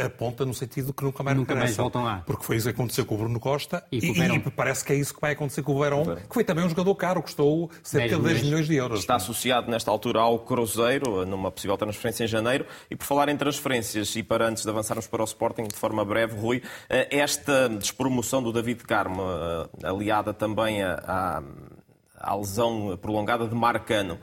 aponta 0.06 0.46
no 0.46 0.54
sentido 0.54 0.94
que 0.94 1.04
nunca 1.04 1.24
mais 1.24 1.38
nunca 1.38 1.56
mais 1.56 1.76
voltam 1.76 2.04
lá. 2.04 2.22
Porque 2.26 2.44
foi 2.44 2.58
isso 2.58 2.66
que 2.68 2.74
aconteceu 2.74 3.06
com 3.06 3.16
o 3.16 3.18
Bruno 3.18 3.40
Costa 3.40 3.84
e, 3.92 4.00
e, 4.00 4.36
e, 4.36 4.40
parece 4.52 4.84
que 4.84 4.94
é 4.94 4.96
isso 4.96 5.14
que 5.14 5.22
vai 5.22 5.32
acontecer 5.32 5.64
com 5.64 5.74
o 5.74 5.80
Verón, 5.80 6.16
que 6.16 6.34
foi 6.34 6.44
também 6.44 6.66
um 6.66 6.70
jogador 6.70 6.94
caro, 6.96 7.22
custou 7.22 7.72
cerca 7.82 8.18
de 8.18 8.22
10 8.22 8.44
milhões 8.44 8.68
de 8.68 8.76
euros. 8.76 9.00
Está 9.00 9.16
associado 9.16 9.72
nesta 9.72 9.90
altura 9.90 10.20
ao 10.20 10.40
Cruzeiro, 10.40 11.26
numa 11.26 11.52
possível 11.52 11.78
transferência 11.78 12.26
em 12.26 12.28
janeiro. 12.28 12.66
E 12.90 12.96
por 12.96 13.06
falar 13.06 13.30
em 13.30 13.38
transferências, 13.38 14.16
e 14.16 14.24
para 14.24 14.48
antes 14.48 14.64
de 14.64 14.70
avançarmos 14.70 15.08
para 15.08 15.22
o 15.22 15.26
Sporting 15.26 15.64
de 15.64 15.76
forma 15.76 16.04
breve, 16.04 16.36
Rui, 16.38 16.62
eh, 16.90 17.08
esta 17.12 17.70
despromoção 17.70 18.44
do 18.44 18.52
David 18.52 18.84
Carmo, 18.84 19.22
eh, 19.22 19.88
aliada 19.88 20.34
também 20.34 20.84
a 20.84 21.00
a 21.08 21.44
lesão 22.36 22.98
prolongada 23.02 23.48
de 23.48 23.56
Marcano 23.56 24.20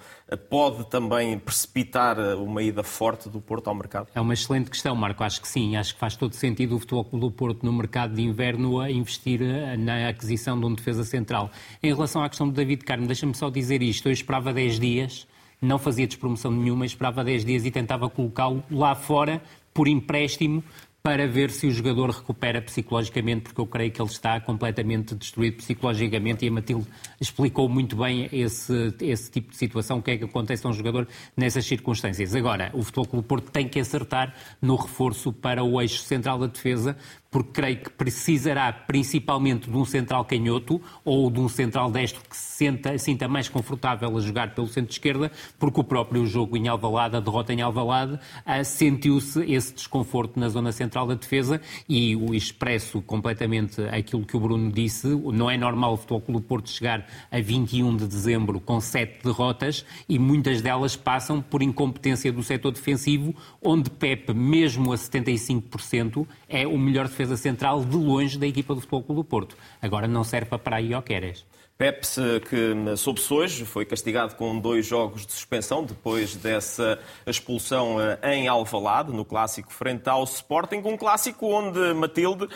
pode 0.49 0.85
também 0.89 1.39
precipitar 1.39 2.19
uma 2.37 2.63
ida 2.63 2.83
forte 2.83 3.29
do 3.29 3.41
Porto 3.41 3.69
ao 3.69 3.75
mercado? 3.75 4.09
É 4.15 4.21
uma 4.21 4.35
excelente 4.35 4.71
questão, 4.71 4.95
Marco. 4.95 5.23
Acho 5.23 5.41
que 5.41 5.49
sim. 5.49 5.77
Acho 5.77 5.95
que 5.95 6.01
faz 6.01 6.17
todo 6.17 6.35
sentido 6.35 6.77
o 6.77 6.79
Futebol 6.79 7.05
Clube 7.05 7.27
do 7.27 7.31
Porto 7.31 7.65
no 7.65 7.73
mercado 7.73 8.15
de 8.15 8.23
inverno 8.23 8.81
a 8.81 8.91
investir 8.91 9.41
eh, 9.43 9.77
na 9.77 10.09
aquisição 10.09 10.59
de 10.59 10.67
um 10.67 10.75
defesa 10.75 11.05
central. 11.05 11.51
Em 11.83 11.93
relação 11.93 12.23
à 12.23 12.29
questão 12.29 12.49
do 12.49 12.53
David 12.53 12.85
Carmo, 12.85 13.07
deixa-me 13.07 13.35
só 13.35 13.51
dizer 13.51 13.83
isto. 13.83 14.09
Eu 14.09 14.13
esperava 14.13 14.53
10 14.53 14.81
dias, 14.81 15.27
não 15.61 15.79
fazia 15.79 16.07
despromoção 16.07 16.51
nenhuma, 16.51 16.85
esperava 16.85 17.25
10 17.25 17.45
dias 17.45 17.65
e 17.65 17.71
tentava 17.71 18.11
colocá-lo 18.11 18.63
lá 18.71 18.95
fora 18.95 19.43
por 19.73 19.89
empréstimo 19.89 20.65
para 21.07 21.25
ver 21.29 21.53
se 21.53 21.69
o 21.69 21.71
jogador 21.71 22.11
recupera 22.11 22.61
psicologicamente, 22.61 23.43
porque 23.43 23.61
eu 23.61 23.67
creio 23.69 23.93
que 23.93 24.03
ele 24.03 24.11
está 24.11 24.41
completamente 24.41 25.15
destruído 25.15 25.59
psicologicamente 25.59 26.45
e 26.45 26.49
a 26.49 26.51
Matilde 26.51 26.85
explicou 27.21 27.69
muito 27.69 27.95
bem 27.95 28.29
esse, 28.33 28.93
esse 29.01 29.31
tipo 29.31 29.53
de 29.53 29.57
situação, 29.57 29.99
o 29.99 30.03
que 30.03 30.11
é 30.11 30.17
que 30.19 30.25
acontece 30.25 30.67
a 30.67 30.71
um 30.71 30.73
jogador 30.73 31.07
nessas 31.37 31.65
circunstâncias. 31.65 32.35
Agora, 32.35 32.73
o 32.75 32.83
Futebol 32.83 33.07
Clube 33.07 33.29
Porto 33.29 33.53
tem 33.53 33.69
que 33.69 33.79
acertar 33.79 34.35
no 34.61 34.75
reforço 34.75 35.33
para 35.33 35.63
o 35.63 35.81
eixo 35.81 36.03
central 36.03 36.41
da 36.41 36.49
defesa, 36.49 36.97
porque 37.37 37.53
creio 37.53 37.77
que 37.77 37.91
precisará 37.91 38.73
principalmente 38.73 39.69
de 39.69 39.77
um 39.77 39.85
central 39.85 40.25
canhoto 40.25 40.81
ou 41.05 41.31
de 41.31 41.39
um 41.39 41.51
central 41.51 41.91
destro 41.91 42.23
que 42.27 42.35
se 42.35 42.57
sinta, 42.57 42.97
sinta 42.97 43.29
mais 43.29 43.47
confortável 43.47 44.17
a 44.17 44.21
jogar 44.23 44.55
pelo 44.55 44.67
centro-esquerda, 44.67 45.31
porque 45.59 45.79
o 45.79 45.85
próprio 45.85 46.25
jogo 46.25 46.57
em 46.57 46.67
Alvalade, 46.67 47.17
a 47.17 47.21
derrota 47.21 47.53
em 47.53 47.61
Alvalade, 47.61 48.15
uh, 48.15 48.65
sentiu-se 48.65 49.43
esse 49.53 49.75
desconforto 49.75 50.41
na 50.41 50.49
zona 50.49 50.73
central 50.73 51.07
da 51.07 51.13
defesa 51.13 51.61
e 51.87 52.17
o 52.17 52.35
expresso 52.35 53.03
completamente 53.03 53.83
aquilo 53.83 54.25
que 54.25 54.35
o 54.35 54.41
Bruno 54.41 54.73
disse, 54.73 55.07
não 55.07 55.51
é 55.51 55.59
normal 55.59 55.93
o 55.93 55.97
Futebol 55.99 56.23
Clube 56.23 56.47
Porto 56.47 56.71
chegar 56.71 57.07
a 57.31 57.39
21 57.39 57.97
de 57.97 58.07
dezembro 58.07 58.59
com 58.61 58.81
sete 58.81 59.23
derrotas 59.23 59.85
e 60.09 60.19
muitas 60.19 60.63
delas 60.63 60.97
passam 60.97 61.43
por 61.43 61.63
incompetência 61.63 62.33
do 62.33 62.43
setor 62.43 62.73
defensivo, 62.73 63.35
onde 63.63 63.91
Pepe, 63.91 64.33
mesmo 64.33 64.91
a 64.91 64.97
75%, 64.97 66.27
é 66.49 66.67
o 66.67 66.79
melhor 66.79 67.09
defesa 67.09 67.37
central 67.37 67.85
de 67.85 67.97
longe 67.97 68.39
da 68.39 68.47
equipa 68.47 68.75
do 68.75 68.81
Futebol 68.81 69.03
Clube 69.03 69.21
do 69.21 69.25
Porto. 69.25 69.57
Agora 69.81 70.07
não 70.07 70.25
serve 70.25 70.47
para 70.47 70.59
para 70.59 70.77
aí 70.77 70.95
ao 70.95 71.03
Queres. 71.03 71.45
Pepe, 71.79 72.07
que 72.49 72.97
soube-se 72.97 73.31
hoje, 73.31 73.67
foi 73.67 73.85
castigado 73.85 74.35
com 74.35 74.59
dois 74.59 74.87
jogos 74.87 75.27
de 75.27 75.33
suspensão 75.33 75.85
depois 75.85 76.35
dessa 76.35 76.99
expulsão 77.27 77.99
eh, 78.01 78.35
em 78.35 78.49
Alvalade, 78.49 79.13
no 79.13 79.27
clássico 79.27 79.71
frente 79.71 80.09
ao 80.09 80.25
Sporting, 80.25 80.77
um 80.87 80.97
clássico 80.97 81.47
onde 81.47 81.93
Matilde 81.93 82.49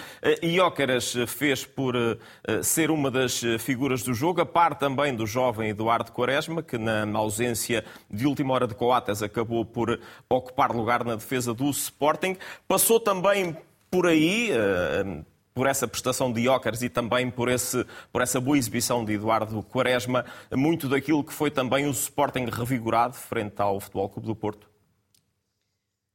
Iócaras 0.42 1.14
eh, 1.14 1.26
fez 1.26 1.66
por 1.66 1.94
eh, 1.94 2.16
ser 2.62 2.90
uma 2.90 3.10
das 3.10 3.42
figuras 3.58 4.02
do 4.02 4.14
jogo, 4.14 4.40
a 4.40 4.46
par 4.46 4.74
também 4.74 5.14
do 5.14 5.26
jovem 5.26 5.68
Eduardo 5.68 6.12
Quaresma, 6.12 6.62
que 6.62 6.78
na 6.78 7.18
ausência 7.18 7.84
de 8.10 8.26
última 8.26 8.54
hora 8.54 8.66
de 8.66 8.74
Coates 8.74 9.22
acabou 9.22 9.66
por 9.66 10.00
ocupar 10.30 10.74
lugar 10.74 11.04
na 11.04 11.16
defesa 11.16 11.52
do 11.52 11.68
Sporting. 11.68 12.38
Passou 12.66 12.98
também 12.98 13.54
por 13.90 14.06
aí, 14.06 14.50
eh, 14.52 15.24
por 15.52 15.66
essa 15.66 15.86
prestação 15.88 16.32
de 16.32 16.44
Jóqueres 16.44 16.82
e 16.82 16.88
também 16.88 17.30
por, 17.30 17.48
esse, 17.48 17.84
por 18.12 18.22
essa 18.22 18.40
boa 18.40 18.56
exibição 18.56 19.04
de 19.04 19.14
Eduardo 19.14 19.62
Quaresma, 19.62 20.24
muito 20.52 20.88
daquilo 20.88 21.24
que 21.24 21.32
foi 21.32 21.50
também 21.50 21.86
o 21.86 21.90
Sporting 21.90 22.46
revigorado 22.50 23.14
frente 23.14 23.60
ao 23.60 23.80
Futebol 23.80 24.08
Clube 24.08 24.28
do 24.28 24.36
Porto? 24.36 24.70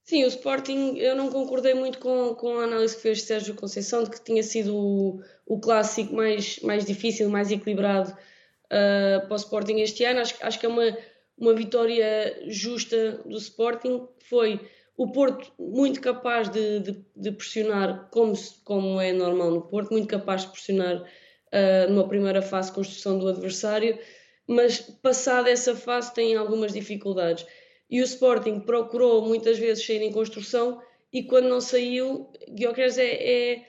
Sim, 0.03 0.23
o 0.23 0.27
Sporting, 0.27 0.97
eu 0.97 1.15
não 1.15 1.29
concordei 1.29 1.73
muito 1.73 1.97
com, 1.97 2.35
com 2.35 2.59
a 2.59 2.63
análise 2.65 2.95
que 2.95 3.01
fez 3.01 3.23
Sérgio 3.23 3.55
Conceição 3.55 4.03
de 4.03 4.11
que 4.11 4.23
tinha 4.23 4.43
sido 4.43 4.75
o, 4.75 5.21
o 5.47 5.59
clássico 5.59 6.13
mais, 6.13 6.59
mais 6.59 6.85
difícil, 6.85 7.27
mais 7.27 7.51
equilibrado 7.51 8.11
uh, 8.11 9.25
para 9.25 9.33
o 9.33 9.35
Sporting 9.35 9.79
este 9.79 10.03
ano. 10.05 10.19
Acho, 10.19 10.35
acho 10.41 10.59
que 10.59 10.65
é 10.67 10.69
uma, 10.69 10.95
uma 11.35 11.55
vitória 11.55 12.39
justa 12.47 13.13
do 13.25 13.35
Sporting. 13.37 14.07
Foi 14.29 14.61
o 14.97 15.11
Porto 15.11 15.51
muito 15.59 15.99
capaz 15.99 16.49
de, 16.49 16.79
de, 16.79 17.05
de 17.15 17.31
pressionar, 17.31 18.09
como, 18.11 18.33
como 18.63 19.01
é 19.01 19.11
normal 19.11 19.51
no 19.51 19.61
Porto, 19.61 19.91
muito 19.91 20.07
capaz 20.07 20.43
de 20.43 20.51
pressionar 20.51 21.01
uh, 21.01 21.91
numa 21.91 22.07
primeira 22.07 22.41
fase 22.41 22.69
de 22.69 22.75
construção 22.75 23.19
do 23.19 23.27
adversário, 23.27 23.97
mas 24.47 24.79
passada 24.79 25.49
essa 25.49 25.75
fase 25.75 26.13
tem 26.13 26.35
algumas 26.35 26.71
dificuldades. 26.71 27.45
E 27.89 28.01
o 28.01 28.03
Sporting 28.03 28.61
procurou 28.61 29.21
muitas 29.25 29.59
vezes 29.59 29.85
sair 29.85 30.01
em 30.01 30.11
construção 30.11 30.81
e 31.11 31.23
quando 31.23 31.49
não 31.49 31.61
saiu, 31.61 32.29
Guilherme 32.49 32.83
é, 32.97 33.53
é, 33.53 33.67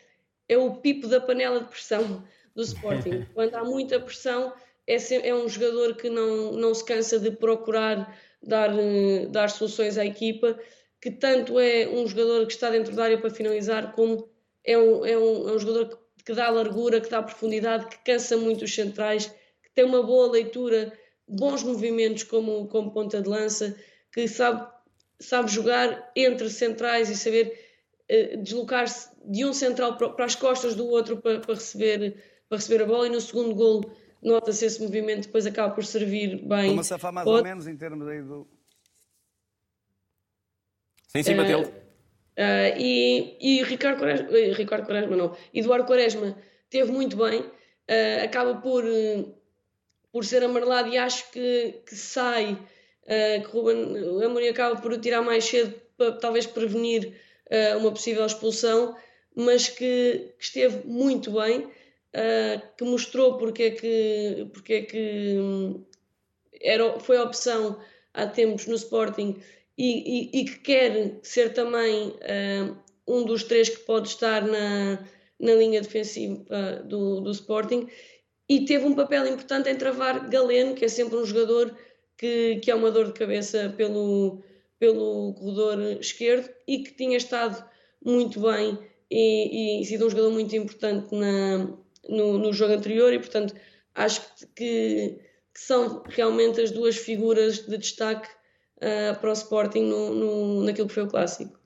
é 0.48 0.58
o 0.58 0.76
pipo 0.76 1.06
da 1.06 1.20
panela 1.20 1.60
de 1.60 1.66
pressão 1.66 2.24
do 2.54 2.62
Sporting. 2.62 3.26
Quando 3.34 3.54
há 3.54 3.64
muita 3.64 4.00
pressão, 4.00 4.52
é, 4.86 4.96
é 5.28 5.34
um 5.34 5.48
jogador 5.48 5.94
que 5.96 6.08
não, 6.08 6.52
não 6.52 6.74
se 6.74 6.84
cansa 6.84 7.20
de 7.20 7.30
procurar 7.30 8.16
dar, 8.42 8.70
eh, 8.76 9.26
dar 9.26 9.50
soluções 9.50 9.98
à 9.98 10.04
equipa 10.04 10.58
que 11.00 11.10
tanto 11.10 11.58
é 11.58 11.88
um 11.88 12.06
jogador 12.06 12.46
que 12.46 12.52
está 12.52 12.70
dentro 12.70 12.94
da 12.94 13.04
área 13.04 13.18
para 13.18 13.30
finalizar, 13.30 13.92
como 13.92 14.28
é 14.64 14.76
um, 14.76 15.04
é 15.06 15.16
um, 15.16 15.48
é 15.48 15.52
um 15.52 15.58
jogador 15.58 15.88
que, 15.88 16.24
que 16.24 16.34
dá 16.34 16.50
largura, 16.50 17.00
que 17.00 17.10
dá 17.10 17.22
profundidade, 17.22 17.86
que 17.86 17.98
cansa 18.04 18.36
muito 18.36 18.64
os 18.64 18.74
centrais, 18.74 19.26
que 19.26 19.70
tem 19.74 19.84
uma 19.84 20.02
boa 20.02 20.30
leitura, 20.30 20.92
bons 21.28 21.62
movimentos 21.62 22.24
como, 22.24 22.66
como 22.68 22.90
ponta 22.90 23.20
de 23.20 23.28
lança, 23.28 23.76
que 24.12 24.26
sabe, 24.26 24.66
sabe 25.20 25.50
jogar 25.50 26.10
entre 26.16 26.48
centrais 26.50 27.10
e 27.10 27.16
saber 27.16 27.58
uh, 28.10 28.42
deslocar-se 28.42 29.10
de 29.24 29.44
um 29.44 29.52
central 29.52 29.96
para, 29.96 30.10
para, 30.10 30.24
as 30.24 30.34
costas 30.34 30.74
do 30.74 30.86
outro 30.86 31.18
para, 31.18 31.40
para, 31.40 31.54
receber, 31.54 32.16
para 32.48 32.58
receber 32.58 32.82
a 32.82 32.86
bola 32.86 33.06
e 33.06 33.10
no 33.10 33.20
segundo 33.20 33.54
gol 33.54 33.90
nota-se 34.22 34.64
esse 34.64 34.82
movimento, 34.82 35.26
depois 35.26 35.46
acaba 35.46 35.72
por 35.72 35.84
servir 35.84 36.42
bem. 36.44 36.70
Como 36.70 36.82
safar 36.82 37.12
mais 37.12 37.26
ou 37.26 37.42
menos 37.42 37.68
em 37.68 37.76
termos 37.76 38.08
aí 38.08 38.22
do, 38.22 38.48
Sim, 41.16 41.22
sim, 41.22 41.34
Matilde. 41.34 41.70
Uh, 42.36 42.76
e, 42.78 43.36
e 43.40 43.62
Ricardo 43.62 43.98
Quaresma, 43.98 44.38
eh, 44.38 44.52
Ricardo 44.52 44.84
Quaresma 44.84 45.16
não, 45.16 45.34
Eduardo 45.54 45.86
Quaresma 45.86 46.36
teve 46.68 46.92
muito 46.92 47.16
bem, 47.16 47.40
uh, 47.40 48.24
acaba 48.24 48.56
por, 48.56 48.84
por 50.12 50.22
ser 50.22 50.44
amarelado 50.44 50.90
e 50.90 50.98
acho 50.98 51.30
que, 51.30 51.80
que 51.86 51.94
sai, 51.94 52.52
uh, 52.52 53.42
que 53.42 53.50
Ruben 53.50 54.22
Amorim 54.22 54.48
acaba 54.48 54.78
por 54.78 54.92
o 54.92 54.98
tirar 54.98 55.22
mais 55.22 55.46
cedo 55.46 55.74
para 55.96 56.12
talvez 56.12 56.46
prevenir 56.46 57.14
uma 57.78 57.92
possível 57.92 58.26
expulsão, 58.26 58.94
mas 59.34 59.68
que, 59.68 60.34
que 60.36 60.44
esteve 60.44 60.84
muito 60.84 61.30
bem, 61.30 61.70
que 62.76 62.84
mostrou 62.84 63.38
porque 63.38 63.62
é 63.62 63.70
que, 63.70 64.48
porque 64.52 64.74
é 64.74 64.82
que 64.82 65.36
hum, 65.38 65.84
era, 66.60 66.98
foi 66.98 67.16
a 67.16 67.22
opção 67.22 67.78
há 68.12 68.26
tempos 68.26 68.66
no 68.66 68.74
Sporting 68.74 69.40
e, 69.78 70.40
e, 70.40 70.44
que 70.44 70.58
quer 70.60 71.18
ser 71.22 71.52
também 71.52 72.08
uh, 72.08 72.76
um 73.06 73.24
dos 73.24 73.44
três 73.44 73.68
que 73.68 73.80
pode 73.80 74.08
estar 74.08 74.42
na, 74.42 75.04
na 75.38 75.54
linha 75.54 75.82
defensiva 75.82 76.82
do, 76.84 77.20
do 77.20 77.30
Sporting. 77.30 77.86
E 78.48 78.64
teve 78.64 78.86
um 78.86 78.94
papel 78.94 79.26
importante 79.26 79.68
em 79.68 79.76
travar 79.76 80.28
Galeno, 80.30 80.74
que 80.74 80.84
é 80.84 80.88
sempre 80.88 81.16
um 81.16 81.26
jogador 81.26 81.76
que, 82.16 82.56
que 82.56 82.70
é 82.70 82.74
uma 82.74 82.90
dor 82.90 83.06
de 83.06 83.12
cabeça 83.12 83.74
pelo, 83.76 84.42
pelo 84.78 85.34
corredor 85.34 86.00
esquerdo 86.00 86.48
e 86.66 86.78
que 86.78 86.94
tinha 86.94 87.16
estado 87.16 87.62
muito 88.02 88.40
bem 88.40 88.78
e, 89.10 89.80
e 89.80 89.84
sido 89.84 90.06
um 90.06 90.10
jogador 90.10 90.30
muito 90.30 90.54
importante 90.56 91.14
na, 91.14 91.58
no, 92.08 92.38
no 92.38 92.52
jogo 92.52 92.74
anterior. 92.74 93.12
E 93.12 93.18
portanto 93.18 93.54
acho 93.94 94.22
que, 94.54 95.18
que 95.52 95.60
são 95.60 96.02
realmente 96.06 96.60
as 96.60 96.70
duas 96.70 96.96
figuras 96.96 97.66
de 97.66 97.76
destaque 97.76 98.28
uh, 98.76 99.18
para 99.20 99.30
o 99.30 99.32
Sporting 99.32 99.82
no, 99.82 100.14
no, 100.14 100.64
naquilo 100.64 100.88
que 100.88 100.94
foi 100.94 101.04
o 101.04 101.08
clássico. 101.08 101.58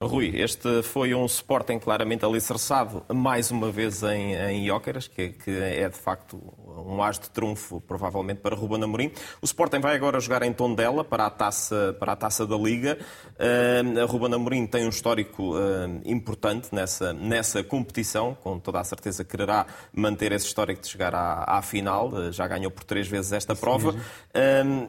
Rui, 0.00 0.30
este 0.32 0.80
foi 0.84 1.12
um 1.12 1.26
Sporting 1.26 1.80
claramente 1.80 2.24
alicerçado, 2.24 3.04
mais 3.12 3.50
uma 3.50 3.68
vez 3.68 4.04
em, 4.04 4.32
em 4.32 4.66
Iócaras, 4.66 5.08
que, 5.08 5.30
que, 5.30 5.50
é 5.50 5.88
de 5.88 5.96
facto 5.96 6.40
um 6.86 7.02
as 7.02 7.18
de 7.18 7.28
trunfo, 7.30 7.80
provavelmente, 7.80 8.38
para 8.38 8.54
Ruben 8.54 8.80
Amorim. 8.84 9.10
O 9.42 9.44
Sporting 9.44 9.80
vai 9.80 9.96
agora 9.96 10.20
jogar 10.20 10.44
em 10.44 10.52
Tondela 10.52 11.02
para 11.02 11.26
a 11.26 11.30
taça, 11.30 11.96
para 11.98 12.12
a 12.12 12.16
taça 12.16 12.46
da 12.46 12.56
Liga. 12.56 12.96
Uh, 13.34 14.06
Ruben 14.06 14.32
Amorim 14.32 14.68
tem 14.68 14.86
um 14.86 14.88
histórico 14.88 15.56
uh, 15.56 16.00
importante 16.04 16.68
nessa, 16.70 17.12
nessa 17.12 17.64
competição, 17.64 18.36
com 18.40 18.56
toda 18.56 18.78
a 18.78 18.84
certeza 18.84 19.24
quererá 19.24 19.66
manter 19.92 20.30
esse 20.30 20.46
histórico 20.46 20.80
de 20.80 20.86
chegar 20.86 21.12
à, 21.12 21.58
à 21.58 21.60
final. 21.60 22.10
Uh, 22.10 22.30
já 22.30 22.46
ganhou 22.46 22.70
por 22.70 22.84
três 22.84 23.08
vezes 23.08 23.32
esta 23.32 23.52
Isso 23.52 23.60
prova. 23.60 23.96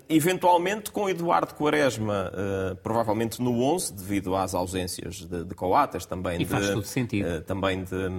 eventualmente 0.08 0.92
com 0.92 1.10
Eduardo 1.10 1.56
Quaresma, 1.56 2.32
provavelmente 2.84 3.42
no 3.42 3.60
11, 3.64 3.94
devido 3.94 4.36
às 4.36 4.54
ausências 4.54 4.99
de, 5.02 5.44
de 5.46 5.56
Coates, 5.56 6.06
também 6.06 6.42
e 6.42 6.46
de, 6.46 7.24
uh, 7.24 7.42
também 7.42 7.84
de, 7.84 8.10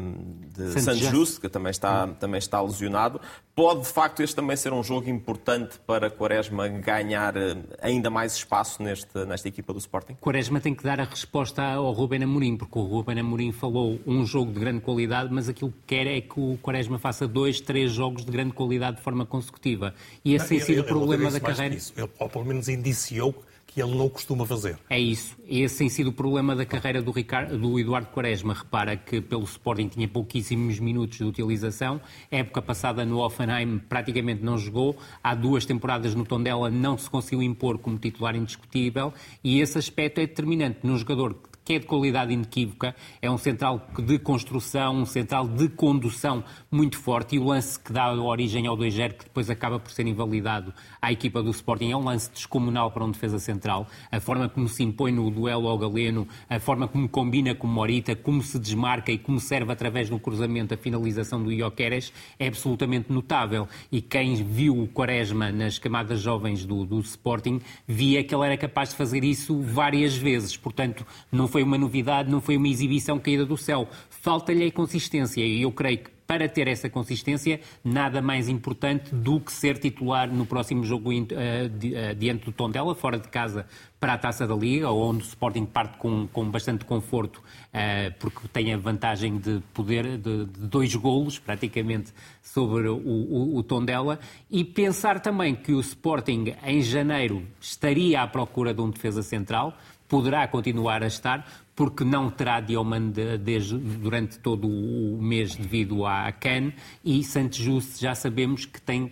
de 0.72 0.80
Santos 0.80 1.00
Justo, 1.00 1.40
que 1.40 1.48
também 1.48 1.70
está, 1.70 2.06
também 2.08 2.38
está 2.38 2.60
lesionado. 2.60 3.20
Pode, 3.54 3.80
de 3.80 3.88
facto, 3.88 4.22
este 4.22 4.34
também 4.36 4.56
ser 4.56 4.72
um 4.72 4.82
jogo 4.82 5.10
importante 5.10 5.78
para 5.86 6.08
Quaresma 6.08 6.66
ganhar 6.68 7.36
eh, 7.36 7.56
ainda 7.82 8.08
mais 8.08 8.34
espaço 8.34 8.82
neste, 8.82 9.24
nesta 9.26 9.48
equipa 9.48 9.72
do 9.72 9.78
Sporting? 9.78 10.16
Quaresma 10.18 10.60
tem 10.60 10.74
que 10.74 10.82
dar 10.82 10.98
a 10.98 11.04
resposta 11.04 11.62
ao 11.62 11.92
Ruben 11.92 12.22
Amorim, 12.22 12.56
porque 12.56 12.78
o 12.78 12.82
Ruben 12.82 13.20
Amorim 13.20 13.52
falou 13.52 14.00
um 14.06 14.24
jogo 14.24 14.52
de 14.52 14.60
grande 14.60 14.80
qualidade, 14.80 15.28
mas 15.30 15.48
aquilo 15.48 15.72
que 15.72 15.94
quer 15.94 16.06
é 16.06 16.20
que 16.22 16.40
o 16.40 16.58
Quaresma 16.62 16.98
faça 16.98 17.28
dois, 17.28 17.60
três 17.60 17.92
jogos 17.92 18.24
de 18.24 18.32
grande 18.32 18.52
qualidade 18.52 18.96
de 18.96 19.02
forma 19.02 19.26
consecutiva. 19.26 19.94
E 20.24 20.34
esse 20.34 20.48
tem 20.48 20.60
sido 20.60 20.80
o 20.80 20.84
problema 20.84 21.30
da 21.30 21.40
carreira. 21.40 21.74
Ele, 21.74 22.10
ou 22.18 22.28
pelo 22.30 22.44
menos 22.46 22.68
indiciou 22.68 23.34
que 23.70 23.80
ele 23.80 23.94
não 23.94 24.08
costuma 24.08 24.44
fazer. 24.44 24.76
É 24.90 24.98
isso. 24.98 25.36
Esse 25.48 25.78
tem 25.78 25.88
sido 25.88 26.08
o 26.08 26.12
problema 26.12 26.56
da 26.56 26.66
carreira 26.66 27.00
do, 27.00 27.12
Ricardo, 27.12 27.56
do 27.56 27.78
Eduardo 27.78 28.08
Quaresma. 28.08 28.52
Repara 28.52 28.96
que 28.96 29.20
pelo 29.20 29.44
Sporting 29.44 29.86
tinha 29.86 30.08
pouquíssimos 30.08 30.80
minutos 30.80 31.18
de 31.18 31.24
utilização. 31.24 32.00
A 32.32 32.36
época 32.36 32.60
passada 32.60 33.04
no 33.04 33.18
Offenheim 33.18 33.78
praticamente 33.78 34.42
não 34.42 34.58
jogou. 34.58 34.96
Há 35.22 35.36
duas 35.36 35.64
temporadas 35.64 36.16
no 36.16 36.24
Tondela 36.24 36.68
não 36.68 36.98
se 36.98 37.08
conseguiu 37.08 37.42
impor 37.42 37.78
como 37.78 37.96
titular 37.96 38.34
indiscutível. 38.34 39.14
E 39.42 39.60
esse 39.60 39.78
aspecto 39.78 40.18
é 40.18 40.26
determinante 40.26 40.80
num 40.82 40.96
jogador 40.96 41.36
que 41.70 41.74
é 41.74 41.78
de 41.78 41.86
qualidade 41.86 42.32
inequívoca, 42.32 42.96
é 43.22 43.30
um 43.30 43.38
central 43.38 43.86
de 43.96 44.18
construção, 44.18 44.96
um 44.96 45.06
central 45.06 45.46
de 45.46 45.68
condução 45.68 46.42
muito 46.68 46.98
forte 46.98 47.36
e 47.36 47.38
o 47.38 47.44
lance 47.44 47.78
que 47.78 47.92
dá 47.92 48.12
origem 48.12 48.66
ao 48.66 48.76
2-0, 48.76 49.12
que 49.12 49.24
depois 49.26 49.48
acaba 49.48 49.78
por 49.78 49.92
ser 49.92 50.04
invalidado 50.04 50.74
à 51.00 51.12
equipa 51.12 51.42
do 51.42 51.50
Sporting, 51.50 51.90
é 51.90 51.96
um 51.96 52.04
lance 52.04 52.30
descomunal 52.30 52.90
para 52.90 53.04
um 53.04 53.10
defesa 53.10 53.38
central. 53.38 53.86
A 54.10 54.20
forma 54.20 54.48
como 54.48 54.68
se 54.68 54.82
impõe 54.82 55.12
no 55.12 55.30
duelo 55.30 55.68
ao 55.68 55.78
Galeno, 55.78 56.26
a 56.48 56.60
forma 56.60 56.86
como 56.86 57.08
combina 57.08 57.54
com 57.54 57.66
Morita, 57.66 58.14
como 58.14 58.42
se 58.42 58.58
desmarca 58.58 59.10
e 59.10 59.18
como 59.18 59.40
serve 59.40 59.72
através 59.72 60.08
do 60.10 60.18
cruzamento 60.18 60.74
a 60.74 60.76
finalização 60.76 61.42
do 61.42 61.50
Ioqueres 61.50 62.12
é 62.38 62.48
absolutamente 62.48 63.12
notável. 63.12 63.68
E 63.90 64.00
quem 64.00 64.34
viu 64.34 64.82
o 64.82 64.88
Quaresma 64.88 65.50
nas 65.50 65.78
camadas 65.78 66.20
jovens 66.20 66.64
do, 66.64 66.84
do 66.84 67.00
Sporting 67.00 67.60
via 67.86 68.22
que 68.22 68.34
ele 68.34 68.46
era 68.46 68.56
capaz 68.56 68.90
de 68.90 68.96
fazer 68.96 69.24
isso 69.24 69.60
várias 69.60 70.16
vezes. 70.16 70.56
Portanto, 70.56 71.06
não 71.30 71.48
foi 71.48 71.62
uma 71.62 71.78
novidade, 71.78 72.30
não 72.30 72.40
foi 72.40 72.56
uma 72.56 72.68
exibição 72.68 73.18
caída 73.18 73.44
do 73.44 73.56
céu. 73.56 73.88
Falta-lhe 74.08 74.66
a 74.66 74.72
consistência 74.72 75.40
e 75.40 75.62
eu 75.62 75.72
creio 75.72 75.98
que 75.98 76.19
para 76.30 76.48
ter 76.48 76.68
essa 76.68 76.88
consistência, 76.88 77.58
nada 77.82 78.22
mais 78.22 78.48
importante 78.48 79.12
do 79.12 79.40
que 79.40 79.50
ser 79.52 79.76
titular 79.78 80.32
no 80.32 80.46
próximo 80.46 80.84
jogo 80.84 81.10
uh, 81.10 82.14
diante 82.16 82.44
do 82.44 82.52
Tondela, 82.52 82.94
fora 82.94 83.18
de 83.18 83.26
casa, 83.26 83.66
para 83.98 84.12
a 84.12 84.16
Taça 84.16 84.46
da 84.46 84.54
Liga, 84.54 84.92
onde 84.92 85.24
o 85.24 85.26
Sporting 85.26 85.66
parte 85.66 85.98
com, 85.98 86.28
com 86.28 86.48
bastante 86.48 86.84
conforto, 86.84 87.38
uh, 87.38 88.14
porque 88.20 88.46
tem 88.46 88.72
a 88.72 88.76
vantagem 88.76 89.38
de 89.38 89.60
poder 89.74 90.18
de, 90.18 90.44
de 90.44 90.68
dois 90.68 90.94
golos, 90.94 91.36
praticamente, 91.40 92.12
sobre 92.40 92.86
o, 92.86 92.96
o, 92.96 93.56
o 93.56 93.62
Tondela, 93.64 94.20
e 94.48 94.62
pensar 94.62 95.18
também 95.18 95.56
que 95.56 95.72
o 95.72 95.80
Sporting, 95.80 96.54
em 96.64 96.80
janeiro, 96.80 97.44
estaria 97.60 98.22
à 98.22 98.26
procura 98.28 98.72
de 98.72 98.80
um 98.80 98.88
defesa 98.88 99.24
central, 99.24 99.76
poderá 100.06 100.46
continuar 100.46 101.02
a 101.02 101.08
estar, 101.08 101.44
porque 101.80 102.04
não 102.04 102.28
terá 102.28 102.60
Dioman 102.60 103.08
de, 103.08 103.38
de, 103.38 103.58
durante 103.78 104.38
todo 104.38 104.68
o 104.68 105.16
mês 105.18 105.56
devido 105.56 106.04
à 106.04 106.30
CAN 106.30 106.74
e 107.02 107.24
Santos 107.24 107.56
Juste 107.56 108.02
já 108.02 108.14
sabemos 108.14 108.66
que 108.66 108.78
tem 108.78 109.10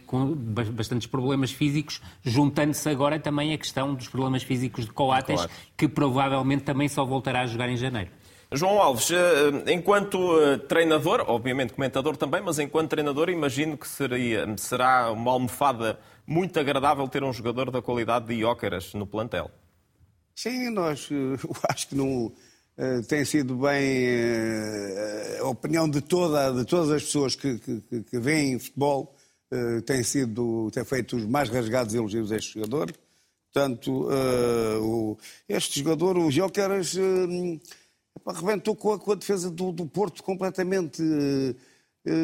bastantes 0.74 1.06
problemas 1.06 1.50
físicos, 1.50 2.02
juntando-se 2.22 2.86
agora 2.90 3.18
também 3.18 3.54
a 3.54 3.56
questão 3.56 3.94
dos 3.94 4.06
problemas 4.06 4.42
físicos 4.42 4.84
de 4.84 4.92
Coates, 4.92 5.36
claro. 5.36 5.50
que 5.78 5.88
provavelmente 5.88 6.64
também 6.64 6.88
só 6.90 7.06
voltará 7.06 7.40
a 7.40 7.46
jogar 7.46 7.70
em 7.70 7.76
janeiro. 7.78 8.10
João 8.52 8.78
Alves, 8.78 9.10
eh, 9.12 9.72
enquanto 9.72 10.38
eh, 10.38 10.58
treinador, 10.58 11.24
obviamente 11.26 11.72
comentador 11.72 12.18
também, 12.18 12.42
mas 12.42 12.58
enquanto 12.58 12.90
treinador 12.90 13.30
imagino 13.30 13.78
que 13.78 13.88
seria, 13.88 14.46
será 14.58 15.10
uma 15.10 15.30
almofada 15.30 15.98
muito 16.26 16.60
agradável 16.60 17.08
ter 17.08 17.24
um 17.24 17.32
jogador 17.32 17.70
da 17.70 17.80
qualidade 17.80 18.26
de 18.26 18.34
Iócaras 18.34 18.92
no 18.92 19.06
plantel. 19.06 19.50
Sim, 20.34 20.68
nós 20.68 21.08
eu 21.10 21.38
acho 21.70 21.88
que 21.88 21.94
não 21.94 22.30
uh, 22.78 23.02
tem 23.06 23.24
sido 23.24 23.56
bem 23.56 24.06
uh, 25.40 25.44
a 25.44 25.48
opinião 25.48 25.88
de, 25.88 26.00
toda, 26.00 26.52
de 26.52 26.64
todas 26.64 26.90
as 26.90 27.02
pessoas 27.02 27.34
que, 27.34 27.58
que, 27.58 28.02
que 28.02 28.18
veem 28.18 28.58
futebol 28.58 29.14
uh, 29.52 29.82
tem 29.82 30.02
sido 30.02 30.70
tem 30.70 30.84
feito 30.84 31.16
os 31.16 31.26
mais 31.26 31.48
rasgados 31.48 31.94
elogios 31.94 32.30
a 32.32 32.36
este 32.36 32.54
jogador. 32.54 32.92
Portanto, 33.52 34.06
o, 34.82 35.18
este 35.48 35.80
jogador, 35.80 36.18
o 36.18 36.28
uh, 36.28 37.60
arrebentou 38.26 38.76
com 38.76 38.92
a, 38.92 38.98
com 38.98 39.12
a 39.12 39.14
defesa 39.14 39.50
do, 39.50 39.72
do, 39.72 39.86
Porto 39.86 40.22
completamente. 40.22 41.02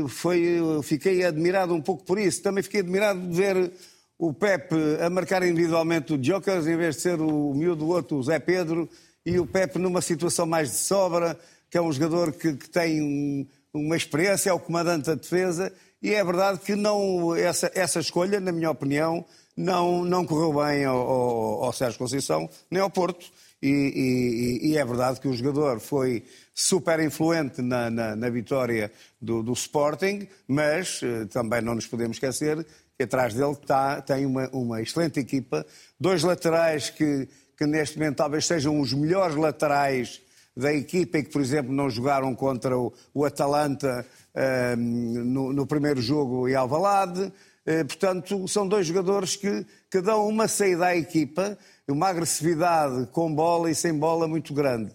foi, 0.08 0.60
fiquei 0.82 1.24
admirado 1.24 1.74
um 1.74 1.80
pouco 1.80 2.04
por 2.04 2.18
isso. 2.18 2.42
Também 2.42 2.62
fiquei 2.62 2.80
admirado 2.80 3.20
de 3.26 3.34
ver 3.34 3.72
o 4.18 4.32
Pepe 4.32 4.76
a 5.00 5.10
marcar 5.10 5.42
individualmente 5.42 6.12
o 6.12 6.22
Jokers, 6.22 6.66
em 6.66 6.76
vez 6.76 6.96
de 6.96 7.02
ser 7.02 7.20
o 7.20 7.54
miúdo 7.54 7.88
outro, 7.88 8.18
o 8.18 8.22
Zé 8.22 8.38
Pedro, 8.38 8.88
e 9.24 9.38
o 9.38 9.46
Pepe 9.46 9.78
numa 9.78 10.00
situação 10.00 10.46
mais 10.46 10.70
de 10.70 10.76
sobra, 10.76 11.38
que 11.70 11.78
é 11.78 11.82
um 11.82 11.92
jogador 11.92 12.32
que, 12.32 12.54
que 12.54 12.68
tem 12.68 13.02
um, 13.02 13.46
uma 13.72 13.96
experiência, 13.96 14.50
é 14.50 14.52
o 14.52 14.60
comandante 14.60 15.06
da 15.06 15.14
defesa, 15.14 15.72
e 16.02 16.12
é 16.12 16.22
verdade 16.22 16.60
que 16.60 16.74
não, 16.74 17.34
essa, 17.34 17.70
essa 17.74 17.98
escolha, 17.98 18.38
na 18.38 18.52
minha 18.52 18.70
opinião, 18.70 19.24
não, 19.56 20.04
não 20.04 20.26
correu 20.26 20.52
bem 20.52 20.84
ao, 20.84 20.98
ao, 20.98 21.64
ao 21.64 21.72
Sérgio 21.72 21.98
Conceição, 21.98 22.48
nem 22.70 22.82
ao 22.82 22.90
Porto. 22.90 23.26
E, 23.62 24.60
e, 24.62 24.72
e, 24.72 24.76
é 24.76 24.84
verdade 24.84 25.18
que 25.18 25.26
o 25.26 25.32
jogador 25.32 25.80
foi 25.80 26.22
super 26.54 27.00
influente 27.00 27.62
na, 27.62 27.88
na, 27.88 28.14
na 28.14 28.28
vitória 28.28 28.92
do, 29.18 29.42
do, 29.42 29.54
Sporting, 29.54 30.28
mas 30.46 31.00
eh, 31.02 31.24
também 31.24 31.62
não 31.62 31.74
nos 31.74 31.86
podemos 31.86 32.18
esquecer 32.18 32.66
que 32.94 33.04
atrás 33.04 33.32
dele 33.32 33.52
está, 33.52 34.02
tem 34.02 34.26
uma, 34.26 34.50
uma 34.52 34.82
excelente 34.82 35.18
equipa, 35.18 35.64
dois 35.98 36.22
laterais 36.22 36.90
que, 36.90 37.26
que 37.56 37.66
neste 37.66 37.98
momento 37.98 38.16
talvez 38.16 38.46
sejam 38.46 38.80
os 38.80 38.92
melhores 38.92 39.36
laterais 39.36 40.20
da 40.56 40.72
equipa 40.72 41.18
e 41.18 41.24
que, 41.24 41.30
por 41.30 41.40
exemplo, 41.40 41.72
não 41.72 41.90
jogaram 41.90 42.34
contra 42.34 42.78
o, 42.78 42.92
o 43.12 43.24
Atalanta 43.24 44.06
uh, 44.34 44.76
no, 44.76 45.52
no, 45.52 45.66
primeiro 45.66 46.00
jogo 46.00 46.48
em 46.48 46.54
Alvalade. 46.54 47.32
Uh, 47.66 47.84
portanto, 47.86 48.46
são 48.46 48.68
dois 48.68 48.86
jogadores 48.86 49.36
que, 49.36 49.66
que 49.90 50.00
dão 50.00 50.28
uma 50.28 50.46
saída 50.46 50.86
à 50.86 50.96
equipa, 50.96 51.58
uma 51.88 52.08
agressividade 52.08 53.06
com 53.08 53.34
bola 53.34 53.70
e 53.70 53.74
sem 53.74 53.92
bola 53.92 54.28
muito 54.28 54.54
grande. 54.54 54.92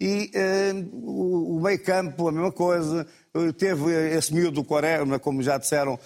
E 0.00 0.30
uh, 0.34 0.96
o, 0.96 1.58
o 1.58 1.60
meio 1.60 1.82
campo, 1.82 2.28
a 2.28 2.32
mesma 2.32 2.52
coisa. 2.52 3.06
Teve 3.56 4.14
esse 4.14 4.34
miúdo 4.34 4.60
do 4.60 4.64
Quaresma, 4.64 5.18
como 5.18 5.42
já 5.42 5.56
disseram, 5.56 5.98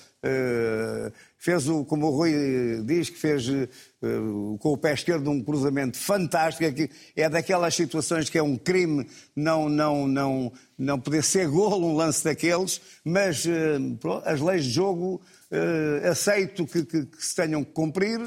fez, 1.46 1.68
o, 1.68 1.84
como 1.84 2.08
o 2.08 2.10
Rui 2.10 2.82
diz, 2.84 3.08
que 3.08 3.16
fez 3.16 3.48
uh, 3.48 4.58
com 4.58 4.72
o 4.72 4.76
pé 4.76 4.94
esquerdo 4.94 5.30
um 5.30 5.40
cruzamento 5.40 5.96
fantástico, 5.96 6.64
é 6.64 6.72
que 6.72 6.90
é 7.14 7.30
daquelas 7.30 7.72
situações 7.72 8.28
que 8.28 8.36
é 8.36 8.42
um 8.42 8.56
crime 8.56 9.06
não, 9.34 9.68
não, 9.68 10.08
não, 10.08 10.52
não 10.76 10.98
poder 10.98 11.22
ser 11.22 11.46
golo 11.48 11.86
um 11.86 11.94
lance 11.94 12.24
daqueles, 12.24 12.80
mas 13.04 13.44
uh, 13.44 14.22
as 14.24 14.40
leis 14.40 14.64
de 14.64 14.70
jogo 14.70 15.22
uh, 15.52 16.08
aceito 16.08 16.66
que, 16.66 16.84
que, 16.84 17.06
que, 17.06 17.24
se 17.24 17.36
tenham 17.36 17.62
que 17.62 17.70
cumprir, 17.70 18.20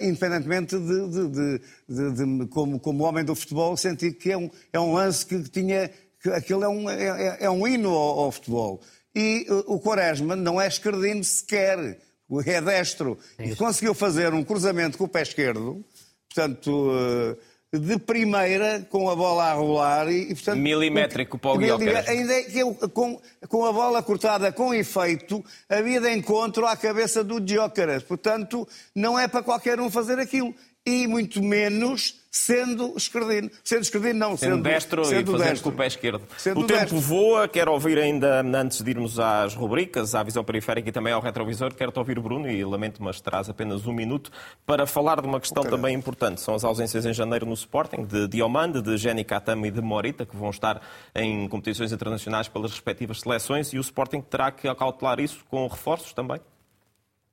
independentemente 0.00 0.76
de, 0.76 1.08
de, 1.08 1.60
de, 1.88 2.12
de, 2.12 2.46
como, 2.48 2.80
como 2.80 3.04
homem 3.04 3.24
do 3.24 3.34
futebol, 3.34 3.76
senti 3.76 4.10
que 4.10 4.32
é 4.32 4.36
um, 4.36 4.50
é 4.72 4.80
um 4.80 4.94
lance 4.94 5.24
que 5.24 5.40
tinha, 5.42 5.88
que 6.20 6.30
aquilo 6.30 6.64
é 6.64 6.68
um, 6.68 6.90
é, 6.90 7.04
é, 7.04 7.36
é 7.44 7.50
um 7.50 7.68
hino 7.68 7.90
ao, 7.90 8.20
ao 8.20 8.32
futebol. 8.32 8.80
E 9.14 9.46
o 9.66 9.78
Quaresma 9.78 10.34
não 10.34 10.60
é 10.60 10.66
esquerdino 10.66 11.22
sequer 11.22 11.98
é 12.40 12.60
destro, 12.60 13.18
e 13.38 13.54
conseguiu 13.54 13.94
fazer 13.94 14.32
um 14.32 14.44
cruzamento 14.44 14.96
com 14.96 15.04
o 15.04 15.08
pé 15.08 15.22
esquerdo, 15.22 15.84
portanto, 16.28 16.90
uh, 16.90 17.36
de 17.78 17.98
primeira, 17.98 18.86
com 18.90 19.08
a 19.08 19.16
bola 19.16 19.44
a 19.44 19.54
rolar 19.54 20.10
e, 20.10 20.26
portanto... 20.34 20.58
Milimétrico 20.58 21.38
para 21.38 21.52
o 21.52 21.58
Guilherme. 21.58 21.88
Ainda 22.06 22.34
é 22.34 22.88
com, 22.92 23.20
com 23.48 23.64
a 23.64 23.72
bola 23.72 24.02
cortada 24.02 24.52
com 24.52 24.74
efeito, 24.74 25.42
havia 25.68 26.00
de 26.00 26.10
encontro 26.10 26.66
à 26.66 26.76
cabeça 26.76 27.24
do 27.24 27.40
Gyökeres. 27.40 28.02
Portanto, 28.02 28.68
não 28.94 29.18
é 29.18 29.26
para 29.26 29.42
qualquer 29.42 29.80
um 29.80 29.90
fazer 29.90 30.18
aquilo. 30.18 30.54
E 30.84 31.06
muito 31.06 31.42
menos 31.42 32.21
sendo 32.32 32.94
esquerdino. 32.96 33.50
Sendo 33.62 33.82
esquerdino, 33.82 34.18
não. 34.18 34.36
Sendo, 34.38 34.54
sendo 34.54 34.62
destro 34.62 35.04
sendo 35.04 35.20
e 35.20 35.32
fazendo 35.32 35.48
destro. 35.50 35.70
com 35.70 35.74
o 35.74 35.78
pé 35.78 35.86
esquerdo. 35.86 36.22
Sendo 36.38 36.60
o 36.60 36.66
tempo 36.66 36.80
destro. 36.80 36.98
voa. 36.98 37.46
Quero 37.46 37.70
ouvir 37.70 37.98
ainda, 37.98 38.40
antes 38.40 38.80
de 38.80 38.90
irmos 38.90 39.20
às 39.20 39.54
rubricas, 39.54 40.14
à 40.14 40.22
visão 40.22 40.42
periférica 40.42 40.88
e 40.88 40.92
também 40.92 41.12
ao 41.12 41.20
retrovisor, 41.20 41.74
quero-te 41.74 41.98
ouvir, 41.98 42.18
Bruno, 42.18 42.50
e 42.50 42.64
lamento, 42.64 43.02
mas 43.02 43.20
terás 43.20 43.50
apenas 43.50 43.86
um 43.86 43.92
minuto 43.92 44.30
para 44.64 44.86
falar 44.86 45.20
de 45.20 45.26
uma 45.26 45.38
questão 45.38 45.62
okay. 45.62 45.70
também 45.70 45.94
importante. 45.94 46.40
São 46.40 46.54
as 46.54 46.64
ausências 46.64 47.04
em 47.04 47.12
janeiro 47.12 47.44
no 47.44 47.52
Sporting, 47.52 48.06
de 48.06 48.26
Diomande, 48.26 48.80
de 48.80 48.96
Jenny 48.96 49.24
Katama 49.24 49.68
e 49.68 49.70
de 49.70 49.82
Morita, 49.82 50.24
que 50.24 50.34
vão 50.34 50.48
estar 50.48 50.80
em 51.14 51.46
competições 51.48 51.92
internacionais 51.92 52.48
pelas 52.48 52.70
respectivas 52.70 53.20
seleções, 53.20 53.74
e 53.74 53.78
o 53.78 53.82
Sporting 53.82 54.22
terá 54.22 54.50
que 54.50 54.66
acautelar 54.66 55.20
isso 55.20 55.44
com 55.50 55.66
reforços 55.66 56.14
também? 56.14 56.40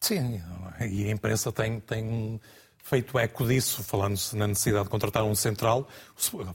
Sim, 0.01 0.41
e 0.89 1.05
a 1.05 1.11
imprensa 1.11 1.51
tem, 1.51 1.79
tem 1.79 2.39
feito 2.83 3.17
eco 3.19 3.47
disso, 3.47 3.83
falando-se 3.83 4.35
na 4.35 4.47
necessidade 4.47 4.85
de 4.85 4.89
contratar 4.89 5.23
um 5.23 5.35
central. 5.35 5.87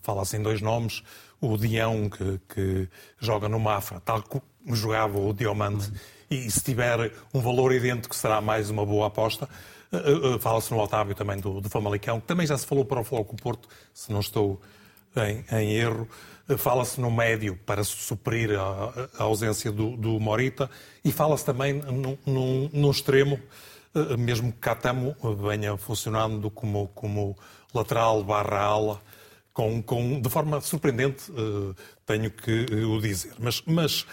Fala-se 0.03 0.37
em 0.37 0.43
dois 0.43 0.61
nomes, 0.61 1.03
o 1.41 1.57
Dião, 1.57 2.09
que, 2.09 2.41
que, 2.49 2.89
joga 3.19 3.49
no 3.49 3.61
Mafra, 3.61 4.01
tal 4.01 4.23
como 4.23 4.43
jogava 4.75 5.19
o 5.19 5.33
Diomante, 5.33 5.93
e 6.31 6.51
se 6.51 6.61
tiver 6.61 7.13
um 7.33 7.41
valor 7.41 7.73
idêntico 7.73 8.15
será 8.15 8.41
mais 8.41 8.71
uma 8.71 8.85
boa 8.85 9.07
aposta. 9.07 9.49
Eh, 9.93 9.97
eh, 9.97 10.39
fala-se 10.39 10.73
no 10.73 10.81
Otávio 10.81 11.15
também 11.15 11.39
do, 11.39 11.61
do 11.61 11.69
Famalicão, 11.69 12.21
que 12.21 12.27
também 12.27 12.47
já 12.47 12.57
se 12.57 12.67
falou 12.67 12.85
para 12.85 13.01
o 13.01 13.05
Floco 13.05 13.37
Porto, 13.37 13.69
se 13.93 14.11
não 14.11 14.21
estou 14.21 14.61
em, 15.17 15.45
em 15.57 15.75
erro. 15.75 16.09
Eh, 16.49 16.57
fala-se 16.57 17.01
no 17.01 17.11
médio 17.11 17.59
para 17.65 17.85
suprir 17.85 18.59
a, 18.59 19.09
a 19.19 19.23
ausência 19.25 19.71
do, 19.71 19.97
do, 19.97 20.19
Morita 20.21 20.71
e 21.05 21.13
fala-se 21.13 21.45
também 21.45 21.81
no 22.27 22.91
extremo 22.91 23.37
eh, 23.37 23.74
mesmo 24.19 24.53
que 24.53 24.59
Catamo 24.59 25.17
venha 25.41 25.77
funcionando 25.77 26.51
como, 26.51 26.89
como 26.89 27.37
lateral 27.75 28.23
barra 28.25 28.61
ala, 28.61 29.03
com, 29.53 29.83
com, 29.83 30.21
de 30.21 30.29
forma 30.29 30.61
surpreendente, 30.61 31.31
eh, 31.31 31.75
tenho 32.05 32.31
que 32.31 32.67
eh, 32.71 32.85
o 32.85 33.01
dizer. 33.01 33.35
Mas, 33.39 33.63
mas 33.65 34.05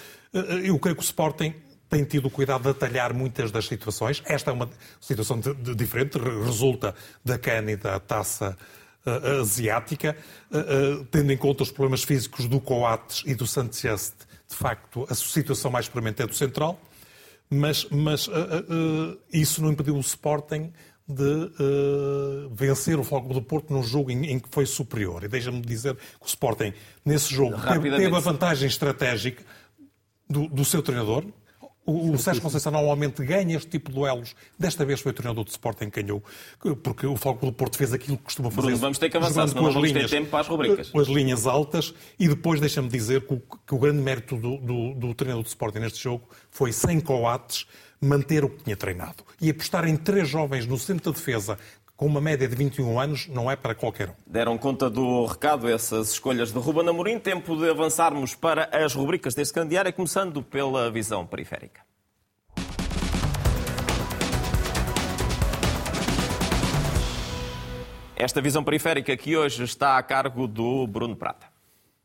eu 0.64 0.78
creio 0.80 0.96
que 0.96 1.02
o 1.02 1.04
Sporting 1.04 1.54
tem 1.90 2.06
tido 2.06 2.30
cuidado 2.30 2.64
de 2.64 2.70
atalhar 2.70 3.14
muitas 3.14 3.52
das 3.52 3.66
situações. 3.66 4.24
Esta 4.26 4.52
é 4.52 4.54
uma 4.54 4.70
situação 5.02 5.40
de, 5.40 5.54
de, 5.56 5.76
diferente, 5.76 6.18
resulta 6.18 6.96
da 7.26 7.36
e 7.36 7.76
da 7.76 8.00
taça 8.00 8.58
uh, 9.06 9.42
asiática, 9.42 10.16
uh, 10.52 11.02
uh, 11.02 11.06
tendo 11.06 11.34
em 11.34 11.38
conta 11.38 11.64
os 11.64 11.72
problemas 11.72 12.04
físicos 12.04 12.48
do 12.48 12.62
Coates 12.62 13.24
e 13.26 13.36
do 13.36 13.46
Sanchez, 13.46 14.14
de 14.48 14.56
facto, 14.56 15.06
a 15.10 15.16
situação 15.16 15.70
mais 15.70 15.86
experimentada 15.86 16.24
é 16.24 16.28
do 16.28 16.36
Central 16.36 16.80
mas, 17.52 17.86
mas 17.92 18.28
uh, 18.28 18.32
uh, 18.32 19.20
isso 19.32 19.62
não 19.62 19.72
impediu 19.72 19.96
o 19.96 20.00
Sporting 20.00 20.72
de 21.08 21.24
uh, 21.24 22.50
vencer 22.54 22.98
o 22.98 23.04
Futebol 23.04 23.34
do 23.34 23.42
Porto 23.42 23.74
num 23.74 23.84
jogo 23.84 24.10
em, 24.10 24.32
em 24.32 24.40
que 24.40 24.48
foi 24.50 24.66
superior. 24.66 25.24
E 25.24 25.28
deixa-me 25.28 25.60
dizer 25.62 25.96
que 25.96 26.26
o 26.26 26.28
Sporting, 26.28 26.74
nesse 27.04 27.34
jogo, 27.34 27.60
teve, 27.62 27.92
teve, 27.92 28.16
a 28.16 28.20
vantagem 28.20 28.68
estratégica 28.68 29.44
do, 30.30 30.48
do 30.48 30.64
seu 30.64 30.82
treinador, 30.82 31.26
o, 31.86 32.12
o 32.12 32.18
Sérgio 32.18 32.42
Conceição 32.42 32.72
normalmente 32.72 33.24
ganha 33.24 33.58
este 33.58 33.70
tipo 33.70 33.90
de 33.90 33.96
duelos. 33.96 34.36
Desta 34.58 34.86
vez 34.86 35.02
foi 35.02 35.12
o 35.12 35.16
treinador 35.16 35.44
do 35.44 35.50
Sporting 35.50 35.90
que 35.90 36.02
ganhou, 36.02 36.24
porque 36.84 37.08
o 37.08 37.16
Foco 37.18 37.46
do 37.46 37.52
Porto 37.52 37.78
fez 37.78 37.92
aquilo 37.92 38.18
que 38.18 38.24
costuma 38.24 38.50
fazer. 38.52 38.68
Bruno, 38.68 38.78
vamos 38.78 38.98
ter 38.98 39.10
que 39.10 39.18
avançar, 39.18 39.48
senão 39.48 39.64
não 39.64 39.72
vamos 39.74 39.90
linhas, 39.90 40.10
ter 40.10 40.18
tempo 40.18 40.30
para 40.30 40.42
as 40.42 40.48
rubricas. 40.48 40.90
Com 40.90 41.00
as 41.00 41.08
linhas 41.08 41.48
altas 41.48 41.94
e 42.20 42.28
depois 42.28 42.60
deixa-me 42.60 42.88
dizer 42.88 43.26
que 43.26 43.34
o, 43.34 43.40
que 43.40 43.76
o, 43.76 43.80
grande 43.80 44.02
mérito 44.02 44.38
do, 44.38 44.58
do, 44.58 44.94
do 44.94 45.14
treinador 45.16 45.44
do 45.44 45.48
Sporting 45.48 45.80
neste 45.80 46.04
jogo 46.04 46.28
foi, 46.50 46.72
sem 46.72 47.00
coates, 47.00 47.66
manter 48.00 48.44
o 48.44 48.50
que 48.50 48.64
tinha 48.64 48.76
treinado. 48.76 49.24
E 49.40 49.50
apostar 49.50 49.88
em 49.88 49.96
três 49.96 50.28
jovens 50.28 50.66
no 50.66 50.78
centro 50.78 51.12
de 51.12 51.18
defesa 51.18 51.58
com 52.02 52.08
uma 52.08 52.20
média 52.20 52.48
de 52.48 52.56
21 52.56 53.00
anos, 53.00 53.28
não 53.28 53.52
é 53.52 53.56
para 53.56 53.76
qualquer 53.76 54.10
um. 54.10 54.14
Deram 54.26 54.58
conta 54.58 54.90
do 54.90 55.24
recado 55.24 55.70
essas 55.70 56.14
escolhas 56.14 56.52
de 56.52 56.58
Ruben 56.58 56.90
Amorim. 56.90 57.20
Tempo 57.20 57.56
de 57.56 57.70
avançarmos 57.70 58.34
para 58.34 58.68
as 58.74 58.96
rubricas 58.96 59.36
deste 59.36 59.64
diário, 59.66 59.94
começando 59.94 60.42
pela 60.42 60.90
visão 60.90 61.28
periférica. 61.28 61.82
Esta 68.16 68.42
visão 68.42 68.64
periférica 68.64 69.16
que 69.16 69.38
hoje 69.38 69.64
está 69.64 70.00
a 70.00 70.02
cargo 70.02 70.48
do 70.48 70.88
Bruno 70.88 71.16
Prata. 71.16 71.51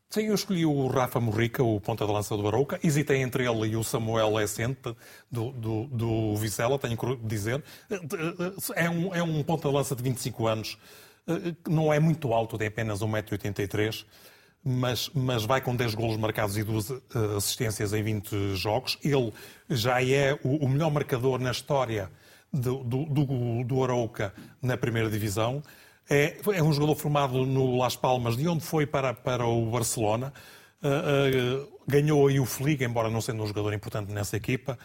Sim, 0.09 0.27
eu 0.27 0.35
escolhi 0.35 0.65
o 0.65 0.87
Rafa 0.87 1.19
Morrica, 1.19 1.61
o 1.61 1.81
ponta 1.81 2.05
de 2.05 2.11
lança 2.11 2.35
do 2.37 2.41
Barouca. 2.41 2.79
Hesitei 2.81 3.21
entre 3.21 3.45
ele 3.45 3.67
e 3.67 3.75
o 3.75 3.83
Samuel 3.83 4.39
Essente, 4.39 4.95
do, 5.29 5.51
do, 5.51 5.83
do 5.87 6.35
Vizela, 6.37 6.79
tenho 6.79 6.95
que 6.95 7.15
dizer. 7.17 7.61
É 8.75 8.89
um, 8.89 9.13
é 9.13 9.21
um 9.21 9.43
ponta 9.43 9.67
de 9.67 9.73
lança 9.75 9.95
de 9.95 10.01
25 10.01 10.47
anos, 10.47 10.77
não 11.67 11.93
é 11.93 11.99
muito 11.99 12.33
alto, 12.33 12.57
tem 12.57 12.69
apenas 12.69 13.01
1,83m, 13.01 14.05
mas, 14.63 15.09
mas 15.13 15.43
vai 15.43 15.59
com 15.59 15.75
10 15.75 15.93
golos 15.93 16.15
marcados 16.17 16.57
e 16.57 16.63
2 16.63 16.91
eh, 16.91 16.95
assistências 17.35 17.93
em 17.93 18.01
20 18.01 18.55
jogos. 18.55 18.97
Ele 19.03 19.33
já 19.69 20.01
é 20.01 20.39
o, 20.41 20.65
o 20.65 20.69
melhor 20.69 20.89
marcador 20.89 21.37
na 21.37 21.51
história 21.51 22.09
do, 22.51 22.83
do, 22.83 23.05
do, 23.05 23.63
do 23.65 23.83
Arouca 23.83 24.33
na 24.61 24.77
primeira 24.77 25.09
divisão. 25.09 25.61
É, 26.09 26.37
é 26.53 26.63
um 26.63 26.71
jogador 26.71 26.95
formado 26.95 27.45
no 27.45 27.77
Las 27.77 27.95
Palmas, 27.95 28.37
de 28.37 28.47
onde 28.47 28.63
foi 28.63 28.85
para, 28.85 29.13
para 29.13 29.45
o 29.45 29.69
Barcelona. 29.69 30.33
Uh, 30.81 31.63
uh, 31.65 31.79
ganhou 31.87 32.27
aí 32.27 32.39
o 32.39 32.45
Fliga, 32.45 32.85
embora 32.85 33.09
não 33.09 33.19
sendo 33.19 33.43
um 33.43 33.47
jogador 33.47 33.73
importante 33.73 34.11
nessa 34.13 34.37
equipa. 34.37 34.77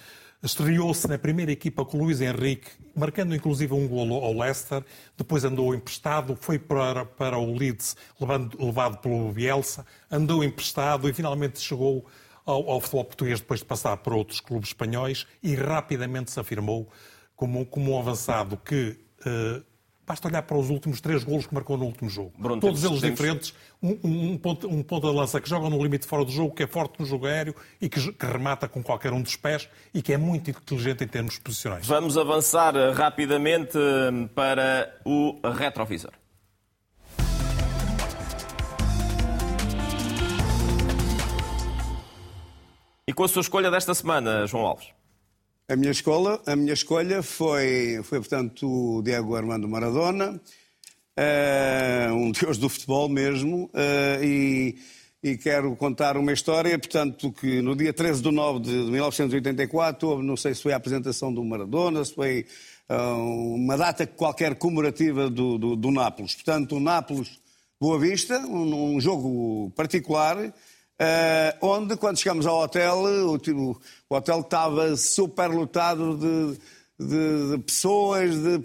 Estreou-se 0.42 1.06
na 1.06 1.16
primeira 1.16 1.52
equipa 1.52 1.84
com 1.84 1.98
Luís 1.98 2.20
Henrique, 2.20 2.68
marcando 2.96 3.36
inclusive 3.36 3.72
um 3.72 3.86
golo 3.86 4.16
ao 4.16 4.32
Leicester. 4.32 4.84
Depois 5.16 5.44
andou 5.44 5.72
emprestado, 5.72 6.36
foi 6.40 6.58
para, 6.58 7.04
para 7.04 7.38
o 7.38 7.56
Leeds, 7.56 7.96
levando, 8.20 8.58
levado 8.58 8.98
pelo 8.98 9.30
Bielsa. 9.30 9.86
Andou 10.10 10.42
emprestado 10.42 11.08
e 11.08 11.12
finalmente 11.12 11.60
chegou 11.60 12.04
ao, 12.44 12.68
ao 12.68 12.80
futebol 12.80 13.04
português 13.04 13.38
depois 13.38 13.60
de 13.60 13.66
passar 13.66 13.96
por 13.98 14.12
outros 14.14 14.40
clubes 14.40 14.70
espanhóis 14.70 15.26
e 15.40 15.54
rapidamente 15.54 16.32
se 16.32 16.40
afirmou 16.40 16.90
como, 17.36 17.64
como 17.64 17.92
um 17.92 17.98
avançado 17.98 18.56
que 18.56 18.98
uh, 19.24 19.64
Basta 20.06 20.26
olhar 20.26 20.42
para 20.42 20.56
os 20.56 20.68
últimos 20.68 21.00
três 21.00 21.22
golos 21.22 21.46
que 21.46 21.54
marcou 21.54 21.76
no 21.76 21.84
último 21.84 22.10
jogo. 22.10 22.32
Bruno, 22.36 22.60
Todos 22.60 22.80
temos, 22.80 23.02
eles 23.02 23.16
temos... 23.16 23.20
diferentes. 23.20 23.54
Um, 23.82 24.32
um, 24.32 24.38
ponto, 24.38 24.68
um 24.68 24.82
ponto 24.82 25.08
de 25.08 25.16
lança 25.16 25.40
que 25.40 25.48
joga 25.48 25.70
no 25.70 25.82
limite 25.82 26.06
fora 26.06 26.24
do 26.24 26.30
jogo, 26.30 26.54
que 26.54 26.64
é 26.64 26.66
forte 26.66 26.98
no 27.00 27.06
jogo 27.06 27.26
aéreo 27.26 27.54
e 27.80 27.88
que, 27.88 28.12
que, 28.12 28.26
remata 28.26 28.68
com 28.68 28.82
qualquer 28.82 29.12
um 29.12 29.22
dos 29.22 29.36
pés 29.36 29.68
e 29.94 30.02
que 30.02 30.12
é 30.12 30.16
muito 30.16 30.50
inteligente 30.50 31.04
em 31.04 31.08
termos 31.08 31.38
posicionais. 31.38 31.86
Vamos 31.86 32.18
avançar 32.18 32.74
rapidamente 32.94 33.78
eh, 33.78 34.28
para 34.34 35.00
o 35.04 35.38
retrovisor. 35.44 36.12
E 43.06 43.12
com 43.12 43.24
a 43.24 43.28
sua 43.28 43.42
escolha 43.42 43.70
desta 43.70 43.94
semana, 43.94 44.46
João 44.46 44.64
Alves? 44.64 45.01
A 45.72 45.76
minha 45.76 45.90
escola, 45.90 46.38
a 46.44 46.54
minha 46.54 46.74
escolha 46.74 47.22
foi, 47.22 47.98
foi 48.02 48.18
portanto, 48.18 48.68
o 48.68 49.00
Diego 49.00 49.34
Armando 49.34 49.66
Maradona, 49.66 50.38
uh, 51.18 52.12
um 52.12 52.30
deus 52.30 52.58
do 52.58 52.68
futebol 52.68 53.08
mesmo, 53.08 53.70
uh, 53.72 54.22
e, 54.22 54.76
e, 55.22 55.38
quero 55.38 55.74
contar 55.74 56.18
uma 56.18 56.30
história, 56.30 56.78
portanto, 56.78 57.32
que 57.32 57.62
no 57.62 57.74
dia 57.74 57.90
13 57.90 58.20
de 58.20 58.30
nove 58.30 58.60
de 58.60 58.70
1984, 58.70 60.06
houve, 60.06 60.22
não 60.22 60.36
sei 60.36 60.54
se 60.54 60.62
foi 60.62 60.74
a 60.74 60.76
apresentação 60.76 61.32
do 61.32 61.42
Maradona, 61.42 62.04
se 62.04 62.14
foi 62.14 62.44
uh, 62.90 63.54
uma 63.54 63.74
data 63.74 64.06
qualquer 64.06 64.56
comemorativa 64.56 65.30
do, 65.30 65.56
do, 65.56 65.74
do 65.74 65.90
Nápoles. 65.90 66.34
Portanto, 66.34 66.76
o 66.76 66.80
Nápoles 66.80 67.40
Boa 67.80 67.98
Vista, 67.98 68.38
um, 68.40 68.96
um 68.96 69.00
jogo 69.00 69.72
particular, 69.74 70.52
Uh, 71.00 71.66
onde, 71.66 71.96
quando 71.96 72.18
chegamos 72.18 72.46
ao 72.46 72.60
hotel, 72.62 72.98
o, 72.98 73.36
o, 73.36 73.76
hotel 74.14 74.40
estava 74.40 74.96
super 74.96 75.48
lotado 75.50 76.16
de, 76.16 76.58
de, 77.04 77.50
de, 77.50 77.58
pessoas, 77.64 78.30
de 78.40 78.58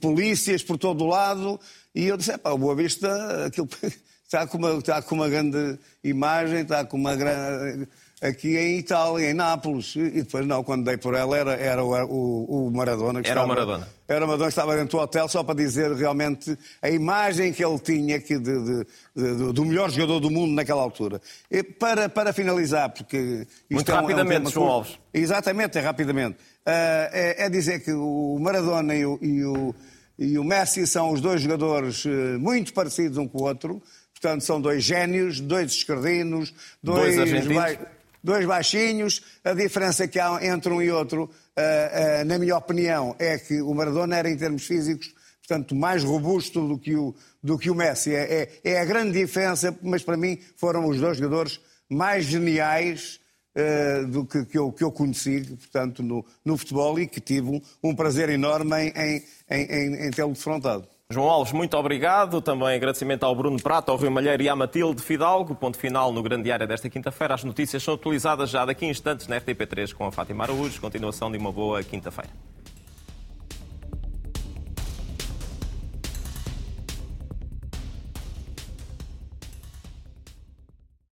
polícias 0.00 0.62
por 0.62 0.78
todo 0.78 1.04
o 1.04 1.08
lado, 1.08 1.60
e 1.94 2.06
eu 2.06 2.16
disse, 2.16 2.36
pá, 2.38 2.56
Boa 2.56 2.74
Vista, 2.74 3.46
aquilo 3.46 3.68
está 4.24 4.46
com, 4.46 4.58
uma, 4.58 4.70
está 4.78 5.02
com 5.02 5.14
uma 5.14 5.28
grande 5.28 5.78
imagem, 6.02 6.60
está 6.60 6.84
com 6.84 6.96
uma 6.96 7.14
grande 7.14 7.86
aqui 8.22 8.56
em 8.56 8.78
Itália, 8.78 9.30
em 9.30 9.34
Nápoles. 9.34 9.96
E 9.96 10.22
depois, 10.22 10.46
não, 10.46 10.62
quando 10.62 10.84
dei 10.84 10.96
por 10.96 11.14
ela, 11.14 11.36
era, 11.36 11.54
era 11.54 11.84
o, 11.84 12.68
o 12.68 12.70
Maradona. 12.70 13.20
Que 13.20 13.28
era 13.28 13.40
estava, 13.40 13.44
o 13.44 13.48
Maradona. 13.48 13.88
Era 14.06 14.24
o 14.24 14.28
Maradona 14.28 14.48
que 14.48 14.52
estava 14.52 14.76
dentro 14.76 14.96
do 14.96 15.02
hotel, 15.02 15.28
só 15.28 15.42
para 15.42 15.56
dizer 15.56 15.92
realmente 15.92 16.56
a 16.80 16.88
imagem 16.88 17.52
que 17.52 17.64
ele 17.64 17.78
tinha 17.80 18.18
de, 18.18 18.38
de, 18.38 18.86
de, 19.14 19.52
do 19.52 19.64
melhor 19.64 19.90
jogador 19.90 20.20
do 20.20 20.30
mundo 20.30 20.54
naquela 20.54 20.80
altura. 20.80 21.20
E 21.50 21.62
para, 21.62 22.08
para 22.08 22.32
finalizar, 22.32 22.90
porque... 22.90 23.46
Muito 23.68 23.90
é 23.90 23.94
um, 23.94 23.96
rapidamente, 23.96 24.46
é 24.46 24.48
um 24.48 24.52
João 24.52 24.68
Alves. 24.68 24.98
Exatamente, 25.12 25.76
é 25.76 25.80
rapidamente. 25.80 26.36
Uh, 26.64 27.10
é, 27.12 27.44
é, 27.46 27.50
dizer 27.50 27.80
que 27.80 27.92
o 27.92 28.38
Maradona 28.40 28.94
e 28.94 29.04
o, 29.04 29.18
e 29.20 29.44
o 29.44 29.74
e 30.18 30.38
o 30.38 30.44
Messi 30.44 30.86
são 30.86 31.10
os 31.10 31.20
dois 31.20 31.40
jogadores 31.40 32.04
eh, 32.06 32.38
muito 32.38 32.72
parecidos 32.72 33.18
um 33.18 33.26
com 33.26 33.38
o 33.38 33.42
outro. 33.42 33.82
Portanto, 34.12 34.42
são 34.42 34.60
dois 34.60 34.84
génios, 34.84 35.40
dois 35.40 35.72
esquerdinos, 35.72 36.54
dois, 36.80 37.16
Dois 37.16 37.46
ba- 37.48 37.76
dois 38.22 38.46
baixinhos. 38.46 39.22
A 39.44 39.52
diferença 39.52 40.06
que 40.06 40.18
há 40.18 40.38
entre 40.44 40.72
um 40.72 40.80
e 40.80 40.90
outro, 40.90 41.30
eh, 41.56 42.20
eh, 42.20 42.24
na 42.24 42.38
minha 42.38 42.56
opinião, 42.56 43.16
é 43.18 43.38
que 43.38 43.60
o 43.60 43.74
Maradona 43.74 44.16
era, 44.16 44.30
em 44.30 44.36
termos 44.36 44.66
físicos, 44.66 45.14
portanto, 45.46 45.74
mais 45.74 46.04
robusto 46.04 46.66
do 46.66 46.78
que 46.78 46.94
o, 46.94 47.14
do 47.42 47.58
que 47.58 47.70
o 47.70 47.74
Messi. 47.74 48.14
É, 48.14 48.60
é, 48.64 48.72
é 48.72 48.80
a 48.80 48.84
grande 48.84 49.18
diferença, 49.18 49.76
mas 49.82 50.02
para 50.02 50.16
mim 50.16 50.38
foram 50.56 50.86
os 50.86 51.00
dois 51.00 51.16
jogadores 51.18 51.60
mais 51.88 52.24
geniais 52.24 53.20
eh, 53.54 54.04
do 54.04 54.24
que, 54.24 54.46
que, 54.46 54.58
eu, 54.58 54.72
que 54.72 54.82
eu 54.82 54.90
conheci, 54.90 55.42
portanto, 55.44 56.02
no, 56.02 56.24
no 56.42 56.56
futebol 56.56 56.98
e 56.98 57.06
que 57.06 57.20
tive 57.20 57.50
um, 57.50 57.60
um 57.82 57.94
prazer 57.94 58.30
enorme 58.30 58.74
em, 58.74 59.22
em, 59.50 59.62
em, 59.62 60.06
em 60.06 60.10
tê-lo 60.10 60.32
defrontado. 60.32 60.88
João 61.12 61.28
Alves, 61.28 61.52
muito 61.52 61.76
obrigado. 61.76 62.40
Também 62.40 62.74
agradecimento 62.74 63.24
ao 63.24 63.34
Bruno 63.36 63.60
Prata, 63.62 63.92
ao 63.92 63.98
Rui 63.98 64.08
Malheiro 64.08 64.42
e 64.42 64.48
à 64.48 64.56
Matilde 64.56 65.02
Fidalgo. 65.02 65.54
Ponto 65.54 65.76
final 65.76 66.10
no 66.10 66.22
Grande 66.22 66.44
Diário 66.44 66.66
desta 66.66 66.88
quinta-feira. 66.88 67.34
As 67.34 67.44
notícias 67.44 67.82
são 67.82 67.94
atualizadas 67.94 68.48
já 68.48 68.64
daqui 68.64 68.86
a 68.86 68.88
instantes 68.88 69.28
na 69.28 69.38
RTP3 69.38 69.92
com 69.92 70.06
a 70.06 70.12
Fátima 70.12 70.44
Araújo. 70.44 70.80
Continuação 70.80 71.30
de 71.30 71.36
uma 71.36 71.52
boa 71.52 71.82
quinta-feira. 71.82 72.51